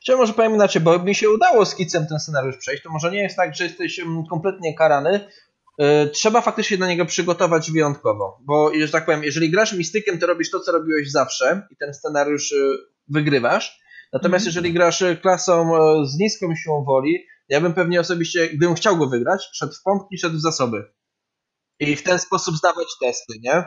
Chciałem 0.00 0.20
może 0.20 0.32
powiem 0.32 0.54
inaczej, 0.54 0.82
bo 0.82 0.98
mi 0.98 1.14
się 1.14 1.30
udało 1.30 1.66
skicem 1.66 2.06
ten 2.06 2.18
scenariusz 2.18 2.56
przejść, 2.56 2.82
to 2.82 2.90
może 2.90 3.10
nie 3.10 3.22
jest 3.22 3.36
tak, 3.36 3.54
że 3.54 3.64
jesteś 3.64 3.98
mm, 3.98 4.26
kompletnie 4.26 4.74
karany. 4.74 5.28
E, 5.78 6.06
trzeba 6.06 6.40
faktycznie 6.40 6.78
do 6.78 6.86
niego 6.86 7.06
przygotować 7.06 7.70
wyjątkowo, 7.70 8.38
bo 8.44 8.72
że 8.80 8.92
tak 8.92 9.04
powiem, 9.06 9.24
jeżeli 9.24 9.50
grasz 9.50 9.72
mistykiem, 9.72 10.18
to 10.18 10.26
robisz 10.26 10.50
to, 10.50 10.60
co 10.60 10.72
robiłeś 10.72 11.10
zawsze 11.10 11.66
i 11.70 11.76
ten 11.76 11.94
scenariusz 11.94 12.52
e, 12.52 12.56
wygrywasz. 13.08 13.80
Natomiast 14.12 14.44
mm. 14.44 14.48
jeżeli 14.48 14.72
grasz 14.72 15.04
klasą 15.22 15.72
z 16.06 16.18
niską 16.18 16.54
siłą 16.56 16.84
woli, 16.84 17.26
ja 17.48 17.60
bym 17.60 17.74
pewnie 17.74 18.00
osobiście, 18.00 18.48
gdybym 18.48 18.74
chciał 18.74 18.96
go 18.96 19.06
wygrać, 19.06 19.48
szedł 19.52 19.72
w 19.72 19.82
pompki, 19.82 20.18
szedł 20.18 20.36
w 20.36 20.40
zasoby 20.40 20.84
i 21.80 21.96
w 21.96 22.02
ten 22.02 22.18
sposób 22.18 22.56
zdawać 22.56 22.86
testy, 23.00 23.34
nie? 23.42 23.64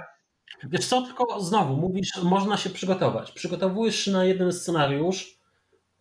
Wiesz 0.63 0.85
co, 0.85 1.01
tylko 1.01 1.41
znowu 1.41 1.75
mówisz, 1.75 2.09
można 2.23 2.57
się 2.57 2.69
przygotować. 2.69 3.31
Przygotowujesz 3.31 3.99
się 3.99 4.11
na 4.11 4.25
jeden 4.25 4.53
scenariusz 4.53 5.39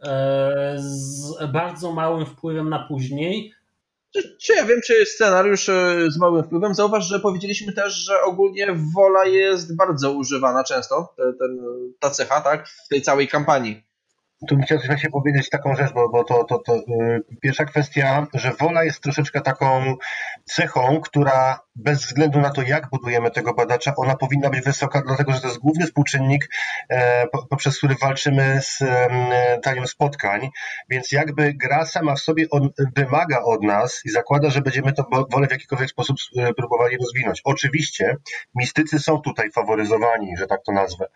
e, 0.02 0.76
z 0.78 1.52
bardzo 1.52 1.92
małym 1.92 2.26
wpływem 2.26 2.68
na 2.68 2.86
później. 2.88 3.52
Czy, 4.14 4.36
czy 4.38 4.54
ja 4.54 4.64
wiem, 4.64 4.80
czy 4.86 4.94
jest 4.94 5.12
scenariusz 5.12 5.68
e, 5.68 6.10
z 6.10 6.18
małym 6.18 6.44
wpływem? 6.44 6.74
Zauważ, 6.74 7.04
że 7.04 7.20
powiedzieliśmy 7.20 7.72
też, 7.72 7.94
że 7.94 8.22
ogólnie 8.22 8.66
wola 8.94 9.24
jest 9.24 9.76
bardzo 9.76 10.12
używana 10.12 10.64
często, 10.64 11.14
ten, 11.16 11.58
ta 12.00 12.10
cecha, 12.10 12.40
tak, 12.40 12.68
w 12.68 12.88
tej 12.88 13.02
całej 13.02 13.28
kampanii. 13.28 13.86
Tu 14.48 14.56
chciałem 14.56 14.80
coś 14.80 14.86
właśnie 14.86 15.10
powiedzieć 15.10 15.50
taką 15.50 15.74
rzecz, 15.74 15.92
bo, 15.92 16.08
bo 16.08 16.24
to, 16.24 16.44
to, 16.44 16.58
to 16.58 16.74
yy, 16.74 17.24
pierwsza 17.42 17.64
kwestia, 17.64 18.26
że 18.34 18.52
wola 18.60 18.84
jest 18.84 19.00
troszeczkę 19.00 19.40
taką 19.40 19.96
cechą, 20.48 21.00
która 21.00 21.60
bez 21.76 22.06
względu 22.06 22.40
na 22.40 22.50
to, 22.50 22.62
jak 22.62 22.88
budujemy 22.90 23.30
tego 23.30 23.54
badacza, 23.54 23.94
ona 23.96 24.16
powinna 24.16 24.50
być 24.50 24.64
wysoka, 24.64 25.02
dlatego 25.06 25.32
że 25.32 25.40
to 25.40 25.46
jest 25.46 25.60
główny 25.60 25.86
współczynnik, 25.86 26.48
e, 26.90 27.26
poprzez 27.50 27.78
który 27.78 27.94
walczymy 28.00 28.60
z 28.62 28.82
e, 28.82 29.60
taniem 29.62 29.86
spotkań, 29.86 30.48
więc 30.88 31.12
jakby 31.12 31.54
gra 31.54 31.86
sama 31.86 32.14
w 32.14 32.20
sobie 32.20 32.46
wymaga 32.96 33.40
od 33.40 33.62
nas 33.62 34.00
i 34.04 34.10
zakłada, 34.10 34.50
że 34.50 34.60
będziemy 34.60 34.92
to 34.92 35.06
wolę 35.30 35.46
w 35.46 35.50
jakikolwiek 35.50 35.90
sposób 35.90 36.16
e, 36.38 36.54
próbowali 36.54 36.96
rozwinąć. 36.96 37.40
Oczywiście 37.44 38.16
mistycy 38.54 38.98
są 38.98 39.20
tutaj 39.20 39.50
faworyzowani, 39.50 40.36
że 40.36 40.46
tak 40.46 40.60
to 40.66 40.72
nazwę. 40.72 41.06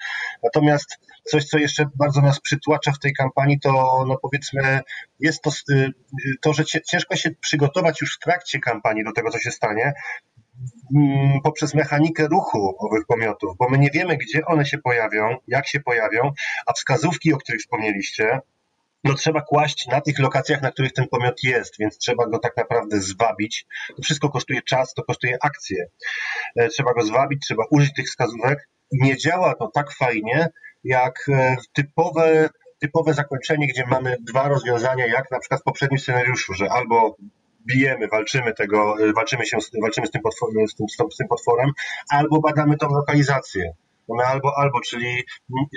Natomiast 0.43 0.99
coś, 1.25 1.45
co 1.45 1.59
jeszcze 1.59 1.85
bardzo 1.95 2.21
nas 2.21 2.41
przytłacza 2.41 2.93
w 2.93 2.99
tej 2.99 3.13
kampanii, 3.13 3.61
to 3.61 4.05
no 4.09 4.17
powiedzmy 4.23 4.81
jest 5.21 5.43
to, 5.43 5.51
to 6.43 6.53
że 6.53 6.65
ciężko 6.65 7.17
się 7.17 7.31
przygotować 7.31 8.01
już 8.01 8.17
w 8.17 8.19
trakcie 8.19 8.59
kampanii 8.59 9.05
do 9.05 9.13
tego, 9.13 9.20
co 9.31 9.39
się 9.39 9.51
stanie, 9.51 9.93
Mm, 10.95 11.41
poprzez 11.43 11.75
mechanikę 11.75 12.27
ruchu 12.29 12.77
owych 12.79 13.07
pomiotów, 13.07 13.57
bo 13.59 13.69
my 13.69 13.79
nie 13.79 13.91
wiemy, 13.91 14.17
gdzie 14.17 14.47
one 14.47 14.67
się 14.67 14.79
pojawią, 14.79 15.37
jak 15.49 15.69
się 15.69 15.81
pojawią, 15.81 16.33
a 16.67 16.73
wskazówki, 16.73 17.33
o 17.35 17.39
których 17.39 17.61
wspomnieliście, 17.61 18.41
no 19.05 19.15
trzeba 19.15 19.41
kłaść 19.41 19.87
na 19.87 20.01
tych 20.01 20.19
lokacjach, 20.19 20.63
na 20.63 20.71
których 20.71 20.93
ten 20.93 21.09
pomiot 21.09 21.43
jest, 21.43 21.79
więc 21.79 21.99
trzeba 21.99 22.27
go 22.27 22.39
tak 22.39 22.57
naprawdę 22.57 23.01
zwabić. 23.01 23.67
To 23.97 24.03
wszystko 24.03 24.31
kosztuje 24.31 24.63
czas, 24.63 24.95
to 24.95 25.03
kosztuje 25.03 25.39
akcję. 25.43 25.87
E, 26.57 26.69
trzeba 26.69 26.93
go 26.93 27.03
zwabić, 27.03 27.43
trzeba 27.47 27.65
użyć 27.71 27.93
tych 27.95 28.07
wskazówek 28.07 28.69
nie 28.93 29.17
działa 29.17 29.55
to 29.55 29.71
tak 29.75 29.93
fajnie, 29.93 30.49
jak 30.85 31.29
e, 31.29 31.57
typowe, 31.73 32.49
typowe 32.79 33.15
zakończenie, 33.15 33.67
gdzie 33.69 33.87
mamy 33.87 34.17
dwa 34.21 34.49
rozwiązania, 34.49 35.07
jak 35.07 35.31
na 35.31 35.39
przykład 35.39 35.61
w 35.61 35.65
poprzednim 35.65 35.99
scenariuszu, 35.99 36.55
że 36.55 36.71
albo 36.71 37.17
bijemy, 37.67 38.09
walczymy 38.09 38.55
tego, 38.55 38.97
walczymy 39.17 39.47
się, 39.47 39.59
walczymy 39.83 40.07
z 40.07 40.11
tym, 40.11 40.23
potworem, 40.23 40.69
z 40.69 40.75
tym, 40.75 40.87
z 40.89 41.17
tym 41.17 41.29
potworem, 41.29 41.71
albo 42.11 42.41
badamy 42.41 42.77
tą 42.77 42.89
lokalizację. 42.89 43.73
Mamy 44.09 44.25
albo, 44.25 44.53
albo, 44.59 44.81
czyli 44.81 45.25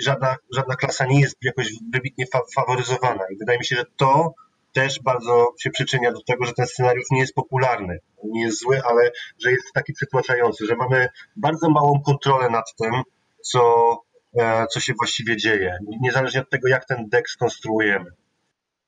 żadna, 0.04 0.36
żadna 0.54 0.76
klasa 0.76 1.06
nie 1.06 1.20
jest 1.20 1.36
jakoś 1.42 1.68
wybitnie 1.92 2.26
fa 2.32 2.40
faworyzowana. 2.54 3.24
I 3.30 3.36
wydaje 3.38 3.58
mi 3.58 3.64
się, 3.64 3.76
że 3.76 3.84
to 3.96 4.34
też 4.72 5.02
bardzo 5.02 5.54
się 5.60 5.70
przyczynia 5.70 6.12
do 6.12 6.22
tego, 6.22 6.44
że 6.44 6.52
ten 6.52 6.66
scenariusz 6.66 7.04
nie 7.10 7.20
jest 7.20 7.34
popularny. 7.34 7.98
Nie 8.24 8.42
jest 8.42 8.60
zły, 8.60 8.80
ale 8.84 9.10
że 9.44 9.50
jest 9.50 9.72
taki 9.74 9.92
przytłaczający, 9.92 10.66
że 10.66 10.76
mamy 10.76 11.08
bardzo 11.36 11.70
małą 11.70 12.02
kontrolę 12.06 12.50
nad 12.50 12.74
tym, 12.76 13.02
co, 13.42 13.92
e, 14.38 14.66
co 14.66 14.80
się 14.80 14.92
właściwie 14.98 15.36
dzieje, 15.36 15.78
niezależnie 16.00 16.40
od 16.40 16.50
tego, 16.50 16.68
jak 16.68 16.84
ten 16.84 17.08
deck 17.08 17.28
skonstruujemy. 17.28 18.10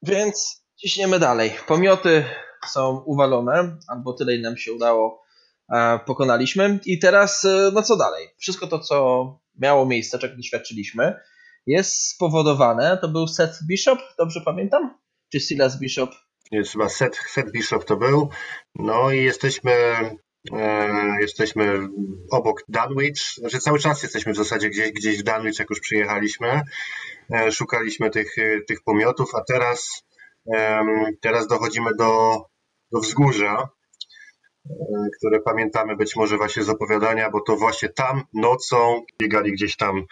Więc 0.02 0.64
ciśniemy 0.76 1.18
dalej. 1.18 1.52
Pomioty 1.66 2.24
są 2.66 3.02
uwalone, 3.06 3.76
albo 3.88 4.12
tyle 4.12 4.34
ile 4.34 4.48
nam 4.48 4.56
się 4.56 4.72
udało, 4.72 5.22
e, 5.72 5.98
pokonaliśmy. 6.06 6.78
I 6.84 6.98
teraz, 6.98 7.44
e, 7.44 7.70
no 7.74 7.82
co 7.82 7.96
dalej? 7.96 8.28
Wszystko 8.38 8.66
to, 8.66 8.78
co 8.78 9.38
miało 9.58 9.86
miejsce, 9.86 10.18
czego 10.18 10.36
doświadczyliśmy, 10.36 11.14
jest 11.66 12.08
spowodowane. 12.08 12.98
To 13.00 13.08
był 13.08 13.26
Seth 13.28 13.58
Bishop, 13.68 13.98
dobrze 14.18 14.40
pamiętam? 14.44 14.98
Czy 15.32 15.40
Silas 15.40 15.78
Bishop? 15.78 16.10
Jest 16.50 16.72
chyba 16.72 16.88
Seth, 16.88 17.18
Seth 17.30 17.50
Bishop 17.50 17.84
to 17.84 17.96
był. 17.96 18.28
No 18.74 19.10
i 19.10 19.24
jesteśmy 19.24 19.72
E, 20.52 21.20
jesteśmy 21.20 21.88
obok 22.30 22.62
Dunwich, 22.68 23.18
znaczy 23.36 23.58
cały 23.58 23.78
czas 23.78 24.02
jesteśmy 24.02 24.32
w 24.32 24.36
zasadzie 24.36 24.70
gdzieś, 24.70 24.92
gdzieś 24.92 25.18
w 25.18 25.22
Dunwich, 25.22 25.58
jak 25.58 25.70
już 25.70 25.80
przyjechaliśmy. 25.80 26.62
Szukaliśmy 27.50 28.10
tych, 28.10 28.34
tych 28.68 28.82
pomiotów, 28.82 29.34
a 29.34 29.40
teraz, 29.48 30.02
teraz 31.20 31.46
dochodzimy 31.46 31.90
do, 31.98 32.36
do 32.92 33.00
wzgórza, 33.00 33.68
e, 34.70 34.74
które 35.18 35.40
pamiętamy 35.40 35.96
być 35.96 36.16
może 36.16 36.36
właśnie 36.36 36.64
z 36.64 36.68
opowiadania, 36.68 37.30
bo 37.30 37.40
to 37.40 37.56
właśnie 37.56 37.88
tam 37.88 38.22
nocą 38.34 39.02
biegali 39.20 39.52
gdzieś 39.52 39.76
tam 39.76 40.04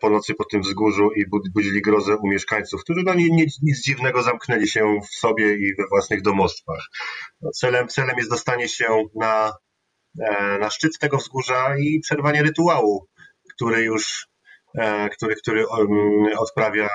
po 0.00 0.10
nocy 0.10 0.34
po 0.34 0.44
tym 0.44 0.60
wzgórzu 0.60 1.10
i 1.16 1.24
budzili 1.54 1.82
grozę 1.82 2.16
u 2.16 2.28
mieszkańców, 2.28 2.80
którzy 2.84 3.02
no, 3.06 3.14
nic, 3.14 3.58
nic 3.62 3.82
dziwnego 3.84 4.22
zamknęli 4.22 4.68
się 4.68 5.00
w 5.10 5.14
sobie 5.14 5.56
i 5.56 5.76
we 5.78 5.84
własnych 5.90 6.22
domostwach. 6.22 6.86
No, 7.40 7.50
celem, 7.50 7.88
celem 7.88 8.16
jest 8.16 8.30
dostanie 8.30 8.68
się 8.68 9.04
na 9.14 9.52
E, 10.20 10.58
na 10.58 10.70
szczyt 10.70 10.98
tego 10.98 11.16
wzgórza 11.16 11.76
i 11.78 12.00
przerwanie 12.00 12.42
rytuału, 12.42 13.06
który 13.54 13.82
już, 13.82 14.28
e, 14.78 15.08
który, 15.08 15.36
który 15.36 15.64
odprawia. 16.38 16.88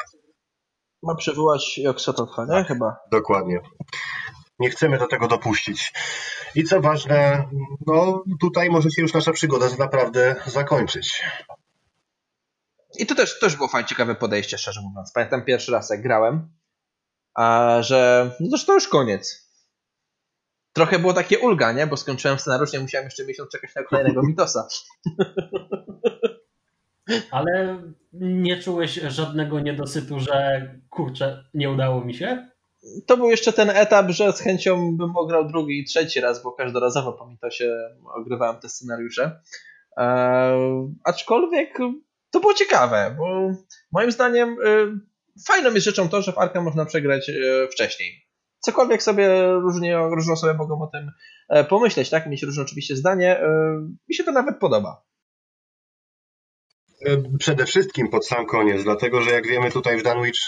Ma 1.03 1.15
przywołać 1.15 1.77
Joksototwa, 1.77 2.41
nie? 2.41 2.47
Tak, 2.47 2.67
Chyba. 2.67 2.95
Dokładnie. 3.11 3.59
Nie 4.59 4.69
chcemy 4.69 4.97
do 4.97 5.07
tego 5.07 5.27
dopuścić. 5.27 5.93
I 6.55 6.63
co 6.63 6.81
ważne, 6.81 7.49
no 7.87 8.23
tutaj 8.41 8.69
może 8.69 8.91
się 8.91 9.01
już 9.01 9.13
nasza 9.13 9.31
przygoda 9.31 9.65
naprawdę 9.79 10.35
zakończyć. 10.45 11.23
I 12.99 13.05
to 13.05 13.15
też, 13.15 13.39
też 13.39 13.55
było 13.55 13.67
fajnie 13.67 13.87
ciekawe 13.87 14.15
podejście, 14.15 14.57
szczerze 14.57 14.81
mówiąc. 14.81 15.11
Pamiętam 15.11 15.45
pierwszy 15.45 15.71
raz, 15.71 15.89
jak 15.89 16.01
grałem, 16.01 16.49
a 17.33 17.77
że 17.81 18.31
no 18.39 18.57
to, 18.65 18.73
już 18.73 18.87
koniec 18.87 19.47
trochę 20.77 20.99
było 20.99 21.13
takie 21.13 21.39
ulga, 21.39 21.71
nie? 21.71 21.87
Bo 21.87 21.97
skończyłem 21.97 22.39
scenariusz, 22.39 22.73
nie 22.73 22.79
musiałem 22.79 23.05
jeszcze 23.05 23.25
miesiąc 23.25 23.49
czekać 23.51 23.75
na 23.75 23.83
kolejnego 23.83 24.23
mitosa. 24.27 24.67
Ale 27.31 27.81
nie 28.13 28.61
czułeś 28.61 28.93
żadnego 28.93 29.59
niedosytu, 29.59 30.19
że 30.19 30.61
kurczę, 30.89 31.43
nie 31.53 31.69
udało 31.69 32.05
mi 32.05 32.13
się? 32.13 32.49
To 33.07 33.17
był 33.17 33.29
jeszcze 33.29 33.53
ten 33.53 33.69
etap, 33.69 34.09
że 34.09 34.33
z 34.33 34.39
chęcią 34.39 34.97
bym 34.97 35.15
ograł 35.15 35.47
drugi 35.47 35.79
i 35.79 35.85
trzeci 35.85 36.21
raz, 36.21 36.43
bo 36.43 36.51
każdorazowo 36.51 37.13
po 37.13 37.27
mitosie 37.27 37.77
ogrywałem 38.15 38.59
te 38.59 38.69
scenariusze. 38.69 39.41
Eee, 39.97 40.93
aczkolwiek 41.03 41.77
to 42.31 42.39
było 42.39 42.53
ciekawe, 42.53 43.15
bo 43.17 43.51
moim 43.91 44.11
zdaniem 44.11 44.49
e, 44.49 44.99
fajną 45.47 45.73
jest 45.73 45.85
rzeczą 45.85 46.09
to, 46.09 46.21
że 46.21 46.31
w 46.31 46.37
Arka 46.37 46.61
można 46.61 46.85
przegrać 46.85 47.29
e, 47.29 47.67
wcześniej 47.67 48.27
cokolwiek 48.59 49.03
sobie 49.03 49.51
różnie, 49.51 49.97
różne 49.97 50.33
osoby 50.33 50.53
mogą 50.53 50.81
o 50.81 50.87
tym 50.87 51.11
e, 51.49 51.63
pomyśleć, 51.63 52.09
tak? 52.09 52.27
Mieć 52.27 52.43
różne 52.43 52.63
oczywiście 52.63 52.95
zdanie. 52.95 53.39
E, 53.39 53.47
mi 54.09 54.15
się 54.15 54.23
to 54.23 54.31
nawet 54.31 54.59
podoba. 54.59 55.06
E, 57.05 57.37
przede 57.39 57.65
wszystkim 57.65 58.09
pod 58.09 58.27
sam 58.27 58.45
koniec, 58.45 58.83
dlatego 58.83 59.21
że 59.21 59.31
jak 59.31 59.47
wiemy 59.47 59.71
tutaj 59.71 59.97
w 59.97 60.03
Dunwich, 60.03 60.39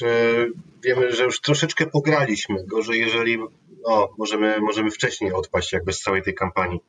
wiemy, 0.83 1.11
że 1.11 1.23
już 1.23 1.41
troszeczkę 1.41 1.85
pograliśmy. 1.85 2.65
Gorzej, 2.65 2.99
jeżeli 2.99 3.37
no, 3.87 4.09
możemy, 4.17 4.59
możemy 4.61 4.91
wcześniej 4.91 5.33
odpaść 5.33 5.73
jakby 5.73 5.93
z 5.93 6.01
całej 6.01 6.23
tej 6.23 6.35
kampanii. 6.35 6.79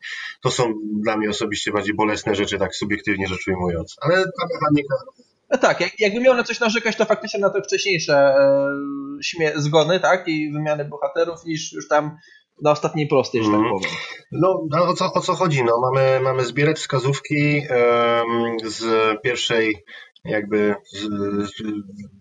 To 0.42 0.50
są 0.50 0.74
dla 1.02 1.16
mnie 1.16 1.30
osobiście 1.30 1.72
bardziej 1.72 1.94
bolesne 1.94 2.34
rzeczy, 2.34 2.58
tak 2.58 2.74
subiektywnie 2.74 3.26
rzecz 3.26 3.48
ujmując. 3.48 3.96
Ale 4.00 4.16
ta 4.16 4.46
mechanika 4.54 4.94
no 5.50 5.58
tak, 5.58 5.80
jak, 5.80 6.00
jakby 6.00 6.20
miał 6.20 6.36
na 6.36 6.44
coś 6.44 6.60
narzekać, 6.60 6.96
to 6.96 7.04
faktycznie 7.04 7.40
na 7.40 7.50
te 7.50 7.62
wcześniejsze 7.62 8.14
e, 9.40 9.52
zgony, 9.56 10.00
tak, 10.00 10.28
i 10.28 10.52
wymiany 10.52 10.84
bohaterów, 10.84 11.44
niż 11.44 11.72
już 11.72 11.88
tam 11.88 12.16
na 12.62 12.70
ostatniej 12.70 13.08
prostej, 13.08 13.44
że 13.44 13.50
tak 13.50 13.60
mhm. 13.60 13.74
powiem. 13.74 13.90
No, 14.32 14.66
no 14.70 14.84
o, 14.84 14.94
co, 14.94 15.12
o 15.12 15.20
co 15.20 15.34
chodzi? 15.34 15.64
No, 15.64 15.72
mamy, 15.80 16.20
mamy 16.20 16.44
zbierać 16.44 16.78
wskazówki 16.78 17.62
um, 17.70 18.56
z 18.64 18.84
pierwszej 19.22 19.84
jakby 20.24 20.74
z, 20.92 20.98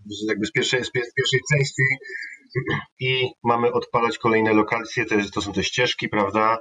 z, 0.05 0.27
jakby 0.27 0.45
z 0.45 0.51
pierwszej, 0.51 0.83
z 0.85 0.91
pierwszej 0.91 1.39
części 1.53 1.83
i 2.99 3.31
mamy 3.43 3.71
odpalać 3.71 4.17
kolejne 4.17 4.53
lokacje, 4.53 5.05
to, 5.05 5.15
jest, 5.15 5.33
to 5.33 5.41
są 5.41 5.53
te 5.53 5.63
ścieżki, 5.63 6.09
prawda? 6.09 6.57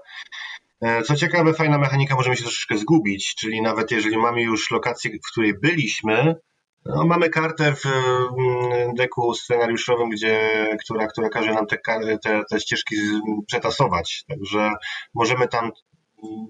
E, 0.83 1.03
co 1.03 1.17
ciekawe, 1.17 1.55
fajna 1.55 1.79
mechanika, 1.79 2.15
możemy 2.15 2.37
się 2.37 2.43
troszeczkę 2.43 2.79
zgubić, 2.79 3.35
czyli 3.35 3.63
nawet 3.63 3.91
jeżeli 3.91 4.17
mamy 4.17 4.43
już 4.43 4.71
lokację, 4.71 5.11
w 5.11 5.33
której 5.33 5.55
byliśmy, 5.63 6.35
no, 6.85 7.05
mamy 7.05 7.31
kartę 7.31 7.75
w 7.75 7.87
mm, 7.87 8.95
deku 8.95 9.35
scenariuszowym, 9.35 10.11
gdzie, 10.11 10.67
która, 10.85 11.07
która 11.07 11.29
każe 11.29 11.55
nam 11.55 11.67
te, 11.67 11.79
te, 12.23 12.43
te 12.51 12.61
ścieżki 12.61 12.97
przetasować. 13.47 14.25
Także 14.29 14.71
możemy 15.15 15.49
tam 15.49 15.65
mm, 15.65 16.47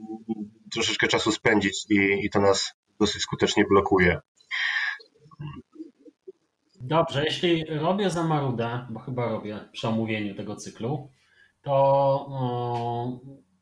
troszeczkę 0.73 1.09
czasu 1.09 1.33
spędzić 1.33 1.87
i, 1.91 2.27
i 2.27 2.31
to 2.31 2.41
nas 2.41 2.73
dosyć 3.01 3.23
skutecznie 3.23 3.65
blokuje. 3.65 4.21
Dobrze, 6.81 7.25
jeśli 7.25 7.65
robię 7.65 8.11
za 8.11 8.23
marudę, 8.23 8.87
bo 8.91 9.01
chyba 9.01 9.29
robię 9.29 9.69
przy 9.73 9.89
omówieniu 9.89 10.35
tego 10.35 10.57
cyklu, 10.57 11.11
to 11.63 12.29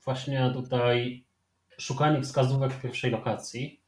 właśnie 0.05 0.51
tutaj 0.55 1.25
szukanie 1.79 2.23
wskazówek 2.23 2.73
w 2.73 2.83
pierwszej 2.83 3.11
lokacji 3.11 3.86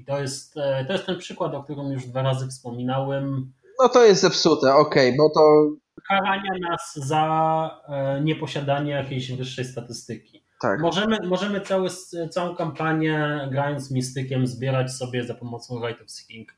i 0.00 0.04
to 0.04 0.20
jest, 0.20 0.56
e, 0.56 0.84
to 0.84 0.92
jest 0.92 1.06
ten 1.06 1.18
przykład, 1.18 1.54
o 1.54 1.62
którym 1.62 1.92
już 1.92 2.06
dwa 2.06 2.22
razy 2.22 2.48
wspominałem. 2.48 3.52
No 3.82 3.88
to 3.88 4.04
jest 4.04 4.20
zepsute, 4.20 4.74
okej, 4.74 5.08
okay, 5.08 5.16
bo 5.16 5.30
to. 5.34 5.70
Karania 6.08 6.70
nas 6.70 6.94
za 6.94 7.80
e, 7.88 8.20
nieposiadanie 8.20 8.92
jakiejś 8.92 9.32
wyższej 9.32 9.64
statystyki. 9.64 10.44
Tak. 10.60 10.80
Możemy, 10.80 11.18
możemy 11.26 11.60
cały, 11.60 11.88
całą 12.30 12.56
kampanię 12.56 13.48
grając 13.50 13.90
mistykiem 13.90 14.46
zbierać 14.46 14.92
sobie 14.92 15.24
za 15.24 15.34
pomocą 15.34 15.86
Right 15.86 16.02
of 16.02 16.10
Seeking 16.10 16.54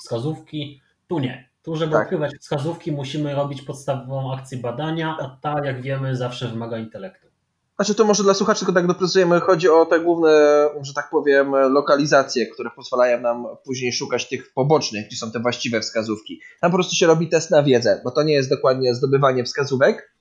wskazówki. 0.00 0.80
Tu 1.08 1.18
nie. 1.18 1.48
Tu, 1.62 1.76
żeby 1.76 1.92
tak. 1.92 2.02
odkrywać 2.02 2.32
wskazówki, 2.40 2.92
musimy 2.92 3.34
robić 3.34 3.62
podstawową 3.62 4.34
akcję 4.34 4.58
badania, 4.58 5.16
a 5.20 5.38
ta, 5.40 5.64
jak 5.64 5.82
wiemy, 5.82 6.16
zawsze 6.16 6.48
wymaga 6.48 6.78
intelektu. 6.78 7.23
Znaczy 7.76 7.94
to 7.94 8.04
może 8.04 8.22
dla 8.22 8.34
słuchaczy 8.34 8.60
tylko 8.60 8.72
tak 8.72 8.86
doprecyzujemy, 8.86 9.40
chodzi 9.40 9.68
o 9.68 9.86
te 9.86 10.00
główne, 10.00 10.66
że 10.82 10.94
tak 10.94 11.10
powiem, 11.10 11.50
lokalizacje, 11.50 12.46
które 12.46 12.70
pozwalają 12.76 13.20
nam 13.20 13.46
później 13.64 13.92
szukać 13.92 14.28
tych 14.28 14.52
pobocznych, 14.52 15.06
gdzie 15.06 15.16
są 15.16 15.30
te 15.30 15.40
właściwe 15.40 15.80
wskazówki. 15.80 16.40
Tam 16.60 16.70
po 16.70 16.76
prostu 16.76 16.96
się 16.96 17.06
robi 17.06 17.28
test 17.28 17.50
na 17.50 17.62
wiedzę, 17.62 18.00
bo 18.04 18.10
to 18.10 18.22
nie 18.22 18.32
jest 18.32 18.50
dokładnie 18.50 18.94
zdobywanie 18.94 19.44
wskazówek, 19.44 20.14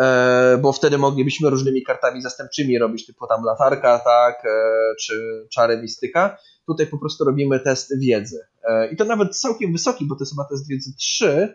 e, 0.00 0.58
bo 0.62 0.72
wtedy 0.72 0.98
moglibyśmy 0.98 1.50
różnymi 1.50 1.82
kartami 1.82 2.22
zastępczymi 2.22 2.78
robić, 2.78 3.06
typu 3.06 3.26
tam 3.26 3.44
latarka, 3.44 3.98
tak, 3.98 4.44
e, 4.44 4.94
czy 5.00 5.46
czary 5.52 5.78
mistyka. 5.82 6.38
Tutaj 6.66 6.86
po 6.86 6.98
prostu 6.98 7.24
robimy 7.24 7.60
test 7.60 7.98
wiedzy. 8.00 8.40
E, 8.64 8.88
I 8.92 8.96
to 8.96 9.04
nawet 9.04 9.38
całkiem 9.38 9.72
wysoki, 9.72 10.06
bo 10.06 10.14
to 10.14 10.22
jest 10.22 10.32
chyba 10.32 10.44
test 10.44 10.68
wiedzy 10.68 10.90
3, 10.98 11.54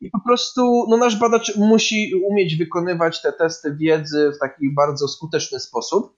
i 0.00 0.10
po 0.10 0.20
prostu 0.20 0.86
no, 0.88 0.96
nasz 0.96 1.18
badacz 1.18 1.56
musi 1.56 2.12
umieć 2.24 2.56
wykonywać 2.56 3.22
te 3.22 3.32
testy 3.32 3.74
wiedzy 3.74 4.32
w 4.36 4.38
taki 4.38 4.74
bardzo 4.74 5.08
skuteczny 5.08 5.60
sposób, 5.60 6.16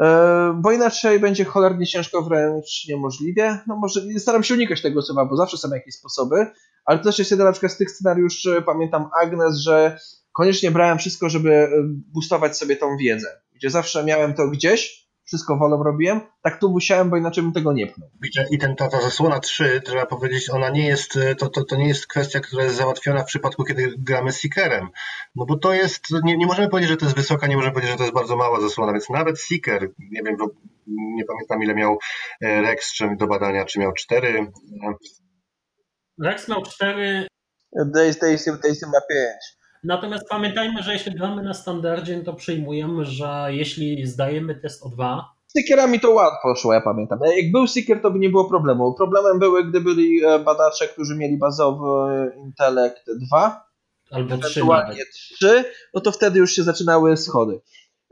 e, 0.00 0.60
bo 0.60 0.72
inaczej 0.72 1.20
będzie 1.20 1.44
cholernie 1.44 1.86
ciężko, 1.86 2.22
wręcz 2.22 2.86
niemożliwie. 2.88 3.58
No 3.66 3.76
może 3.76 4.00
staram 4.18 4.42
się 4.42 4.54
unikać 4.54 4.82
tego 4.82 5.02
słowa, 5.02 5.24
bo 5.24 5.36
zawsze 5.36 5.56
są 5.56 5.68
jakieś 5.74 5.94
sposoby, 5.94 6.46
ale 6.84 6.98
to 6.98 7.04
też 7.04 7.18
jest 7.18 7.30
jeden 7.30 7.46
na 7.46 7.52
przykład 7.52 7.72
z 7.72 7.76
tych 7.76 7.90
scenariuszy, 7.90 8.62
pamiętam 8.66 9.08
Agnes, 9.22 9.56
że 9.56 9.98
koniecznie 10.32 10.70
brałem 10.70 10.98
wszystko, 10.98 11.28
żeby 11.28 11.52
e, 11.52 11.68
boostować 11.84 12.58
sobie 12.58 12.76
tą 12.76 12.96
wiedzę, 12.96 13.40
gdzie 13.54 13.70
zawsze 13.70 14.04
miałem 14.04 14.34
to 14.34 14.48
gdzieś, 14.48 15.09
wszystko 15.30 15.56
wolą 15.56 15.82
robiłem, 15.82 16.20
tak 16.42 16.60
tu 16.60 16.70
musiałem, 16.70 17.10
bo 17.10 17.16
inaczej 17.16 17.44
bym 17.44 17.52
tego 17.52 17.72
nie 17.72 17.86
pchnął. 17.86 18.08
I 18.50 18.58
ten, 18.58 18.76
ta, 18.76 18.88
ta 18.88 19.00
zasłona 19.00 19.40
3, 19.40 19.80
trzeba 19.84 20.06
powiedzieć, 20.06 20.50
ona 20.50 20.70
nie 20.70 20.86
jest, 20.86 21.18
to, 21.38 21.48
to, 21.48 21.64
to 21.64 21.76
nie 21.76 21.88
jest 21.88 22.06
kwestia, 22.06 22.40
która 22.40 22.64
jest 22.64 22.76
załatwiona 22.76 23.22
w 23.22 23.26
przypadku, 23.26 23.64
kiedy 23.64 23.94
gramy 23.98 24.32
Seekerem. 24.32 24.88
No 25.34 25.46
bo 25.46 25.58
to 25.58 25.72
jest, 25.72 26.04
nie, 26.24 26.36
nie 26.36 26.46
możemy 26.46 26.68
powiedzieć, 26.68 26.90
że 26.90 26.96
to 26.96 27.04
jest 27.04 27.16
wysoka, 27.16 27.46
nie 27.46 27.56
możemy 27.56 27.72
powiedzieć, 27.72 27.92
że 27.92 27.98
to 27.98 28.04
jest 28.04 28.14
bardzo 28.14 28.36
mała 28.36 28.60
zasłona, 28.60 28.92
więc 28.92 29.10
nawet 29.10 29.40
Seeker, 29.40 29.90
nie 29.98 30.22
wiem, 30.22 30.36
nie 30.86 31.24
pamiętam 31.24 31.62
ile 31.62 31.74
miał 31.74 31.98
e, 32.40 32.62
Rex 32.62 32.92
czy 32.92 33.16
do 33.16 33.26
badania, 33.26 33.64
czy 33.64 33.80
miał 33.80 33.92
4. 33.92 34.46
Rex 36.22 36.48
miał 36.48 36.62
4. 36.62 37.26
Daisy, 37.94 38.20
Daisy, 38.20 38.58
Daisy 38.62 38.86
ma 38.86 39.00
5. 39.10 39.59
Natomiast 39.84 40.28
pamiętajmy, 40.28 40.82
że 40.82 40.92
jeśli 40.92 41.14
gramy 41.14 41.42
na 41.42 41.54
standardzie, 41.54 42.20
to 42.20 42.32
przyjmujemy, 42.32 43.04
że 43.04 43.46
jeśli 43.48 44.06
zdajemy 44.06 44.54
test 44.54 44.82
o 44.82 44.88
2. 44.88 45.34
Z 45.46 45.52
Seekerami 45.52 46.00
to 46.00 46.10
łatwo 46.10 46.54
szło, 46.54 46.72
ja 46.72 46.80
pamiętam. 46.80 47.18
Jak 47.36 47.52
był 47.52 47.66
Seeker, 47.66 48.02
to 48.02 48.10
by 48.10 48.18
nie 48.18 48.30
było 48.30 48.44
problemu. 48.44 48.94
Problemem 48.94 49.38
były, 49.38 49.64
gdy 49.64 49.80
byli 49.80 50.24
e, 50.24 50.38
badacze, 50.38 50.88
którzy 50.88 51.16
mieli 51.16 51.38
bazowy 51.38 52.32
intelekt 52.36 53.02
2, 53.28 53.66
albo 54.10 54.38
3 54.38 54.64
nawet. 54.64 54.96
3, 55.34 55.64
no 55.94 56.00
to 56.00 56.12
wtedy 56.12 56.38
już 56.38 56.52
się 56.52 56.62
zaczynały 56.62 57.16
schody. 57.16 57.60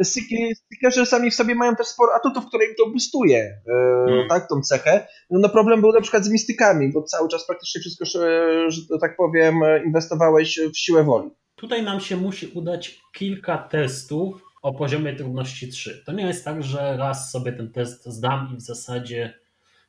Stickerzy 0.02 1.06
sami 1.06 1.30
w 1.30 1.34
sobie 1.34 1.54
mają 1.54 1.76
też 1.76 1.86
sporo 1.86 2.14
atutów, 2.14 2.46
które 2.46 2.64
im 2.64 2.74
to 2.78 2.90
boostuje, 2.90 3.60
hmm. 3.66 4.28
tak, 4.28 4.48
tą 4.48 4.60
cechę. 4.60 5.06
No, 5.30 5.38
no, 5.38 5.48
problem 5.48 5.80
był 5.80 5.92
na 5.92 6.00
przykład 6.00 6.24
z 6.24 6.30
mistykami, 6.30 6.92
bo 6.92 7.02
cały 7.02 7.28
czas 7.28 7.46
praktycznie 7.46 7.80
wszystko, 7.80 8.04
że 8.04 8.80
tak 9.00 9.16
powiem, 9.16 9.54
inwestowałeś 9.86 10.60
w 10.74 10.78
siłę 10.78 11.04
woli. 11.04 11.30
Tutaj 11.58 11.82
nam 11.82 12.00
się 12.00 12.16
musi 12.16 12.46
udać 12.46 13.00
kilka 13.12 13.58
testów 13.58 14.42
o 14.62 14.74
poziomie 14.74 15.16
trudności 15.16 15.68
3. 15.68 16.02
To 16.06 16.12
nie 16.12 16.26
jest 16.26 16.44
tak, 16.44 16.62
że 16.62 16.96
raz 16.96 17.30
sobie 17.30 17.52
ten 17.52 17.72
test 17.72 18.06
zdam 18.06 18.50
i 18.54 18.56
w 18.56 18.60
zasadzie 18.60 19.34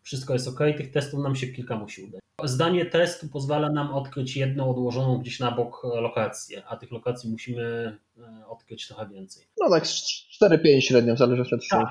wszystko 0.01 0.33
jest 0.33 0.47
ok. 0.47 0.59
Tych 0.77 0.91
testów 0.91 1.19
nam 1.19 1.35
się 1.35 1.47
kilka 1.47 1.75
musi 1.75 2.03
udać. 2.03 2.21
Zdanie 2.43 2.85
testu 2.85 3.27
pozwala 3.27 3.69
nam 3.69 3.93
odkryć 3.93 4.37
jedną 4.37 4.69
odłożoną 4.69 5.17
gdzieś 5.17 5.39
na 5.39 5.51
bok 5.51 5.83
lokację, 5.83 6.63
a 6.67 6.77
tych 6.77 6.91
lokacji 6.91 7.31
musimy 7.31 7.97
e, 8.17 8.47
odkryć 8.47 8.87
trochę 8.87 9.09
więcej. 9.09 9.45
No 9.61 9.69
tak 9.69 9.83
4-5 9.83 10.79
średnio, 10.81 11.17
zależy 11.17 11.41
od 11.41 11.67
Tak, 11.69 11.87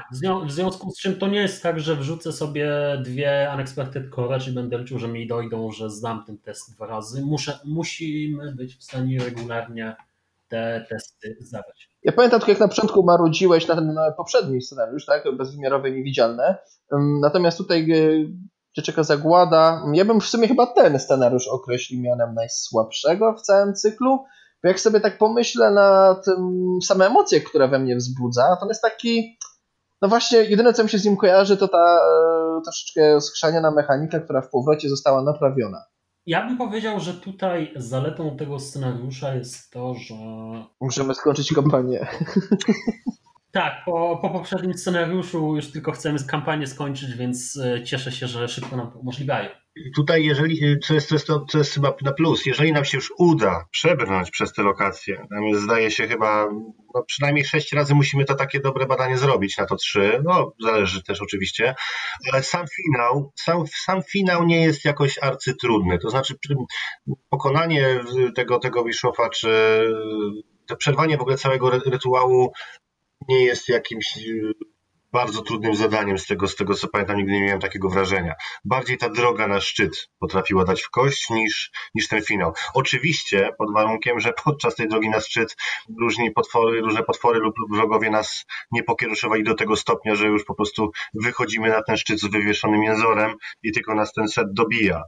w 0.47 0.53
związku 0.53 0.91
z 0.91 1.01
czym 1.01 1.17
to 1.17 1.29
nie 1.29 1.39
jest 1.39 1.63
tak, 1.63 1.81
że 1.81 1.97
wrzucę 1.97 2.33
sobie 2.33 2.71
dwie 3.05 3.51
unexpected 3.55 4.15
core, 4.15 4.41
czyli 4.41 4.55
będę 4.55 4.79
liczył, 4.79 4.99
że 4.99 5.09
mi 5.09 5.27
dojdą, 5.27 5.73
że 5.73 5.91
zdam 5.91 6.25
ten 6.25 6.39
test 6.39 6.75
dwa 6.75 6.87
razy. 6.87 7.23
Muszę, 7.23 7.59
musimy 7.65 8.55
być 8.55 8.77
w 8.77 8.85
stanie 8.85 9.19
regularnie 9.19 9.97
te 10.49 10.87
testy 10.89 11.37
zdawać. 11.41 11.89
Ja 12.03 12.13
pamiętam, 12.13 12.41
jak 12.49 12.61
na 12.61 12.69
początku 12.69 13.03
marudziłeś 13.03 13.69
na 13.69 13.75
ten 13.75 13.97
poprzedni 14.17 14.63
scenariusz, 14.63 15.07
tak? 15.07 15.37
Bezwymiarowe, 15.37 15.91
niewidzialne. 15.91 16.57
Natomiast 17.21 17.59
tutaj 17.59 17.91
e, 17.91 18.27
Cię 18.79 18.83
czeka 18.83 19.03
zagłada. 19.03 19.83
Ja 19.93 20.05
bym 20.05 20.21
w 20.21 20.27
sumie 20.27 20.49
chyba 20.49 20.67
ten 20.67 20.99
scenariusz 20.99 21.49
określił 21.49 22.03
mianem 22.03 22.35
najsłabszego 22.35 23.35
w 23.35 23.43
całym 23.43 23.75
cyklu. 23.75 24.25
Bo 24.63 24.69
jak 24.69 24.81
sobie 24.81 25.01
tak 25.01 25.19
pomyślę 25.19 25.71
na 25.71 26.21
same 26.85 27.07
emocje, 27.07 27.41
które 27.41 27.69
we 27.69 27.79
mnie 27.79 27.97
wzbudza, 27.97 28.59
jest 28.69 28.83
taki. 28.83 29.39
No 30.03 30.09
właśnie, 30.09 30.39
jedyne 30.39 30.73
co 30.73 30.83
mi 30.83 30.89
się 30.89 30.99
z 30.99 31.05
nim 31.05 31.17
kojarzy, 31.17 31.57
to 31.57 31.69
ta 31.69 31.99
e, 32.59 32.61
troszeczkę 32.65 33.21
skrzaniana 33.21 33.71
mechanika, 33.71 34.21
która 34.21 34.41
w 34.41 34.51
powrocie 34.51 34.89
została 34.89 35.23
naprawiona. 35.23 35.85
Ja 36.29 36.47
bym 36.47 36.57
powiedział, 36.57 37.01
że 37.01 37.15
tutaj 37.15 37.73
zaletą 37.77 38.37
tego 38.37 38.59
scenariusza 38.59 39.35
jest 39.35 39.73
to, 39.73 39.95
że. 39.95 40.15
Możemy 40.81 41.15
skończyć 41.15 41.53
kampanię. 41.53 42.07
Tak, 43.51 43.85
po, 43.85 44.19
po 44.23 44.31
poprzednim 44.31 44.75
scenariuszu 44.75 45.57
już 45.57 45.73
tylko 45.73 45.93
chcemy 45.93 46.19
kampanię 46.27 46.67
skończyć, 46.67 47.15
więc 47.15 47.57
e, 47.57 47.85
cieszę 47.85 48.13
się, 48.13 48.27
że 48.27 48.49
szybko 48.49 48.77
nam 48.77 48.91
to 48.91 48.99
umożliwiają. 48.99 49.51
Tutaj, 49.97 50.25
jeżeli, 50.25 50.79
co 50.79 50.95
jest, 50.95 51.09
co 51.09 51.15
jest, 51.15 51.27
co 51.49 51.59
jest 51.59 51.75
chyba 51.75 51.95
na 52.03 52.13
plus, 52.13 52.47
jeżeli 52.47 52.73
nam 52.73 52.85
się 52.85 52.99
już 52.99 53.13
uda 53.19 53.65
przebrnąć 53.71 54.31
przez 54.31 54.53
te 54.53 54.63
lokacje, 54.63 55.27
nam 55.31 55.55
zdaje 55.55 55.91
się 55.91 56.09
chyba, 56.09 56.49
no 56.95 57.03
przynajmniej 57.07 57.45
sześć 57.45 57.73
razy 57.73 57.95
musimy 57.95 58.25
to 58.25 58.35
takie 58.35 58.61
dobre 58.61 58.87
badanie 58.87 59.19
zrobić, 59.19 59.59
na 59.59 59.67
to 59.67 59.77
trzy, 59.77 60.23
no 60.25 60.53
zależy 60.63 61.03
też 61.03 61.23
oczywiście, 61.23 61.75
ale 62.33 62.43
sam 62.43 62.67
finał, 62.77 63.33
sam, 63.37 63.65
sam 63.85 64.03
finał 64.03 64.45
nie 64.45 64.63
jest 64.63 64.85
jakoś 64.85 65.19
arcytrudny, 65.23 65.99
to 65.99 66.11
znaczy 66.11 66.35
pokonanie 67.31 68.01
tego, 68.37 68.59
tego 68.59 68.85
Wiszofa, 68.85 69.29
czy 69.31 69.49
to 70.67 70.77
przerwanie 70.77 71.17
w 71.17 71.21
ogóle 71.21 71.37
całego 71.37 71.71
rytuału 71.71 72.53
nie 73.29 73.45
jest 73.45 73.69
jakimś 73.69 74.17
y, 74.17 74.53
bardzo 75.13 75.43
trudnym 75.43 75.75
zadaniem 75.75 76.19
z 76.19 76.27
tego, 76.27 76.49
z 76.49 76.57
tego 76.57 76.75
co 76.75 76.89
pamiętam, 76.89 77.17
nigdy 77.17 77.33
nie 77.33 77.43
miałem 77.43 77.61
takiego 77.61 77.89
wrażenia. 77.89 78.35
Bardziej 78.65 78.99
ta 78.99 79.09
droga 79.09 79.49
na 79.49 79.61
szczyt 79.61 80.09
potrafiła 80.19 80.65
dać 80.65 80.83
w 80.83 80.91
kość 80.91 81.31
niż, 81.31 81.71
niż 81.95 82.09
ten 82.09 82.23
finał. 82.23 82.53
Oczywiście 82.75 83.51
pod 83.59 83.73
warunkiem, 83.73 84.21
że 84.21 84.33
podczas 84.45 84.75
tej 84.75 84.89
drogi 84.89 85.11
na 85.11 85.21
szczyt 85.21 85.57
różni 86.01 86.31
potwory, 86.31 86.81
różne 86.81 87.03
potwory 87.03 87.39
lub, 87.39 87.55
wrogowie 87.71 88.11
nas 88.11 88.45
nie 88.71 88.83
pokieruszowali 88.83 89.45
do 89.45 89.55
tego 89.55 89.77
stopnia, 89.77 90.15
że 90.15 90.27
już 90.27 90.45
po 90.45 90.55
prostu 90.55 90.91
wychodzimy 91.15 91.69
na 91.69 91.83
ten 91.83 91.97
szczyt 91.97 92.21
z 92.21 92.27
wywieszonym 92.27 92.83
jęzorem 92.83 93.35
i 93.63 93.73
tylko 93.73 93.95
nas 93.95 94.13
ten 94.13 94.29
set 94.29 94.47
dobija. 94.53 95.03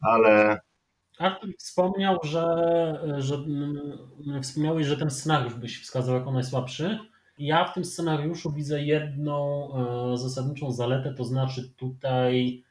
Ale 0.00 0.60
Artur 1.20 1.50
wspomniał, 1.58 2.18
że, 2.22 2.44
że 3.18 3.34
mm, 3.34 4.42
wspomniałeś, 4.42 4.86
że 4.86 4.96
ten 4.96 5.10
scenariusz 5.10 5.54
byś 5.54 5.82
wskazał 5.82 6.14
jako 6.14 6.32
najsłabszy. 6.32 6.98
Ja 7.40 7.64
w 7.64 7.74
tym 7.74 7.84
scenariuszu 7.84 8.52
widzę 8.52 8.82
jedną 8.82 9.70
e, 10.12 10.16
zasadniczą 10.16 10.72
zaletę, 10.72 11.14
to 11.14 11.24
znaczy 11.24 11.72
tutaj 11.76 12.64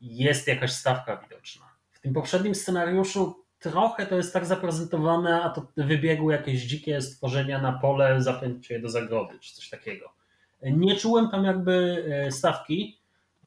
jest 0.00 0.48
jakaś 0.48 0.72
stawka 0.72 1.16
widoczna. 1.16 1.66
W 1.90 2.00
tym 2.00 2.14
poprzednim 2.14 2.54
scenariuszu 2.54 3.44
trochę 3.58 4.06
to 4.06 4.16
jest 4.16 4.32
tak 4.32 4.46
zaprezentowane, 4.46 5.42
a 5.42 5.50
to 5.50 5.66
wybiegły 5.76 6.32
jakieś 6.32 6.62
dzikie 6.62 7.00
stworzenia 7.00 7.60
na 7.60 7.72
pole, 7.72 8.22
zapędźcie 8.22 8.74
je 8.74 8.80
do 8.80 8.88
zagrody, 8.88 9.38
czy 9.40 9.54
coś 9.54 9.70
takiego. 9.70 10.12
Nie 10.62 10.96
czułem 10.96 11.30
tam 11.30 11.44
jakby 11.44 12.04
e, 12.26 12.32
stawki. 12.32 12.98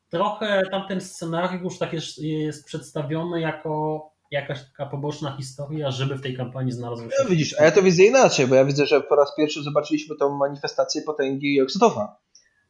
Trochę 0.10 0.64
tamten 0.72 1.02
scenariusz 1.02 1.78
tak 1.78 1.94
jest, 1.94 2.18
jest 2.18 2.66
przedstawiony 2.66 3.42
jako 3.42 4.11
jakaś 4.32 4.60
taka 4.64 4.86
poboczna 4.86 5.38
historia, 5.38 5.92
żeby 5.92 6.16
w 6.16 6.22
tej 6.22 6.38
kampanii 6.38 6.72
znalazł 6.72 7.04
się. 7.04 7.10
No, 7.24 7.30
widzisz, 7.30 7.56
a 7.60 7.64
ja 7.64 7.72
to 7.72 7.82
widzę 7.82 8.04
inaczej, 8.04 8.48
bo 8.48 8.56
ja 8.56 8.66
widzę, 8.66 8.86
że 8.86 9.02
po 9.02 9.16
raz 9.16 9.36
pierwszy 9.38 9.64
zobaczyliśmy 9.64 10.16
tą 10.16 10.38
manifestację 10.38 11.02
potęgi 11.02 11.62
Oksytowa 11.62 12.20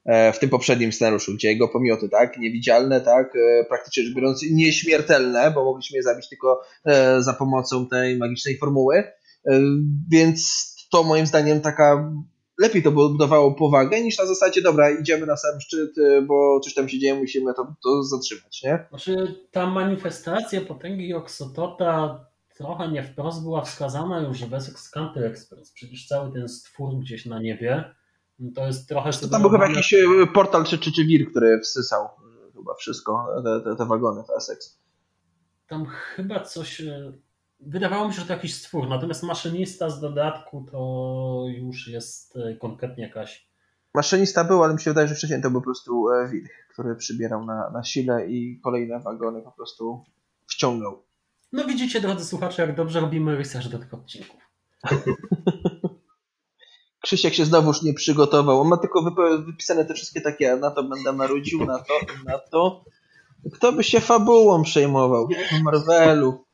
e, 0.05 0.33
w 0.33 0.39
tym 0.39 0.49
poprzednim 0.49 0.91
scenariuszu, 0.91 1.33
gdzie 1.33 1.47
jego 1.47 1.67
pomioty, 1.67 2.09
tak, 2.09 2.37
niewidzialne, 2.37 3.01
tak, 3.01 3.35
e, 3.35 3.65
praktycznie 3.65 4.03
rzecz 4.03 4.15
biorąc 4.15 4.43
nieśmiertelne, 4.51 5.51
bo 5.51 5.63
mogliśmy 5.63 5.97
je 5.97 6.03
zabić 6.03 6.29
tylko 6.29 6.61
e, 6.85 7.21
za 7.21 7.33
pomocą 7.33 7.87
tej 7.87 8.17
magicznej 8.17 8.57
formuły, 8.57 9.03
więc 10.11 10.71
to 10.91 11.03
moim 11.03 11.27
zdaniem 11.27 11.61
taka 11.61 12.11
lepiej 12.61 12.83
to 12.83 12.91
budowało 12.91 13.51
powagę 13.51 14.01
niż 14.01 14.19
na 14.19 14.25
zasadzie, 14.25 14.61
dobra, 14.61 14.91
idziemy 14.91 15.25
na 15.25 15.37
sam 15.37 15.61
szczyt, 15.61 15.97
y, 15.97 16.21
bo 16.21 16.59
coś 16.59 16.73
tam 16.73 16.89
się 16.89 16.99
dzieje, 16.99 17.15
musimy 17.15 17.53
to, 17.53 17.75
to 17.83 18.03
zatrzymać, 18.03 18.63
nie? 18.63 18.85
Znaczy, 18.89 19.45
ta 19.51 19.69
manifestacja 19.69 20.61
potęgi 20.61 21.13
Oksotota 21.13 22.25
trochę 22.57 22.91
nie 22.91 23.03
wprost 23.03 23.43
była 23.43 23.61
wskazana 23.61 24.19
już 24.19 24.45
w 24.45 24.53
Essex 24.53 24.89
Country 24.89 25.25
Express. 25.25 25.71
Przecież 25.71 26.07
cały 26.07 26.33
ten 26.33 26.49
stwór 26.49 26.99
gdzieś 26.99 27.25
na 27.25 27.39
niebie, 27.39 27.95
to 28.55 28.65
jest 28.65 28.89
trochę... 28.89 29.11
To 29.11 29.27
tam 29.27 29.41
był 29.41 29.51
chyba 29.51 29.67
jakiś 29.67 29.93
y, 29.93 30.27
portal 30.33 30.65
czy, 30.65 30.77
czy, 30.77 30.91
czy 30.91 31.05
wir, 31.05 31.31
który 31.31 31.59
wsysał 31.59 32.05
y, 32.05 32.53
chyba 32.53 32.73
wszystko, 32.73 33.27
te, 33.43 33.61
te, 33.61 33.75
te 33.75 33.85
wagony 33.85 34.23
w 34.23 34.29
Essex. 34.37 34.79
Tam 35.67 35.85
chyba 35.85 36.39
coś 36.39 36.81
Wydawało 37.61 38.07
mi 38.07 38.13
się, 38.13 38.21
że 38.21 38.27
to 38.27 38.33
jakiś 38.33 38.55
stwór, 38.55 38.89
natomiast 38.89 39.23
maszynista 39.23 39.89
z 39.89 39.99
dodatku 39.99 40.65
to 40.71 41.43
już 41.47 41.87
jest 41.87 42.37
e, 42.37 42.55
konkretnie 42.55 43.03
jakaś. 43.03 43.47
Maszynista 43.93 44.43
był, 44.43 44.63
ale 44.63 44.73
mi 44.73 44.81
się 44.81 44.91
wydaje, 44.91 45.07
że 45.07 45.15
wcześniej 45.15 45.41
to 45.41 45.51
był 45.51 45.61
po 45.61 45.65
prostu 45.65 46.09
e, 46.09 46.29
wilk, 46.29 46.49
który 46.73 46.95
przybierał 46.95 47.45
na, 47.45 47.69
na 47.69 47.83
sile 47.83 48.27
i 48.27 48.59
kolejne 48.63 48.99
wagony 48.99 49.41
po 49.41 49.51
prostu 49.51 50.03
wciągał. 50.47 51.03
No 51.51 51.65
widzicie, 51.65 52.01
drodzy 52.01 52.25
słuchacze, 52.25 52.61
jak 52.61 52.75
dobrze 52.75 52.99
robimy 52.99 53.37
research 53.37 53.67
do 53.67 53.79
tych 53.79 53.93
odcinków. 53.93 54.41
Krzysiek 57.01 57.33
się 57.33 57.45
znowuż 57.45 57.81
nie 57.81 57.93
przygotował. 57.93 58.61
On 58.61 58.67
ma 58.67 58.77
tylko 58.77 59.11
wypisane 59.45 59.85
te 59.85 59.93
wszystkie 59.93 60.21
takie, 60.21 60.55
na 60.55 60.71
to 60.71 60.83
będę 60.83 61.13
marudził, 61.13 61.65
na 61.65 61.79
to, 61.79 61.93
na 62.25 62.37
to. 62.37 62.83
Kto 63.53 63.71
by 63.71 63.83
się 63.83 63.99
fabułą 63.99 64.63
przejmował? 64.63 65.27
Marvelu. 65.63 66.45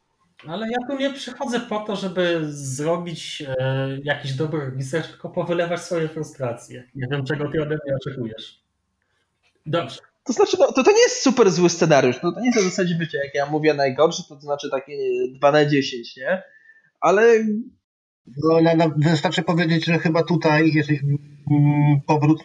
Ale 0.48 0.68
ja 0.70 0.78
tu 0.90 0.98
nie 0.98 1.14
przychodzę 1.14 1.60
po 1.60 1.80
to, 1.80 1.96
żeby 1.96 2.40
zrobić 2.50 3.44
e, 3.48 3.98
jakiś 4.04 4.34
dobry 4.34 4.72
research, 4.78 5.10
tylko 5.10 5.30
powylewać 5.30 5.82
swoje 5.82 6.08
frustracje. 6.08 6.84
Nie 6.96 7.08
wiem, 7.12 7.26
czego 7.26 7.52
ty 7.52 7.62
ode 7.62 7.78
mnie 7.86 7.96
oczekujesz. 7.96 8.64
Dobrze. 9.66 10.00
To 10.24 10.34
znaczy, 10.34 10.58
no, 10.60 10.72
to, 10.72 10.84
to 10.84 10.92
nie 10.92 11.02
jest 11.02 11.22
super 11.22 11.52
zły 11.52 11.70
scenariusz. 11.70 12.16
No, 12.24 12.32
to 12.32 12.40
nie 12.40 12.46
jest 12.46 12.60
w 12.60 12.64
zasadzie, 12.64 12.98
wiecie, 13.00 13.18
jak 13.18 13.36
ja 13.36 13.46
mówię 13.46 13.74
najgorszy, 13.74 14.24
to, 14.30 14.36
to 14.36 14.42
znaczy 14.42 14.70
takie 14.72 14.98
2 15.36 15.52
na 15.52 15.66
10, 15.66 16.18
nie? 16.18 16.44
Ale 17.00 17.46
No, 18.44 18.62
na, 18.62 18.76
na, 18.76 18.88
wystarczy 18.98 19.44
powiedzieć, 19.44 19.86
że 19.86 20.00
chyba 20.00 20.24
tutaj 20.24 20.72
jest, 20.74 20.90
mm, 20.90 22.02
powrót 22.08 22.44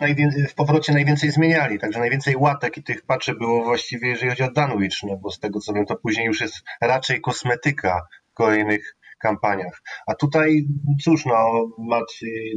w 0.48 0.54
powrocie 0.54 0.92
najwięcej 0.92 1.30
zmieniali, 1.30 1.78
także 1.78 2.00
najwięcej 2.00 2.36
łatek 2.36 2.78
i 2.78 2.82
tych 2.82 3.02
patrzy 3.02 3.34
było 3.34 3.64
właściwie, 3.64 4.08
jeżeli 4.08 4.30
chodzi 4.30 4.42
o 4.42 4.50
Danwich, 4.50 4.92
no 5.02 5.16
bo 5.16 5.30
z 5.30 5.38
tego 5.38 5.60
co 5.60 5.72
wiem, 5.72 5.86
to 5.86 5.96
później 5.96 6.26
już 6.26 6.40
jest 6.40 6.54
raczej 6.80 7.20
kosmetyka 7.20 8.06
w 8.30 8.34
kolejnych 8.34 8.96
kampaniach. 9.20 9.82
A 10.06 10.14
tutaj, 10.14 10.66
cóż, 11.04 11.26
no, 11.26 11.34
Matt, 11.78 12.06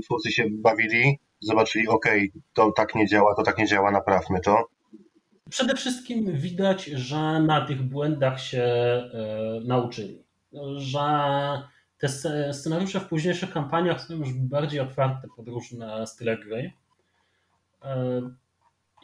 twórcy 0.04 0.32
się 0.32 0.44
bawili, 0.52 1.20
zobaczyli, 1.42 1.88
ok, 1.88 2.06
to 2.54 2.72
tak 2.72 2.96
nie 2.96 3.08
działa, 3.08 3.36
to 3.36 3.44
tak 3.44 3.58
nie 3.58 3.68
działa, 3.68 3.92
naprawmy 3.92 4.40
to. 4.40 4.68
Przede 5.50 5.76
wszystkim 5.76 6.38
widać, 6.38 6.86
że 6.86 7.40
na 7.40 7.66
tych 7.66 7.82
błędach 7.82 8.42
się 8.42 8.64
e, 8.64 9.10
nauczyli. 9.66 10.24
Że 10.78 11.00
te 11.98 12.10
scenariusze 12.54 13.00
w 13.00 13.08
późniejszych 13.08 13.54
kampaniach 13.54 14.02
są 14.02 14.14
już 14.14 14.34
bardziej 14.34 14.80
otwarte 14.80 15.28
pod 15.36 15.48
różne 15.48 16.08
style 16.08 16.38
gry. 16.38 16.72
E, 17.84 18.22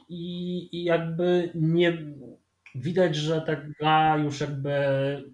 I, 0.09 0.83
jakby 0.83 1.51
nie 1.55 1.97
widać, 2.75 3.15
że 3.15 3.41
ta 3.41 3.55
gra 3.55 4.17
już 4.17 4.41
jakby 4.41 4.73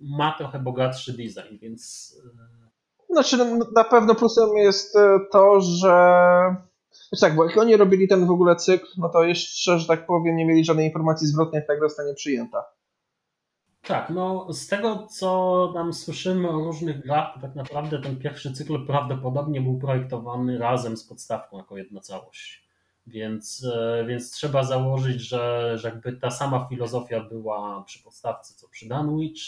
ma 0.01 0.37
trochę 0.37 0.59
bogatszy 0.59 1.11
design, 1.11 1.57
więc. 1.61 2.13
E, 3.09 3.13
znaczy, 3.13 3.37
na 3.75 3.83
pewno 3.83 4.15
plusem 4.15 4.57
jest 4.57 4.95
e, 4.95 5.19
to, 5.31 5.61
że. 5.61 5.95
Tak, 7.21 7.35
bo 7.35 7.45
jak 7.45 7.57
oni 7.57 7.77
robili 7.77 8.07
ten 8.07 8.25
w 8.25 8.31
ogóle 8.31 8.55
cykl, 8.55 8.87
no 8.97 9.09
to 9.09 9.23
jeszcze, 9.23 9.79
że 9.79 9.87
tak 9.87 10.05
powiem, 10.05 10.35
nie 10.35 10.45
mieli 10.45 10.65
żadnej 10.65 10.87
informacji 10.87 11.27
zwrotnej, 11.27 11.59
jak 11.59 11.67
ta 11.67 11.75
gra 11.75 11.89
zostanie 11.89 12.13
przyjęta. 12.13 12.65
Tak, 13.87 14.09
no 14.09 14.53
z 14.53 14.67
tego 14.67 15.07
co 15.07 15.71
tam 15.73 15.93
słyszymy 15.93 16.49
o 16.49 16.63
różnych 16.63 17.01
grach, 17.01 17.33
to 17.33 17.39
tak 17.39 17.55
naprawdę 17.55 18.01
ten 18.01 18.15
pierwszy 18.15 18.53
cykl 18.53 18.85
prawdopodobnie 18.85 19.61
był 19.61 19.79
projektowany 19.79 20.57
razem 20.57 20.97
z 20.97 21.03
podstawką 21.03 21.57
jako 21.57 21.77
jedna 21.77 22.01
całość. 22.01 22.67
Więc, 23.07 23.67
e, 23.75 24.05
więc 24.07 24.31
trzeba 24.31 24.63
założyć, 24.63 25.21
że, 25.21 25.73
że 25.77 25.89
jakby 25.89 26.13
ta 26.13 26.31
sama 26.31 26.67
filozofia 26.69 27.23
była 27.23 27.83
przy 27.83 28.03
podstawce 28.03 28.53
co 28.53 28.67
przy 28.67 28.87
Dunwich, 28.87 29.41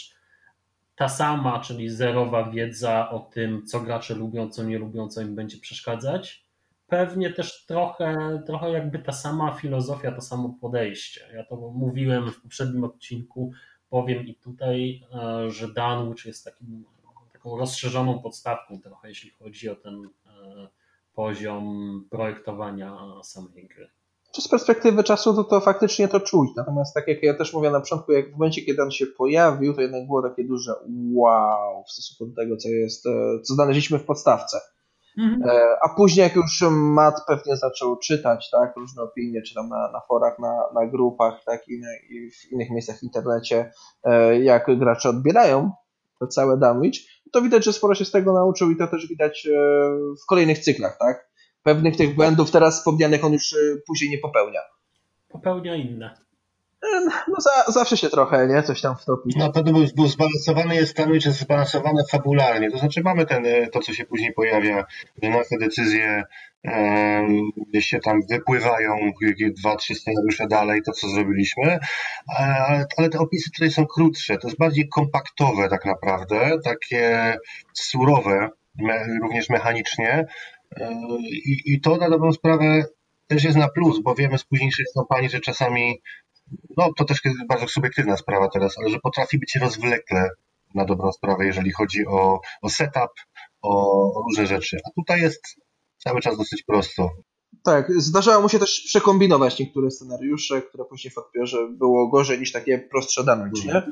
ta 0.96 1.08
sama, 1.08 1.60
czyli 1.60 1.90
zerowa 1.90 2.50
wiedza 2.50 3.10
o 3.10 3.18
tym, 3.18 3.66
co 3.66 3.80
gracze 3.80 4.14
lubią, 4.14 4.50
co 4.50 4.62
nie 4.62 4.78
lubią, 4.78 5.08
co 5.08 5.20
im 5.20 5.34
będzie 5.34 5.58
przeszkadzać. 5.58 6.44
Pewnie 6.86 7.32
też 7.32 7.66
trochę, 7.66 8.42
trochę 8.46 8.70
jakby 8.70 8.98
ta 8.98 9.12
sama 9.12 9.52
filozofia, 9.52 10.12
to 10.12 10.20
samo 10.20 10.56
podejście. 10.60 11.20
Ja 11.34 11.44
to 11.44 11.56
mówiłem 11.56 12.30
w 12.30 12.42
poprzednim 12.42 12.84
odcinku, 12.84 13.52
powiem 13.90 14.26
i 14.26 14.34
tutaj, 14.34 15.02
e, 15.14 15.50
że 15.50 15.72
Danwich 15.72 16.26
jest 16.26 16.44
takim, 16.44 16.84
taką 17.32 17.56
rozszerzoną 17.56 18.18
podstawką 18.18 18.80
trochę, 18.80 19.08
jeśli 19.08 19.30
chodzi 19.30 19.68
o 19.68 19.76
ten 19.76 20.04
e, 20.04 20.68
poziom 21.14 22.04
projektowania 22.10 22.98
samej 23.22 23.68
gry. 23.68 23.90
Z 24.32 24.48
perspektywy 24.48 25.04
czasu 25.04 25.34
to, 25.34 25.44
to 25.44 25.60
faktycznie 25.60 26.08
to 26.08 26.20
czuć. 26.20 26.50
Natomiast 26.56 26.94
tak 26.94 27.08
jak 27.08 27.22
ja 27.22 27.34
też 27.34 27.52
mówię 27.52 27.70
na 27.70 27.80
początku, 27.80 28.12
jak 28.12 28.28
w 28.30 28.32
momencie, 28.32 28.62
kiedy 28.62 28.82
on 28.82 28.90
się 28.90 29.06
pojawił, 29.06 29.74
to 29.74 29.80
jednak 29.80 30.06
było 30.06 30.22
takie 30.22 30.44
duże 30.44 30.74
wow 31.12 31.84
w 31.84 31.92
stosunku 31.92 32.26
do 32.26 32.42
tego, 32.42 32.56
co 32.56 32.68
jest, 32.68 33.06
e, 33.06 33.40
co 33.42 33.54
znaleźliśmy 33.54 33.98
w 33.98 34.04
podstawce. 34.04 34.60
Mhm. 35.18 35.42
A 35.82 35.88
później, 35.88 36.24
jak 36.24 36.36
już 36.36 36.64
Matt 36.70 37.24
pewnie 37.26 37.56
zaczął 37.56 37.96
czytać 37.96 38.50
tak, 38.50 38.76
różne 38.76 39.02
opinie, 39.02 39.42
czy 39.42 39.54
tam 39.54 39.68
na, 39.68 39.92
na 39.92 40.00
forach, 40.08 40.38
na, 40.38 40.80
na 40.80 40.86
grupach 40.86 41.44
tak, 41.46 41.68
i, 41.68 41.82
i 42.10 42.30
w 42.30 42.52
innych 42.52 42.70
miejscach 42.70 42.98
w 42.98 43.02
internecie, 43.02 43.72
e, 44.04 44.40
jak 44.40 44.78
gracze 44.78 45.08
odbierają 45.08 45.72
to 46.20 46.26
całe 46.26 46.58
damage, 46.58 46.98
to 47.32 47.42
widać, 47.42 47.64
że 47.64 47.72
sporo 47.72 47.94
się 47.94 48.04
z 48.04 48.10
tego 48.10 48.32
nauczył 48.32 48.70
i 48.70 48.76
to 48.76 48.86
też 48.86 49.08
widać 49.08 49.46
e, 49.46 49.50
w 50.22 50.26
kolejnych 50.28 50.58
cyklach. 50.58 50.98
tak? 50.98 51.30
Pewnych 51.62 51.96
tych 51.96 52.14
błędów 52.14 52.50
teraz 52.50 52.78
wspomnianych 52.78 53.24
on 53.24 53.32
już 53.32 53.52
e, 53.52 53.56
później 53.86 54.10
nie 54.10 54.18
popełnia. 54.18 54.60
Popełnia 55.28 55.76
inne. 55.76 56.29
No 57.28 57.36
za, 57.38 57.72
zawsze 57.72 57.96
się 57.96 58.08
trochę, 58.08 58.46
nie? 58.46 58.62
Coś 58.62 58.80
tam 58.80 58.96
wtopi. 58.96 59.38
Na 59.38 59.50
pewno 59.50 59.72
był, 59.72 59.84
był 59.96 60.06
zbalansowany, 60.06 60.74
jest 60.74 60.90
Stanowicz 60.90 61.26
jest 61.26 61.38
zbalansowane 61.38 62.02
fabularnie. 62.10 62.70
To 62.70 62.78
znaczy 62.78 63.00
mamy 63.04 63.26
ten, 63.26 63.46
e, 63.46 63.66
to, 63.66 63.80
co 63.80 63.92
się 63.92 64.04
później 64.04 64.32
pojawia, 64.32 64.84
że 65.22 65.30
nasze 65.30 65.58
decyzje 65.60 66.22
e, 66.66 67.26
gdzieś 67.68 67.86
się 67.86 68.00
tam 68.00 68.20
wypływają 68.30 68.96
dwa, 69.58 69.76
trzy 69.76 69.94
scenariusze 69.94 70.46
dalej, 70.46 70.82
to 70.82 70.92
co 70.92 71.08
zrobiliśmy, 71.08 71.78
ale, 72.38 72.86
ale 72.96 73.08
te 73.08 73.18
opisy 73.18 73.50
tutaj 73.50 73.70
są 73.70 73.86
krótsze, 73.86 74.38
to 74.38 74.48
jest 74.48 74.58
bardziej 74.58 74.88
kompaktowe 74.88 75.68
tak 75.68 75.84
naprawdę, 75.84 76.50
takie 76.64 77.34
surowe, 77.74 78.48
me, 78.78 79.06
również 79.22 79.48
mechanicznie 79.48 80.26
e, 80.76 80.92
i, 81.20 81.62
i 81.66 81.80
to 81.80 81.96
na 81.96 82.10
dobrą 82.10 82.32
sprawę 82.32 82.84
też 83.26 83.44
jest 83.44 83.56
na 83.56 83.68
plus, 83.68 84.02
bo 84.02 84.14
wiemy 84.14 84.38
z 84.38 84.44
późniejszych 84.44 84.86
kampanii, 84.94 85.30
że 85.30 85.40
czasami 85.40 86.02
no 86.76 86.92
to 86.96 87.04
też 87.04 87.24
jest 87.24 87.46
bardzo 87.48 87.68
subiektywna 87.68 88.16
sprawa 88.16 88.48
teraz, 88.48 88.78
ale 88.78 88.90
że 88.90 88.98
potrafi 88.98 89.38
być 89.38 89.56
rozwlekle 89.56 90.28
na 90.74 90.84
dobrą 90.84 91.12
sprawę, 91.12 91.46
jeżeli 91.46 91.72
chodzi 91.72 92.06
o, 92.06 92.40
o 92.62 92.70
setup, 92.70 93.10
o, 93.62 93.70
o 94.14 94.22
różne 94.22 94.46
rzeczy. 94.46 94.78
A 94.86 94.90
tutaj 95.00 95.20
jest 95.20 95.42
cały 95.98 96.20
czas 96.20 96.38
dosyć 96.38 96.62
prosto. 96.62 97.10
Tak, 97.64 97.92
zdarzało 98.00 98.42
mu 98.42 98.48
się 98.48 98.58
też 98.58 98.82
przekombinować 98.86 99.58
niektóre 99.58 99.90
scenariusze, 99.90 100.62
które 100.62 100.84
później 100.84 101.12
w 101.12 101.18
odbiorze 101.18 101.58
było 101.70 102.08
gorzej 102.08 102.38
niż 102.38 102.52
takie 102.52 102.78
prostsze 102.78 103.24
dane, 103.24 103.50
nie? 103.64 103.82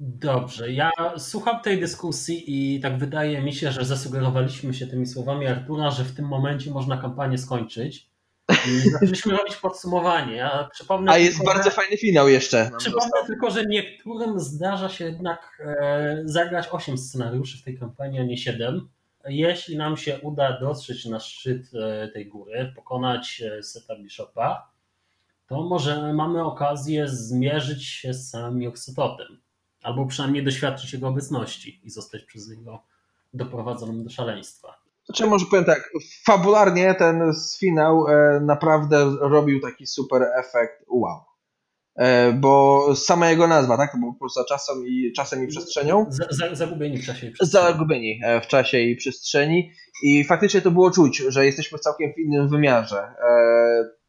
Dobrze, 0.00 0.72
ja 0.72 0.90
słucham 1.16 1.62
tej 1.62 1.80
dyskusji 1.80 2.44
i 2.46 2.80
tak 2.80 2.98
wydaje 2.98 3.42
mi 3.42 3.52
się, 3.52 3.72
że 3.72 3.84
zasugerowaliśmy 3.84 4.74
się 4.74 4.86
tymi 4.86 5.06
słowami 5.06 5.46
Artura, 5.46 5.90
że 5.90 6.04
w 6.04 6.14
tym 6.14 6.28
momencie 6.28 6.70
można 6.70 6.96
kampanię 6.96 7.38
skończyć. 7.38 8.07
Zaczęliśmy 8.92 9.36
robić 9.36 9.56
podsumowanie. 9.56 10.36
Ja 10.36 10.68
przypomnę 10.72 11.12
A 11.12 11.18
jest 11.18 11.36
tylko, 11.36 11.52
bardzo 11.52 11.70
że, 11.70 11.76
fajny 11.76 11.96
finał 11.96 12.28
jeszcze. 12.28 12.70
Przypomnę 12.78 13.26
tylko, 13.26 13.50
że 13.50 13.64
niektórym 13.64 14.40
zdarza 14.40 14.88
się 14.88 15.04
jednak 15.04 15.62
e, 15.80 16.22
zagrać 16.24 16.68
8 16.70 16.98
scenariuszy 16.98 17.58
w 17.58 17.62
tej 17.62 17.78
kampanii, 17.78 18.20
a 18.20 18.24
nie 18.24 18.36
7. 18.36 18.88
Jeśli 19.24 19.76
nam 19.76 19.96
się 19.96 20.18
uda 20.22 20.60
dotrzeć 20.60 21.04
na 21.04 21.20
szczyt 21.20 21.70
e, 21.74 22.08
tej 22.08 22.26
góry, 22.26 22.72
pokonać 22.76 23.42
e, 23.42 23.62
Seta 23.62 23.96
Bishopa, 23.96 24.70
to 25.46 25.62
może 25.62 26.12
mamy 26.12 26.44
okazję 26.44 27.08
zmierzyć 27.08 27.86
się 27.86 28.14
z 28.14 28.30
samym 28.30 28.62
Joksetotem. 28.62 29.40
Albo 29.82 30.06
przynajmniej 30.06 30.44
doświadczyć 30.44 30.92
jego 30.92 31.08
obecności 31.08 31.80
i 31.84 31.90
zostać 31.90 32.22
przez 32.22 32.48
niego 32.48 32.82
doprowadzonym 33.34 34.04
do 34.04 34.10
szaleństwa. 34.10 34.77
Znaczy 35.08 35.26
może 35.26 35.46
powiem 35.46 35.64
tak, 35.64 35.90
fabularnie 36.26 36.94
ten 36.94 37.32
finał 37.58 38.08
e, 38.08 38.40
naprawdę 38.40 39.16
robił 39.20 39.60
taki 39.60 39.86
super 39.86 40.22
efekt 40.38 40.84
wow. 40.88 41.20
E, 41.96 42.32
bo 42.32 42.86
sama 42.96 43.30
jego 43.30 43.46
nazwa, 43.46 43.76
tak? 43.76 43.92
To 43.92 43.98
było 43.98 44.14
poza 44.20 44.44
czasem 44.44 44.86
i, 44.86 45.12
czasem 45.16 45.44
i 45.44 45.46
przestrzenią. 45.46 46.06
zagubieni 46.52 46.98
w 46.98 47.06
czasie 47.06 47.26
i 47.26 47.30
przestrzeni. 47.30 47.66
Zagubieni 47.66 48.20
e, 48.24 48.40
w 48.40 48.46
czasie 48.46 48.78
i 48.78 48.96
przestrzeni. 48.96 49.70
I 50.02 50.24
faktycznie 50.24 50.60
to 50.60 50.70
było 50.70 50.90
czuć, 50.90 51.22
że 51.28 51.46
jesteśmy 51.46 51.78
w 51.78 51.80
całkiem 51.80 52.12
innym 52.18 52.48
wymiarze. 52.48 53.14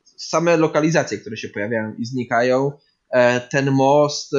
Same 0.03 0.57
lokalizacje, 0.57 1.17
które 1.17 1.37
się 1.37 1.49
pojawiają 1.49 1.93
i 1.97 2.05
znikają, 2.05 2.71
ten 3.51 3.71
most, 3.71 4.31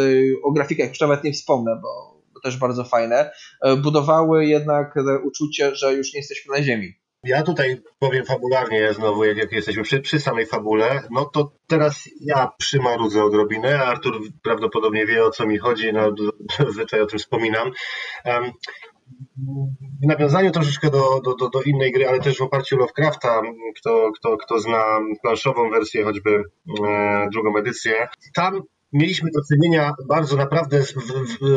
o 0.43 0.53
grafikach 0.53 0.89
już 0.89 1.01
nawet 1.01 1.25
nie 1.25 1.33
wspomnę, 1.33 1.81
bo 1.83 2.20
też 2.41 2.57
bardzo 2.57 2.85
fajne, 2.85 3.31
e, 3.63 3.77
budowały 3.77 4.47
jednak 4.47 4.95
uczucie, 5.25 5.75
że 5.75 5.95
już 5.95 6.15
nie 6.15 6.21
jesteśmy 6.21 6.55
na 6.55 6.63
ziemi. 6.63 6.95
Ja 7.25 7.43
tutaj 7.43 7.83
powiem 7.99 8.25
fabularnie 8.25 8.95
znowu, 8.95 9.25
jak, 9.25 9.53
jesteśmy 9.53 9.83
przy, 9.83 10.01
przy, 10.01 10.21
samej 10.21 10.47
fabule, 10.47 11.03
no 11.11 11.25
to 11.25 11.53
teraz 11.67 12.09
ja 12.21 12.53
przymarudzę 12.59 13.25
odrobinę, 13.25 13.79
Artur 13.85 14.21
prawdopodobnie 14.43 15.07
wie 15.07 15.25
o 15.25 15.31
co 15.31 15.47
mi 15.47 15.59
chodzi, 15.59 15.93
no 15.93 16.15
zazwyczaj 16.67 17.01
o 17.01 17.07
tym 17.07 17.19
wspominam. 17.19 17.71
Um, 18.25 18.53
w 20.03 20.07
nawiązaniu 20.07 20.51
troszeczkę 20.51 20.91
do, 20.91 21.21
do, 21.25 21.35
do, 21.35 21.49
do, 21.49 21.63
innej 21.63 21.93
gry, 21.93 22.09
ale 22.09 22.21
też 22.21 22.39
w 22.39 22.43
oparciu 22.43 22.77
Lovecrafta, 22.77 23.43
kto, 23.77 24.11
kto, 24.19 24.37
kto 24.37 24.61
zna 24.61 24.85
planszową 25.23 25.71
wersję, 25.71 26.05
choćby 26.05 26.43
e, 26.89 27.29
drugą 27.33 27.57
edycję, 27.57 28.09
tam 28.35 28.63
mieliśmy 28.93 29.31
do 29.31 29.41
czynienia 29.53 29.93
bardzo 30.09 30.37
naprawdę 30.37 30.83
z, 30.83 30.95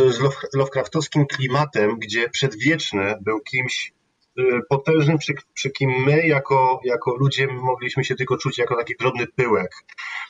z 0.08 0.20
Lovecraftowskim 0.54 1.26
klimatem, 1.26 2.00
gdzie 2.00 2.30
przedwieczny 2.30 3.16
był 3.22 3.40
kimś 3.40 3.94
y, 4.40 4.44
potężnym, 4.70 5.18
przy, 5.18 5.34
przy, 5.54 5.72
kim 5.72 5.90
my 6.06 6.28
jako, 6.28 6.80
jako 6.84 7.16
ludzie 7.16 7.48
mogliśmy 7.48 8.04
się 8.04 8.16
tylko 8.16 8.38
czuć 8.38 8.58
jako 8.58 8.76
taki 8.76 8.94
drobny 9.00 9.28
pyłek, 9.28 9.72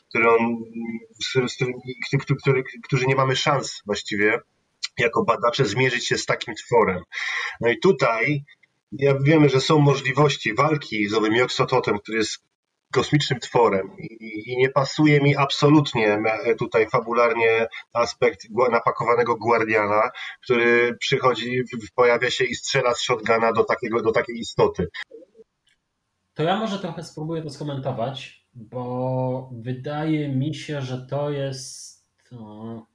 który 0.09 0.29
on, 0.29 0.63
z, 1.19 1.51
z, 1.51 1.55
który, 2.23 2.39
który, 2.41 2.63
którzy 2.83 3.05
nie 3.05 3.15
mamy 3.15 3.35
szans 3.35 3.81
właściwie 3.85 4.39
jako 4.97 5.23
badacze 5.23 5.65
zmierzyć 5.65 6.07
się 6.07 6.17
z 6.17 6.25
takim 6.25 6.55
tworem. 6.55 7.03
No 7.61 7.69
i 7.69 7.79
tutaj 7.79 8.43
ja 8.91 9.15
wiemy, 9.19 9.49
że 9.49 9.61
są 9.61 9.79
możliwości 9.79 10.53
walki 10.53 11.09
z 11.09 11.13
owym 11.13 11.35
Joksototem, 11.35 11.99
który 11.99 12.17
jest 12.17 12.43
kosmicznym 12.93 13.39
tworem 13.39 13.89
i, 13.97 14.51
i 14.51 14.57
nie 14.57 14.69
pasuje 14.69 15.21
mi 15.21 15.35
absolutnie 15.35 16.19
tutaj 16.59 16.89
fabularnie 16.89 17.67
aspekt 17.93 18.47
napakowanego 18.71 19.35
Guardiana, 19.35 20.09
który 20.43 20.97
przychodzi, 20.99 21.63
pojawia 21.95 22.29
się 22.29 22.43
i 22.43 22.55
strzela 22.55 22.93
z 22.93 23.01
shotguna 23.01 23.53
do, 23.53 23.63
takiego, 23.63 24.01
do 24.01 24.11
takiej 24.11 24.39
istoty. 24.39 24.87
To 26.33 26.43
ja 26.43 26.59
może 26.59 26.79
trochę 26.79 27.03
spróbuję 27.03 27.41
to 27.41 27.49
skomentować, 27.49 28.45
bo 28.53 29.49
wydaje 29.53 30.29
mi 30.29 30.55
się, 30.55 30.81
że 30.81 31.07
to 31.09 31.29
jest 31.29 32.03
no, 32.31 32.87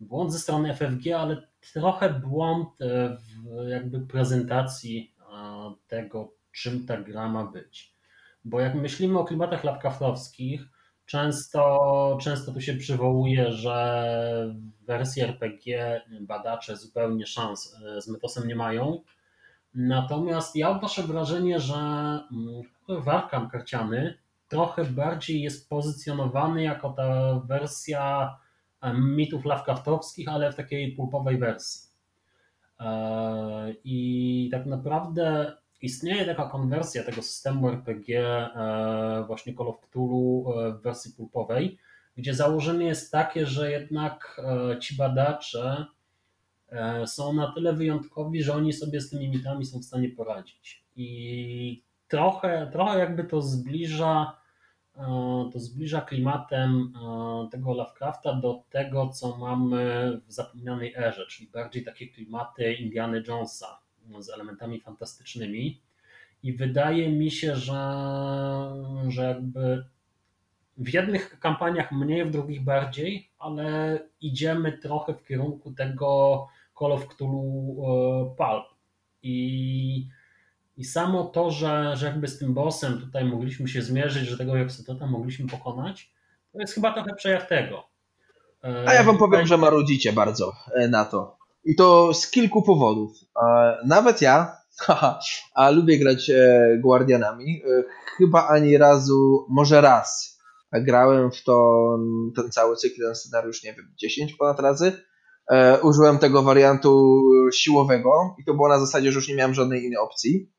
błąd 0.00 0.32
ze 0.32 0.38
strony 0.38 0.74
FFG, 0.74 1.12
ale 1.18 1.48
trochę 1.72 2.10
błąd 2.10 2.68
e, 2.80 3.16
w 3.16 3.68
jakby 3.68 4.00
prezentacji 4.00 5.14
tego, 5.86 6.32
czym 6.52 6.86
ta 6.86 6.96
gra 6.96 7.28
ma 7.28 7.44
być. 7.44 7.94
Bo 8.44 8.60
jak 8.60 8.74
myślimy 8.74 9.18
o 9.18 9.24
klimatach 9.24 9.64
Lovecraftowskich, 9.64 10.64
często, 11.06 12.18
często 12.20 12.52
tu 12.52 12.60
się 12.60 12.74
przywołuje, 12.74 13.52
że 13.52 14.54
w 14.80 14.86
wersji 14.86 15.22
RPG 15.22 16.00
badacze 16.20 16.76
zupełnie 16.76 17.26
szans 17.26 17.76
e, 17.96 18.00
z 18.00 18.08
Mytosem 18.08 18.48
nie 18.48 18.56
mają. 18.56 19.02
Natomiast 19.74 20.56
ja 20.56 20.70
odnoszę 20.70 21.02
wrażenie, 21.02 21.60
że 21.60 21.74
mm, 21.74 22.62
Warkam 22.88 23.50
karciany 23.50 24.18
trochę 24.48 24.84
bardziej 24.84 25.42
jest 25.42 25.68
pozycjonowany 25.68 26.62
jako 26.62 26.90
ta 26.90 27.40
wersja 27.46 28.36
mitów 28.94 29.44
Lovecraftowskich, 29.44 30.28
ale 30.28 30.52
w 30.52 30.56
takiej 30.56 30.92
pulpowej 30.92 31.38
wersji. 31.38 31.90
E, 32.80 33.74
I 33.84 34.48
tak 34.52 34.66
naprawdę 34.66 35.56
istnieje 35.82 36.24
taka 36.24 36.48
konwersja 36.48 37.04
tego 37.04 37.22
systemu 37.22 37.68
RPG, 37.68 38.20
e, 38.20 39.24
właśnie 39.26 39.54
Call 39.54 39.68
of 39.68 39.80
Cthulhu 39.80 40.52
e, 40.52 40.72
w 40.72 40.82
wersji 40.82 41.12
pulpowej, 41.12 41.78
gdzie 42.16 42.34
założenie 42.34 42.86
jest 42.86 43.12
takie, 43.12 43.46
że 43.46 43.70
jednak 43.70 44.40
ci 44.80 44.96
badacze 44.96 45.86
są 47.06 47.32
na 47.32 47.52
tyle 47.52 47.72
wyjątkowi, 47.72 48.42
że 48.42 48.54
oni 48.54 48.72
sobie 48.72 49.00
z 49.00 49.10
tymi 49.10 49.28
mitami 49.28 49.66
są 49.66 49.78
w 49.78 49.84
stanie 49.84 50.08
poradzić. 50.08 50.84
I 50.96 51.82
trochę, 52.08 52.70
trochę 52.72 52.98
jakby 52.98 53.24
to 53.24 53.42
zbliża 53.42 54.36
to 55.52 55.60
zbliża 55.60 56.00
klimatem 56.00 56.92
tego 57.50 57.74
Lovecrafta 57.74 58.34
do 58.34 58.62
tego, 58.70 59.08
co 59.08 59.36
mamy 59.36 60.12
w 60.26 60.32
zapomnianej 60.32 60.94
erze, 60.96 61.26
czyli 61.26 61.50
bardziej 61.50 61.84
takie 61.84 62.06
klimaty 62.06 62.74
Indiana 62.74 63.16
Jonesa 63.28 63.80
z 64.18 64.30
elementami 64.30 64.80
fantastycznymi. 64.80 65.80
I 66.42 66.52
wydaje 66.52 67.12
mi 67.12 67.30
się, 67.30 67.56
że, 67.56 67.82
że 69.08 69.22
jakby 69.22 69.84
w 70.78 70.94
jednych 70.94 71.38
kampaniach 71.40 71.92
mniej, 71.92 72.24
w 72.24 72.30
drugich 72.30 72.64
bardziej, 72.64 73.30
ale 73.38 73.98
idziemy 74.20 74.78
trochę 74.78 75.14
w 75.14 75.24
kierunku 75.24 75.72
tego 75.72 76.48
Call 76.78 76.92
of 76.92 77.08
Cthulhu 77.08 77.82
e, 77.86 78.36
Pulp. 78.36 78.64
I 79.22 80.08
i 80.80 80.84
samo 80.84 81.24
to, 81.24 81.50
że, 81.50 81.96
że 81.96 82.06
jakby 82.06 82.28
z 82.28 82.38
tym 82.38 82.54
bossem 82.54 83.00
tutaj 83.00 83.24
mogliśmy 83.24 83.68
się 83.68 83.82
zmierzyć, 83.82 84.28
że 84.28 84.38
tego 84.38 84.56
Joksotota 84.56 85.06
mogliśmy 85.06 85.48
pokonać, 85.48 86.12
to 86.52 86.60
jest 86.60 86.74
chyba 86.74 86.92
trochę 86.92 87.14
przejaw 87.14 87.48
tego. 87.48 87.86
E, 88.64 88.88
A 88.88 88.94
ja 88.94 89.02
wam 89.02 89.18
powiem, 89.18 89.46
że 89.46 89.56
marudzicie 89.56 90.12
bardzo 90.12 90.52
e, 90.74 90.88
na 90.88 91.04
to. 91.04 91.36
I 91.64 91.76
to 91.76 92.14
z 92.14 92.30
kilku 92.30 92.62
powodów. 92.62 93.10
E, 93.42 93.76
nawet 93.86 94.22
ja, 94.22 94.56
a 95.54 95.70
lubię 95.70 95.98
grać 95.98 96.30
Guardianami, 96.82 97.62
chyba 98.18 98.48
ani 98.48 98.78
razu, 98.78 99.46
może 99.48 99.80
raz 99.80 100.40
grałem 100.72 101.30
w 101.30 101.44
to, 101.44 101.86
ten 102.36 102.50
cały 102.50 102.76
cykl, 102.76 103.02
ten 103.02 103.14
scenariusz, 103.14 103.64
nie 103.64 103.74
wiem, 103.74 103.94
10 104.00 104.34
ponad 104.34 104.60
razy. 104.60 104.92
Użyłem 105.82 106.18
tego 106.18 106.42
wariantu 106.42 107.22
siłowego 107.54 108.36
i 108.38 108.44
to 108.44 108.54
było 108.54 108.68
na 108.68 108.80
zasadzie, 108.80 109.12
że 109.12 109.18
już 109.18 109.28
nie 109.28 109.34
miałem 109.34 109.54
żadnej 109.54 109.84
innej 109.84 109.98
opcji. 109.98 110.52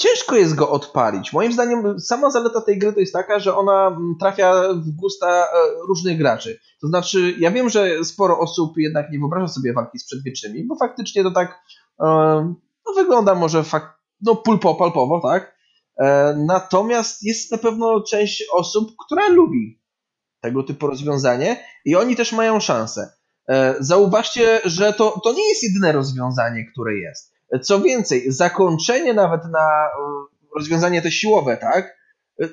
Ciężko 0.00 0.36
jest 0.36 0.54
go 0.54 0.70
odpalić. 0.70 1.32
Moim 1.32 1.52
zdaniem 1.52 2.00
sama 2.00 2.30
zaleta 2.30 2.60
tej 2.60 2.78
gry 2.78 2.92
to 2.92 3.00
jest 3.00 3.12
taka, 3.12 3.38
że 3.38 3.56
ona 3.56 3.86
mm, 3.86 4.14
trafia 4.20 4.74
w 4.74 4.90
gusta 4.90 5.26
e, 5.28 5.46
różnych 5.88 6.18
graczy. 6.18 6.60
To 6.80 6.86
znaczy, 6.86 7.34
ja 7.38 7.50
wiem, 7.50 7.68
że 7.68 8.04
sporo 8.04 8.38
osób 8.38 8.72
jednak 8.76 9.10
nie 9.12 9.18
wyobraża 9.18 9.48
sobie 9.48 9.72
walki 9.72 9.98
z 9.98 10.06
przedwiecznymi, 10.06 10.66
bo 10.66 10.76
faktycznie 10.76 11.22
to 11.22 11.30
tak 11.30 11.60
no, 12.86 12.94
wygląda 12.96 13.34
może 13.34 13.64
fak 13.64 14.00
no, 14.20 14.36
pulpo, 14.36 14.74
palpowo, 14.74 15.20
tak? 15.20 15.56
E, 15.98 16.34
natomiast 16.46 17.22
jest 17.22 17.52
na 17.52 17.58
pewno 17.58 18.00
część 18.00 18.44
osób, 18.52 18.90
która 19.06 19.28
lubi 19.28 19.82
tego 20.40 20.62
typu 20.62 20.86
rozwiązanie 20.86 21.64
i 21.84 21.96
oni 21.96 22.16
też 22.16 22.32
mają 22.32 22.60
szansę. 22.60 23.12
E, 23.48 23.74
zauważcie, 23.80 24.60
że 24.64 24.92
to, 24.92 25.20
to 25.24 25.32
nie 25.32 25.48
jest 25.48 25.62
jedyne 25.62 25.92
rozwiązanie, 25.92 26.64
które 26.72 26.94
jest. 26.94 27.29
Co 27.62 27.80
więcej, 27.80 28.32
zakończenie 28.32 29.14
nawet 29.14 29.40
na 29.44 29.86
e, 29.86 29.90
rozwiązanie 30.56 31.02
te 31.02 31.10
siłowe, 31.10 31.56
tak, 31.56 31.98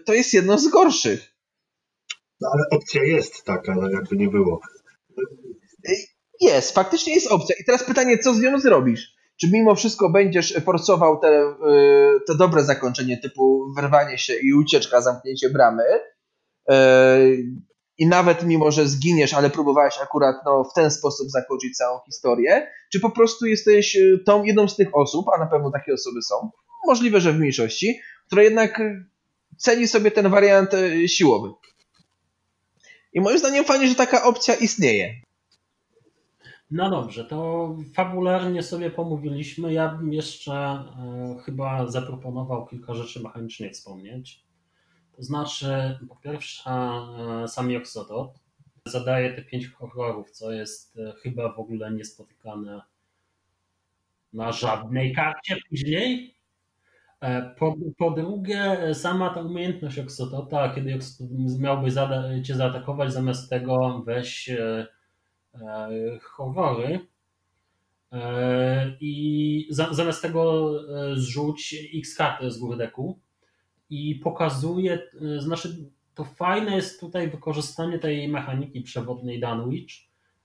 to 0.05 0.13
jest 0.13 0.33
jedno 0.33 0.57
z 0.57 0.67
gorszych. 0.67 1.33
No 2.41 2.49
ale 2.53 2.63
opcja 2.71 3.03
jest 3.03 3.43
taka, 3.43 3.75
no 3.75 3.89
jakby 3.89 4.15
nie 4.17 4.27
było. 4.27 4.61
Jest, 6.41 6.71
faktycznie 6.71 7.13
jest 7.15 7.27
opcja. 7.27 7.55
I 7.59 7.65
teraz 7.65 7.83
pytanie, 7.83 8.17
co 8.17 8.33
z 8.33 8.41
nią 8.41 8.59
zrobisz? 8.59 9.17
Czy 9.41 9.51
mimo 9.51 9.75
wszystko 9.75 10.09
będziesz 10.09 10.53
forsował 10.65 11.19
te, 11.19 11.55
te 12.27 12.35
dobre 12.35 12.63
zakończenie 12.63 13.17
typu 13.17 13.73
wyrwanie 13.75 14.17
się 14.17 14.33
i 14.33 14.53
ucieczka, 14.53 15.01
zamknięcie 15.01 15.49
bramy? 15.49 15.83
I 17.97 18.07
nawet 18.07 18.43
mimo, 18.43 18.71
że 18.71 18.87
zginiesz, 18.87 19.33
ale 19.33 19.49
próbowałeś 19.49 19.97
akurat 20.01 20.35
no, 20.45 20.63
w 20.63 20.73
ten 20.73 20.91
sposób 20.91 21.29
zakończyć 21.29 21.77
całą 21.77 21.99
historię, 22.05 22.67
czy 22.91 22.99
po 22.99 23.09
prostu 23.09 23.45
jesteś 23.45 23.95
y, 23.95 24.23
tą 24.25 24.43
jedną 24.43 24.67
z 24.67 24.75
tych 24.75 24.95
osób, 24.95 25.25
a 25.35 25.39
na 25.39 25.45
pewno 25.45 25.71
takie 25.71 25.93
osoby 25.93 26.21
są, 26.21 26.51
możliwe, 26.87 27.21
że 27.21 27.33
w 27.33 27.39
mniejszości, 27.39 27.99
która 28.27 28.43
jednak 28.43 28.79
y, 28.79 29.05
ceni 29.57 29.87
sobie 29.87 30.11
ten 30.11 30.29
wariant 30.29 30.73
y, 30.73 31.07
siłowy. 31.07 31.49
I 33.13 33.21
moim 33.21 33.39
zdaniem 33.39 33.65
fajnie, 33.65 33.87
że 33.87 33.95
taka 33.95 34.23
opcja 34.23 34.55
istnieje. 34.55 35.13
No 36.71 36.89
dobrze, 36.89 37.25
to 37.25 37.75
fabularnie 37.93 38.63
sobie 38.63 38.91
pomówiliśmy. 38.91 39.73
Ja 39.73 39.89
bym 39.89 40.13
jeszcze 40.13 40.53
e, 40.53 40.85
chyba 41.45 41.87
zaproponował 41.87 42.67
kilka 42.67 42.93
rzeczy 42.93 43.23
mechanicznie 43.23 43.71
wspomnieć. 43.71 44.46
To 45.18 45.24
znaczy, 45.24 45.99
po 46.09 46.15
pierwsze, 46.15 46.70
e, 46.70 47.47
sam 47.47 47.72
Joksodot 47.72 48.39
zadaje 48.86 49.34
te 49.34 49.41
pięć 49.41 49.68
horrorów, 49.68 50.32
co 50.32 50.51
jest 50.51 50.97
e, 50.97 51.13
chyba 51.13 51.53
w 51.53 51.59
ogóle 51.59 51.91
niespotykane 51.91 52.82
na 54.34 54.51
żadnej 54.51 55.13
karcie 55.13 55.57
później. 55.70 56.36
E, 57.22 57.55
po, 57.59 57.76
po 57.97 58.11
drugie, 58.11 58.78
sama 58.93 59.30
ta 59.30 59.41
umiejętność 59.41 59.99
Oksotota, 59.99 60.70
kiedy 60.70 60.95
Oksot 60.95 61.28
miałby 61.59 61.91
zada, 61.91 62.41
cię 62.43 62.55
zaatakować, 62.55 63.13
zamiast 63.13 63.49
tego 63.49 64.03
weź 64.05 64.49
e, 64.49 64.88
e, 65.55 65.89
horrory 66.22 66.99
e, 68.11 68.97
i 68.99 69.68
za, 69.70 69.93
zamiast 69.93 70.22
tego 70.22 70.72
zrzuć 71.15 71.76
x 71.95 72.15
karty 72.15 72.51
z 72.51 72.57
góry 72.57 72.78
deku 72.78 73.20
i 73.89 74.15
pokazuje, 74.15 74.99
y, 75.21 75.41
znaczy 75.41 75.75
to 76.15 76.23
fajne 76.23 76.75
jest 76.75 76.99
tutaj 76.99 77.29
wykorzystanie 77.29 77.99
tej 77.99 78.27
mechaniki 78.27 78.81
przewodniej 78.81 79.39
Dunwich 79.39 79.93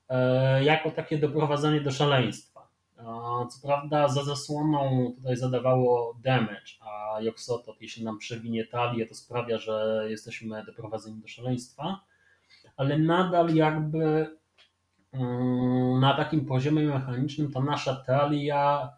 e, 0.09 0.65
jako 0.65 0.91
takie 0.91 1.19
doprowadzenie 1.19 1.81
do 1.81 1.91
szaleństwa. 1.91 2.53
Co 3.51 3.67
prawda 3.67 4.09
za 4.09 4.25
zasłoną 4.25 5.13
tutaj 5.17 5.37
zadawało 5.37 6.19
damage, 6.25 6.73
a 6.81 7.21
Joxotot, 7.21 7.81
jeśli 7.81 8.05
nam 8.05 8.19
przewinie 8.19 8.67
talię, 8.67 9.07
to 9.07 9.15
sprawia, 9.15 9.59
że 9.59 10.05
jesteśmy 10.09 10.65
doprowadzeni 10.65 11.21
do 11.21 11.29
szaleństwa, 11.29 12.01
ale 12.77 12.99
nadal 12.99 13.55
jakby 13.55 14.37
mm, 15.13 16.01
na 16.01 16.17
takim 16.17 16.47
poziomie 16.47 16.83
mechanicznym 16.83 17.53
ta 17.53 17.61
nasza 17.61 17.95
talia 17.95 18.93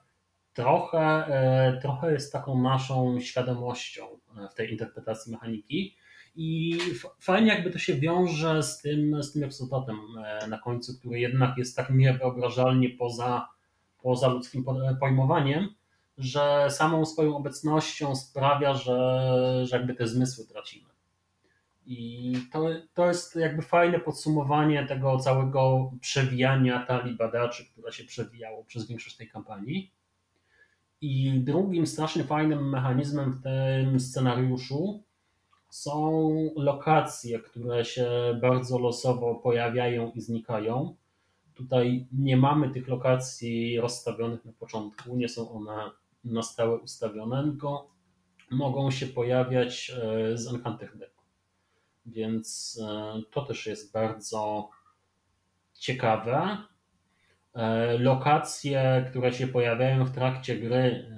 trochę, 0.52 1.78
trochę 1.82 2.12
jest 2.12 2.32
taką 2.32 2.62
naszą 2.62 3.20
świadomością 3.20 4.06
w 4.51 4.55
tej 4.55 4.73
interpretacji 4.73 5.32
mechaniki. 5.32 5.97
I 6.36 6.78
fajnie 7.20 7.48
jakby 7.48 7.70
to 7.70 7.78
się 7.78 7.94
wiąże 7.94 8.62
z 8.62 8.78
tym, 8.82 9.23
z 9.23 9.32
tym 9.32 9.44
eksototem 9.44 9.97
e, 10.24 10.47
na 10.47 10.59
końcu, 10.59 10.98
który 10.98 11.20
jednak 11.20 11.59
jest 11.59 11.77
tak 11.77 11.90
niewyobrażalnie 11.90 12.90
poza, 12.90 13.48
poza 14.02 14.28
ludzkim 14.28 14.65
pojmowaniem, 15.01 15.69
że 16.19 16.66
samą 16.70 17.06
swoją 17.06 17.36
obecnością 17.36 18.16
sprawia, 18.16 18.74
że, 18.74 19.66
że 19.66 19.77
jakby 19.77 19.94
te 19.94 20.06
zmysły 20.06 20.47
tracimy. 20.47 20.94
I 21.86 22.32
to, 22.52 22.69
to 22.94 23.09
jest 23.09 23.36
jakby 23.36 23.62
fajne 23.62 24.01
podsumowanie 24.01 24.86
tego 24.86 25.19
całego 25.19 25.93
przewijania 26.01 26.86
talii 26.86 27.16
badaczy, 27.16 27.65
które 27.65 27.93
się 27.93 28.05
przewijało 28.05 28.65
przez 28.65 28.89
większość 28.89 29.16
tej 29.16 29.28
kampanii. 29.28 29.93
I 31.06 31.40
drugim 31.40 31.86
strasznie 31.86 32.24
fajnym 32.24 32.68
mechanizmem 32.68 33.32
w 33.32 33.43
tym 33.43 34.01
scenariuszu 34.01 35.02
są 35.70 36.31
lokacje, 36.56 37.40
które 37.40 37.85
się 37.85 38.09
bardzo 38.40 38.78
losowo 38.78 39.35
pojawiają 39.35 40.12
i 40.14 40.20
znikają. 40.20 40.97
Tutaj 41.55 42.06
nie 42.12 42.36
mamy 42.36 42.70
tych 42.70 42.89
lokacji 42.89 43.81
rozstawionych 43.81 44.44
na 44.44 44.52
początku, 44.52 45.16
nie 45.16 45.28
są 45.28 45.51
one 45.51 45.90
na 46.24 46.43
stałe 46.43 46.76
ustawione, 46.76 47.43
tylko 47.43 47.90
mogą 48.51 48.90
się 48.90 49.06
pojawiać 49.06 49.93
e, 50.02 50.39
z 50.39 50.52
Decku. 50.98 51.24
Więc 52.06 52.81
e, 52.82 53.22
to 53.31 53.43
też 53.43 53.66
jest 53.66 53.93
bardzo 53.93 54.70
ciekawe. 55.74 56.59
E, 57.55 57.98
lokacje, 57.98 59.06
które 59.10 59.32
się 59.32 59.47
pojawiają 59.47 60.05
w 60.05 60.10
trakcie 60.10 60.56
gry 60.56 61.14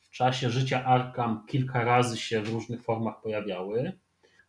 w 0.00 0.10
czasie 0.10 0.50
życia 0.50 0.84
Arkham 0.84 1.46
kilka 1.46 1.84
razy 1.84 2.16
się 2.16 2.42
w 2.42 2.48
różnych 2.48 2.82
formach 2.82 3.20
pojawiały. 3.22 3.92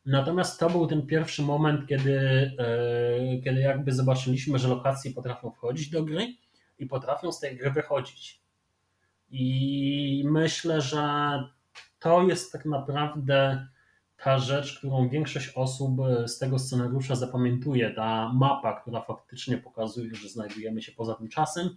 Natomiast 0.05 0.59
to 0.59 0.69
był 0.69 0.87
ten 0.87 1.07
pierwszy 1.07 1.41
moment, 1.41 1.87
kiedy, 1.87 2.51
kiedy 3.43 3.61
jakby 3.61 3.93
zobaczyliśmy, 3.93 4.59
że 4.59 4.67
lokacje 4.67 5.11
potrafią 5.11 5.51
wchodzić 5.51 5.89
do 5.89 6.03
gry 6.03 6.27
i 6.79 6.85
potrafią 6.85 7.31
z 7.31 7.39
tej 7.39 7.57
gry 7.57 7.71
wychodzić. 7.71 8.41
I 9.29 10.23
myślę, 10.27 10.81
że 10.81 11.03
to 11.99 12.23
jest 12.23 12.51
tak 12.51 12.65
naprawdę 12.65 13.67
ta 14.25 14.39
rzecz, 14.39 14.77
którą 14.77 15.09
większość 15.09 15.51
osób 15.55 15.97
z 16.27 16.37
tego 16.39 16.59
scenariusza 16.59 17.15
zapamiętuje. 17.15 17.91
Ta 17.91 18.33
mapa, 18.33 18.81
która 18.81 19.01
faktycznie 19.01 19.57
pokazuje, 19.57 20.15
że 20.15 20.29
znajdujemy 20.29 20.81
się 20.81 20.91
poza 20.91 21.15
tym 21.15 21.29
czasem 21.29 21.69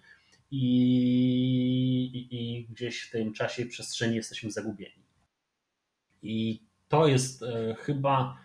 i, 0.50 0.66
i, 2.14 2.36
i 2.36 2.66
gdzieś 2.66 3.02
w 3.02 3.10
tym 3.10 3.32
czasie 3.32 3.62
i 3.62 3.66
przestrzeni 3.66 4.16
jesteśmy 4.16 4.50
zagubieni. 4.50 5.02
I 6.22 6.62
to 6.88 7.06
jest 7.06 7.42
e, 7.42 7.74
chyba 7.74 8.38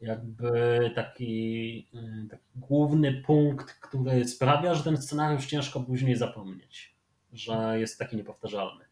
jakby 0.00 0.78
taki, 0.94 1.88
e, 1.94 2.28
taki 2.30 2.44
główny 2.56 3.22
punkt, 3.22 3.72
który 3.72 4.28
sprawia, 4.28 4.74
że 4.74 4.84
ten 4.84 4.96
scenariusz 4.96 5.46
ciężko 5.46 5.80
później 5.80 6.16
zapomnieć, 6.16 6.94
że 7.32 7.80
jest 7.80 7.98
taki 7.98 8.16
niepowtarzalny. 8.16 8.89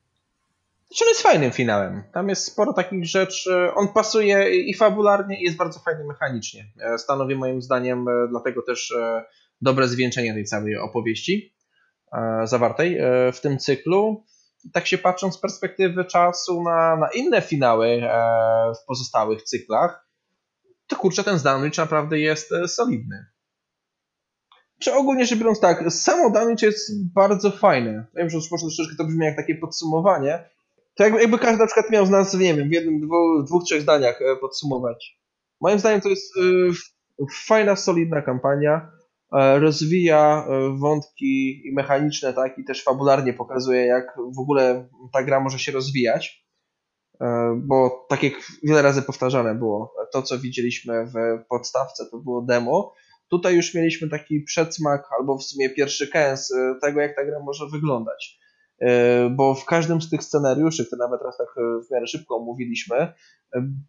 Znaczy 0.88 1.04
on 1.04 1.08
jest 1.08 1.22
fajnym 1.22 1.52
finałem. 1.52 2.02
Tam 2.12 2.28
jest 2.28 2.44
sporo 2.44 2.72
takich 2.72 3.06
rzeczy. 3.06 3.70
On 3.74 3.88
pasuje 3.88 4.56
i 4.56 4.74
fabularnie, 4.74 5.40
i 5.40 5.44
jest 5.44 5.56
bardzo 5.56 5.80
fajny 5.80 6.04
mechanicznie. 6.04 6.64
E, 6.80 6.98
stanowi 6.98 7.34
moim 7.34 7.62
zdaniem 7.62 8.06
dlatego 8.30 8.62
też 8.62 8.94
dobre 9.60 9.88
zwieńczenie 9.88 10.34
tej 10.34 10.44
całej 10.44 10.76
opowieści 10.76 11.54
zawartej 12.44 12.98
w 13.32 13.40
tym 13.40 13.58
cyklu 13.58 14.24
tak 14.72 14.86
się 14.86 14.98
patrząc 14.98 15.34
z 15.34 15.38
perspektywy 15.38 16.04
czasu 16.04 16.62
na, 16.62 16.96
na 16.96 17.08
inne 17.14 17.42
finały 17.42 17.86
e, 17.86 18.72
w 18.82 18.86
pozostałych 18.86 19.42
cyklach, 19.42 20.08
to 20.86 20.96
kurczę, 20.96 21.24
ten 21.24 21.38
Dunwich 21.38 21.78
naprawdę 21.78 22.18
jest 22.18 22.52
e, 22.52 22.68
solidny. 22.68 23.26
Czy 24.80 24.94
ogólnie 24.94 25.26
rzecz 25.26 25.38
biorąc 25.38 25.60
tak, 25.60 25.92
samo 25.92 26.30
Dunwich 26.30 26.62
jest 26.62 27.12
bardzo 27.14 27.50
fajne. 27.50 28.06
Wiem, 28.14 28.30
że 28.30 28.36
już 28.36 28.50
może 28.50 28.66
troszeczkę 28.66 28.96
to 28.96 29.04
brzmi 29.04 29.26
jak 29.26 29.36
takie 29.36 29.54
podsumowanie. 29.54 30.50
To 30.98 31.04
jakby, 31.04 31.20
jakby 31.20 31.38
każdy 31.38 31.58
na 31.58 31.66
przykład 31.66 31.90
miał 31.90 32.06
z 32.06 32.10
nas, 32.10 32.34
nie 32.34 32.54
wiem, 32.54 32.68
w 32.68 32.72
jednym, 32.72 33.00
dwóch, 33.44 33.64
trzech 33.64 33.82
zdaniach 33.82 34.22
e, 34.22 34.36
podsumować. 34.36 35.18
Moim 35.60 35.78
zdaniem 35.78 36.00
to 36.00 36.08
jest 36.08 36.34
fajna, 37.46 37.76
solidna 37.76 38.22
kampania. 38.22 38.90
E, 39.32 39.58
rozwija 39.58 40.46
e, 40.48 40.78
wątki 40.78 41.62
mechaniczne, 41.72 42.32
tak, 42.32 42.58
i 42.58 42.64
też 42.64 42.84
fabularnie 42.84 43.32
pokazuje, 43.32 43.86
jak 43.86 44.16
w 44.36 44.38
ogóle 44.38 44.88
ta 45.12 45.22
gra 45.22 45.40
może 45.40 45.58
się 45.58 45.72
rozwijać. 45.72 46.46
E, 47.20 47.54
bo 47.66 48.06
tak 48.08 48.22
jak 48.22 48.32
wiele 48.62 48.82
razy 48.82 49.02
powtarzane 49.02 49.54
było, 49.54 49.94
to 50.12 50.22
co 50.22 50.38
widzieliśmy 50.38 51.06
w 51.06 51.44
podstawce 51.48 52.04
to 52.10 52.18
było 52.18 52.42
demo. 52.42 52.94
Tutaj 53.30 53.56
już 53.56 53.74
mieliśmy 53.74 54.08
taki 54.08 54.40
przedsmak, 54.40 55.02
albo 55.18 55.38
w 55.38 55.44
sumie 55.44 55.70
pierwszy 55.70 56.08
kęs 56.08 56.52
tego, 56.82 57.00
jak 57.00 57.16
ta 57.16 57.24
gra 57.24 57.40
może 57.40 57.66
wyglądać. 57.72 58.38
E, 58.80 59.30
bo 59.30 59.54
w 59.54 59.64
każdym 59.64 60.02
z 60.02 60.10
tych 60.10 60.24
scenariuszy, 60.24 60.86
które 60.86 60.98
nawet 60.98 61.22
raz 61.22 61.36
tak 61.36 61.48
e, 61.56 61.60
w 61.86 61.90
miarę 61.90 62.06
szybko 62.06 62.36
omówiliśmy, 62.36 62.96
e, 62.96 63.12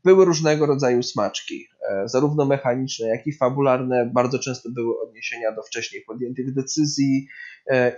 były 0.03 0.25
różnego 0.25 0.65
rodzaju 0.65 1.03
smaczki, 1.03 1.67
zarówno 2.05 2.45
mechaniczne, 2.45 3.07
jak 3.07 3.27
i 3.27 3.33
fabularne. 3.33 4.11
Bardzo 4.13 4.39
często 4.39 4.69
były 4.69 5.01
odniesienia 5.01 5.51
do 5.51 5.63
wcześniej 5.63 6.03
podjętych 6.07 6.53
decyzji, 6.53 7.27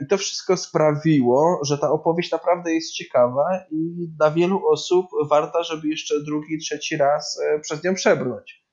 i 0.02 0.08
to 0.08 0.18
wszystko 0.18 0.58
sprawiło, 0.58 1.60
że 1.66 1.78
ta 1.78 1.92
opowieść 1.92 2.32
naprawdę 2.32 2.74
jest 2.74 2.94
ciekawa 2.94 3.60
i 3.72 4.08
dla 4.18 4.32
wielu 4.32 4.68
osób 4.68 5.06
warta, 5.30 5.64
żeby 5.64 5.88
jeszcze 5.88 6.24
drugi, 6.24 6.58
trzeci 6.58 6.98
raz 6.98 7.40
przez 7.62 7.84
nią 7.84 7.94
przebrnąć. 7.94 8.66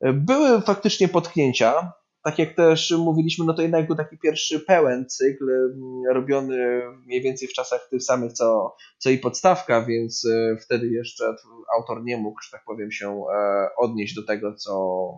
Były 0.00 0.60
faktycznie 0.60 1.08
potknięcia, 1.08 1.92
tak 2.28 2.38
jak 2.38 2.54
też 2.54 2.94
mówiliśmy, 2.98 3.44
no 3.44 3.54
to 3.54 3.62
jednak 3.62 3.86
był 3.86 3.96
taki 3.96 4.18
pierwszy 4.18 4.60
pełen 4.60 5.06
cykl 5.08 5.50
mm, 5.50 6.14
robiony 6.14 6.82
mniej 7.06 7.22
więcej 7.22 7.48
w 7.48 7.52
czasach 7.52 7.88
tych 7.90 8.02
samych 8.02 8.32
co, 8.32 8.76
co 8.98 9.10
i 9.10 9.18
podstawka, 9.18 9.84
więc 9.84 10.24
e, 10.24 10.56
wtedy 10.56 10.88
jeszcze 10.88 11.24
autor 11.76 12.04
nie 12.04 12.16
mógł, 12.16 12.40
że 12.40 12.50
tak 12.52 12.64
powiem, 12.64 12.92
się 12.92 13.08
e, 13.08 13.68
odnieść 13.76 14.14
do 14.14 14.26
tego, 14.26 14.54
co 14.54 14.72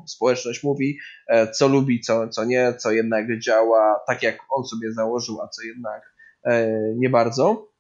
społeczność 0.07 0.63
mówi, 0.63 0.99
e, 1.29 1.51
co 1.51 1.69
lubi, 1.69 2.01
co, 2.01 2.29
co 2.29 2.45
nie, 2.45 2.75
co 2.79 2.93
jednak 2.93 3.41
działa 3.41 4.01
tak, 4.07 4.23
jak 4.23 4.39
on 4.51 4.65
sobie 4.65 4.93
założył, 4.93 5.41
a 5.41 5.49
co 5.49 5.63
jednak 5.63 6.15
nie 6.97 7.11
bardzo. 7.11 7.71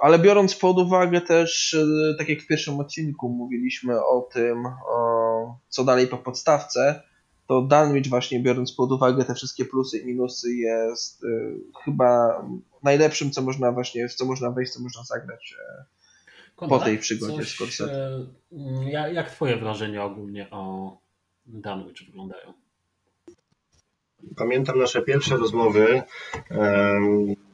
Ale 0.00 0.18
biorąc 0.18 0.54
pod 0.54 0.78
uwagę 0.78 1.20
też, 1.20 1.76
tak 2.18 2.28
jak 2.28 2.40
w 2.40 2.46
pierwszym 2.46 2.80
odcinku 2.80 3.28
mówiliśmy 3.28 4.04
o 4.04 4.28
tym, 4.32 4.64
co 5.68 5.84
dalej 5.84 6.06
po 6.06 6.18
podstawce, 6.18 7.09
to 7.50 7.62
Dunwich 7.62 8.08
właśnie 8.08 8.40
biorąc 8.40 8.72
pod 8.72 8.92
uwagę 8.92 9.24
te 9.24 9.34
wszystkie 9.34 9.64
plusy 9.64 9.98
i 9.98 10.06
minusy 10.06 10.54
jest 10.54 11.24
y, 11.24 11.60
chyba 11.84 12.42
najlepszym, 12.82 13.30
co 13.30 13.42
można 13.42 13.72
właśnie, 13.72 14.08
w 14.08 14.14
co 14.14 14.24
można 14.24 14.50
wejść, 14.50 14.72
co 14.72 14.82
można 14.82 15.04
zagrać 15.04 15.54
y, 16.62 16.68
po 16.68 16.78
tej 16.78 16.98
przygodzie 16.98 17.44
z 17.44 17.56
Corset. 17.56 17.90
Y, 17.90 18.90
jak 18.90 19.30
twoje 19.30 19.56
wrażenia 19.56 20.04
ogólnie 20.04 20.50
o 20.50 20.96
Dunwich 21.46 22.06
wyglądają? 22.06 22.52
Pamiętam 24.36 24.78
nasze 24.78 25.02
pierwsze 25.02 25.36
rozmowy. 25.36 26.02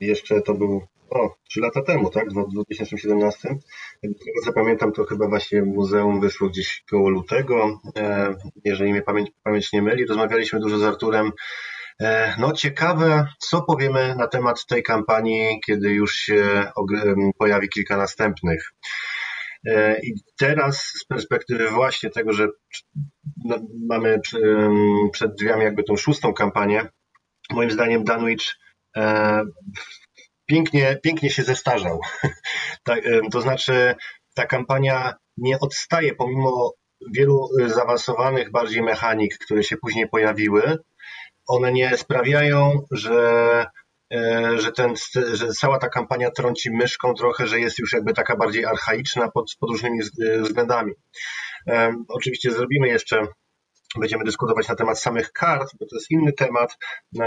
Jeszcze 0.00 0.42
to 0.42 0.54
był 0.54 0.82
o, 1.10 1.36
3 1.48 1.60
lata 1.60 1.82
temu, 1.82 2.10
tak? 2.10 2.28
W 2.30 2.52
2017. 2.52 3.48
Z 4.42 4.44
tego 4.44 4.52
pamiętam, 4.54 4.92
to 4.92 5.04
chyba 5.04 5.28
właśnie 5.28 5.62
muzeum 5.62 6.20
wyszło 6.20 6.48
gdzieś 6.48 6.84
koło 6.90 7.10
lutego. 7.10 7.80
E, 7.98 8.34
jeżeli 8.64 8.92
mnie 8.92 9.02
pamięć, 9.02 9.30
pamięć 9.42 9.72
nie 9.72 9.82
myli, 9.82 10.06
rozmawialiśmy 10.06 10.60
dużo 10.60 10.78
z 10.78 10.82
Arturem. 10.82 11.32
E, 12.00 12.34
no 12.38 12.52
ciekawe, 12.52 13.26
co 13.38 13.62
powiemy 13.62 14.14
na 14.18 14.26
temat 14.26 14.66
tej 14.66 14.82
kampanii, 14.82 15.60
kiedy 15.66 15.90
już 15.90 16.14
się 16.14 16.64
pojawi 17.38 17.68
kilka 17.68 17.96
następnych. 17.96 18.72
E, 19.66 20.00
I 20.00 20.14
teraz 20.38 20.82
z 20.82 21.04
perspektywy 21.04 21.70
właśnie 21.70 22.10
tego, 22.10 22.32
że 22.32 22.48
no, 23.44 23.56
mamy 23.88 24.20
przed 25.12 25.34
drzwiami 25.34 25.64
jakby 25.64 25.82
tą 25.82 25.96
szóstą 25.96 26.34
kampanię, 26.34 26.88
moim 27.50 27.70
zdaniem 27.70 28.04
Danwich 28.04 28.46
pięknie, 30.46 30.98
pięknie 31.02 31.30
się 31.30 31.42
zestarzał. 31.42 32.00
Tak, 32.84 33.00
to 33.32 33.40
znaczy, 33.40 33.94
ta 34.34 34.46
kampania 34.46 35.14
nie 35.36 35.58
odstaje 35.60 36.14
pomimo 36.14 36.72
wielu 37.14 37.48
zaawansowanych 37.66 38.50
bardziej 38.50 38.82
mechanik, 38.82 39.38
które 39.38 39.62
się 39.62 39.76
później 39.76 40.08
pojawiły. 40.08 40.78
One 41.46 41.72
nie 41.72 41.96
sprawiają, 41.96 42.80
że, 42.90 43.66
e, 44.14 44.58
że, 44.58 44.72
ten, 44.72 44.94
że 45.32 45.48
cała 45.48 45.78
ta 45.78 45.88
kampania 45.88 46.30
trąci 46.30 46.70
myszką 46.70 47.14
trochę, 47.14 47.46
że 47.46 47.60
jest 47.60 47.78
już 47.78 47.92
jakby 47.92 48.12
taka 48.12 48.36
bardziej 48.36 48.64
archaiczna 48.64 49.30
pod, 49.30 49.44
pod 49.60 49.70
różnymi 49.70 49.98
względami. 50.40 50.92
Oczywiście 52.08 52.50
zrobimy 52.50 52.88
jeszcze 52.88 53.26
Będziemy 54.00 54.24
dyskutować 54.24 54.68
na 54.68 54.74
temat 54.74 55.00
samych 55.00 55.32
kart, 55.32 55.72
bo 55.80 55.86
to 55.86 55.96
jest 55.96 56.10
inny 56.10 56.32
temat, 56.32 56.78
e, 57.20 57.24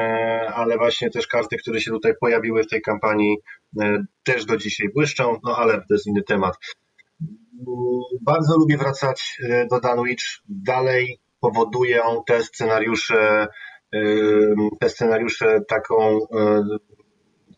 ale 0.56 0.78
właśnie 0.78 1.10
też 1.10 1.28
karty, 1.28 1.58
które 1.58 1.82
się 1.82 1.92
tutaj 1.92 2.14
pojawiły 2.22 2.64
w 2.64 2.68
tej 2.68 2.82
kampanii, 2.82 3.38
e, 3.82 4.04
też 4.24 4.46
do 4.46 4.58
dzisiaj 4.58 4.90
błyszczą, 4.96 5.40
no 5.44 5.58
ale 5.58 5.74
to 5.74 5.94
jest 5.94 6.08
inny 6.08 6.24
temat. 6.24 6.54
Bardzo 8.22 8.58
lubię 8.58 8.78
wracać 8.78 9.38
e, 9.44 9.68
do 9.68 9.80
Dunwich. 9.80 10.24
Dalej 10.50 11.20
powodują 11.40 12.24
te 12.28 12.44
scenariusze, 12.44 13.48
te 14.80 14.90
scenariusze 14.90 15.62
taką 15.68 16.20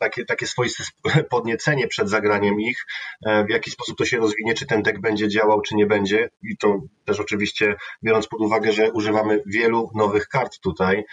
takie, 0.01 0.25
takie 0.25 0.47
swoiste 0.47 0.83
podniecenie 1.29 1.87
przed 1.87 2.09
zagraniem 2.09 2.61
ich, 2.61 2.85
e, 3.25 3.45
w 3.45 3.49
jaki 3.49 3.71
sposób 3.71 3.97
to 3.97 4.05
się 4.05 4.17
rozwinie, 4.17 4.53
czy 4.53 4.65
ten 4.65 4.81
deck 4.81 4.99
będzie 4.99 5.27
działał, 5.29 5.61
czy 5.61 5.75
nie 5.75 5.85
będzie. 5.85 6.29
I 6.43 6.57
to 6.57 6.79
też 7.05 7.19
oczywiście 7.19 7.75
biorąc 8.03 8.27
pod 8.27 8.41
uwagę, 8.41 8.71
że 8.71 8.91
używamy 8.91 9.43
wielu 9.45 9.91
nowych 9.95 10.27
kart 10.27 10.59
tutaj. 10.59 11.03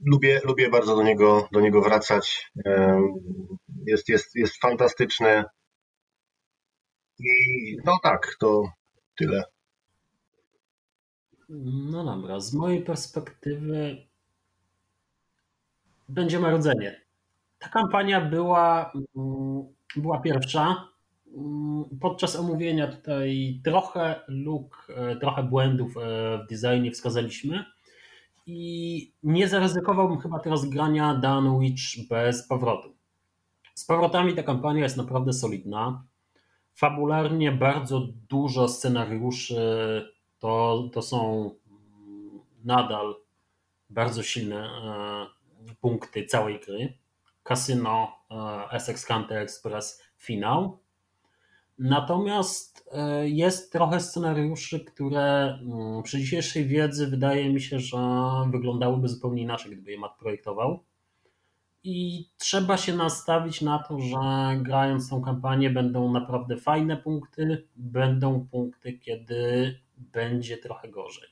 lubię, 0.00 0.40
lubię 0.44 0.70
bardzo 0.70 0.96
do 0.96 1.02
niego, 1.02 1.48
do 1.52 1.60
niego 1.60 1.82
wracać. 1.82 2.52
Jest, 3.86 4.08
jest, 4.08 4.34
jest 4.34 4.60
fantastyczny. 4.60 5.44
I 7.18 7.76
no 7.84 7.98
tak, 8.02 8.36
to 8.40 8.62
tyle. 9.18 9.44
No 11.48 12.04
dobra, 12.04 12.40
z 12.40 12.54
mojej 12.54 12.82
perspektywy 12.82 14.06
będzie 16.12 16.40
marudzenie. 16.40 17.00
Ta 17.58 17.68
kampania 17.68 18.20
była, 18.20 18.92
mm, 19.16 19.62
była 19.96 20.20
pierwsza. 20.20 20.88
Mm, 21.36 21.84
podczas 22.00 22.36
omówienia 22.36 22.86
tutaj 22.86 23.60
trochę 23.64 24.20
luk, 24.28 24.88
e, 24.96 25.16
trochę 25.16 25.42
błędów 25.42 25.96
e, 25.96 26.00
w 26.38 26.46
designie 26.50 26.90
wskazaliśmy 26.90 27.64
i 28.46 29.12
nie 29.22 29.48
zaryzykowałbym 29.48 30.18
chyba 30.18 30.38
teraz 30.38 30.68
grania 30.68 31.14
Dunwich 31.14 32.08
bez 32.10 32.48
powrotu. 32.48 32.94
Z 33.74 33.84
powrotami 33.84 34.34
ta 34.34 34.42
kampania 34.42 34.82
jest 34.82 34.96
naprawdę 34.96 35.32
solidna. 35.32 36.04
Fabularnie 36.74 37.52
bardzo 37.52 38.08
dużo 38.28 38.68
scenariuszy 38.68 39.58
to, 40.38 40.82
to 40.92 41.02
są 41.02 41.50
mm, 41.70 42.40
nadal 42.64 43.14
bardzo 43.90 44.22
silne 44.22 44.56
e, 44.56 45.41
punkty 45.80 46.26
całej 46.26 46.60
gry. 46.60 46.98
Casino, 47.42 48.12
e, 48.30 48.70
Essex 48.72 49.06
County 49.06 49.34
Express, 49.38 50.02
finał. 50.18 50.78
Natomiast 51.78 52.88
e, 52.92 53.28
jest 53.28 53.72
trochę 53.72 54.00
scenariuszy, 54.00 54.84
które 54.84 55.58
mm, 55.62 56.02
przy 56.02 56.18
dzisiejszej 56.18 56.66
wiedzy 56.66 57.06
wydaje 57.06 57.52
mi 57.52 57.60
się, 57.60 57.78
że 57.78 57.98
wyglądałyby 58.50 59.08
zupełnie 59.08 59.42
inaczej, 59.42 59.72
gdyby 59.72 59.90
je 59.90 59.98
Matt 59.98 60.18
projektował. 60.18 60.84
I 61.84 62.28
trzeba 62.38 62.76
się 62.76 62.96
nastawić 62.96 63.60
na 63.60 63.78
to, 63.78 63.98
że 64.00 64.18
grając 64.62 65.10
tą 65.10 65.22
kampanię 65.22 65.70
będą 65.70 66.12
naprawdę 66.12 66.56
fajne 66.56 66.96
punkty, 66.96 67.68
będą 67.76 68.46
punkty, 68.50 68.92
kiedy 68.92 69.74
będzie 69.96 70.58
trochę 70.58 70.88
gorzej. 70.88 71.28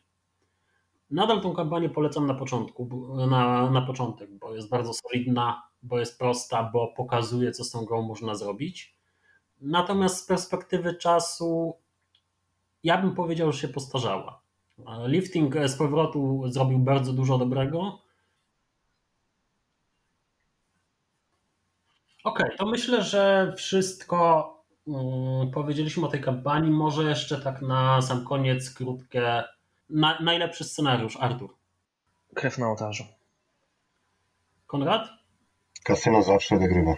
Nadal 1.10 1.40
tą 1.40 1.54
kampanię 1.54 1.88
polecam 1.88 2.26
na 2.26 2.34
początku, 2.34 2.88
na, 3.26 3.70
na 3.70 3.82
początek, 3.82 4.30
bo 4.38 4.54
jest 4.54 4.68
bardzo 4.68 4.92
solidna, 4.94 5.62
bo 5.82 5.98
jest 5.98 6.18
prosta, 6.18 6.70
bo 6.72 6.88
pokazuje, 6.88 7.52
co 7.52 7.64
z 7.64 7.70
tą 7.70 7.84
grą 7.84 8.02
można 8.02 8.34
zrobić. 8.34 8.96
Natomiast 9.60 10.24
z 10.24 10.26
perspektywy 10.26 10.94
czasu, 10.94 11.74
ja 12.84 12.98
bym 12.98 13.14
powiedział, 13.14 13.52
że 13.52 13.58
się 13.58 13.68
postarzała. 13.68 14.40
Lifting 15.06 15.54
z 15.66 15.76
powrotu 15.76 16.42
zrobił 16.46 16.78
bardzo 16.78 17.12
dużo 17.12 17.38
dobrego. 17.38 17.98
Okej, 22.24 22.46
okay, 22.46 22.56
to 22.58 22.66
myślę, 22.66 23.02
że 23.02 23.54
wszystko 23.56 24.50
Mm, 24.90 25.50
powiedzieliśmy 25.50 26.06
o 26.06 26.08
tej 26.08 26.20
kampanii. 26.20 26.70
Może 26.70 27.04
jeszcze 27.04 27.40
tak 27.40 27.62
na 27.62 28.02
sam 28.02 28.24
koniec 28.24 28.70
krótkie. 28.70 29.44
Na, 29.90 30.20
najlepszy 30.20 30.64
scenariusz, 30.64 31.16
Artur. 31.20 31.54
Krew 32.34 32.58
na 32.58 32.68
ołtarzu. 32.68 33.04
Konrad? 34.66 35.08
Kasyno 35.84 36.22
zawsze 36.22 36.58
wygrywa. 36.58 36.94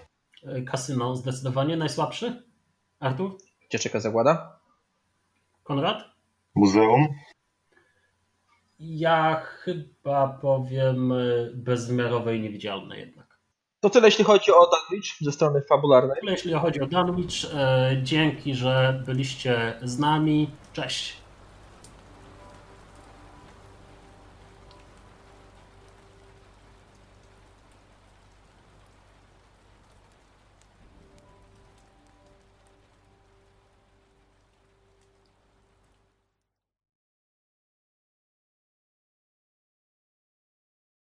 E, 0.47 0.63
kasyno 0.63 1.17
zdecydowanie. 1.17 1.77
Najsłabszy? 1.77 2.43
Artur? 3.01 3.39
Gdzie 3.69 3.79
czeka 3.79 4.01
zagłada? 4.01 4.59
Konrad? 5.63 6.05
Muzeum. 6.55 7.09
Ja 8.79 9.41
chyba 9.41 10.29
powiem 10.29 11.13
e, 11.13 11.17
bezmiarowe 11.55 12.37
i 12.37 12.41
niewidzialne 12.41 12.99
jednak. 12.99 13.39
To 13.81 13.91
tyle, 13.91 14.09
jeśli 14.09 14.25
chodzi 14.25 14.53
o 14.53 14.71
Dunwich 14.71 15.07
ze 15.21 15.33
strony 15.33 15.63
fabularnej. 15.63 16.17
Tyle, 16.21 16.33
jeśli 16.33 16.53
chodzi 16.53 16.81
o 16.81 16.87
Dunwich. 16.87 17.55
E, 17.55 17.97
dzięki, 18.03 18.55
że 18.55 19.03
byliście 19.07 19.79
z 19.83 19.99
nami. 19.99 20.51
Cześć. 20.73 21.22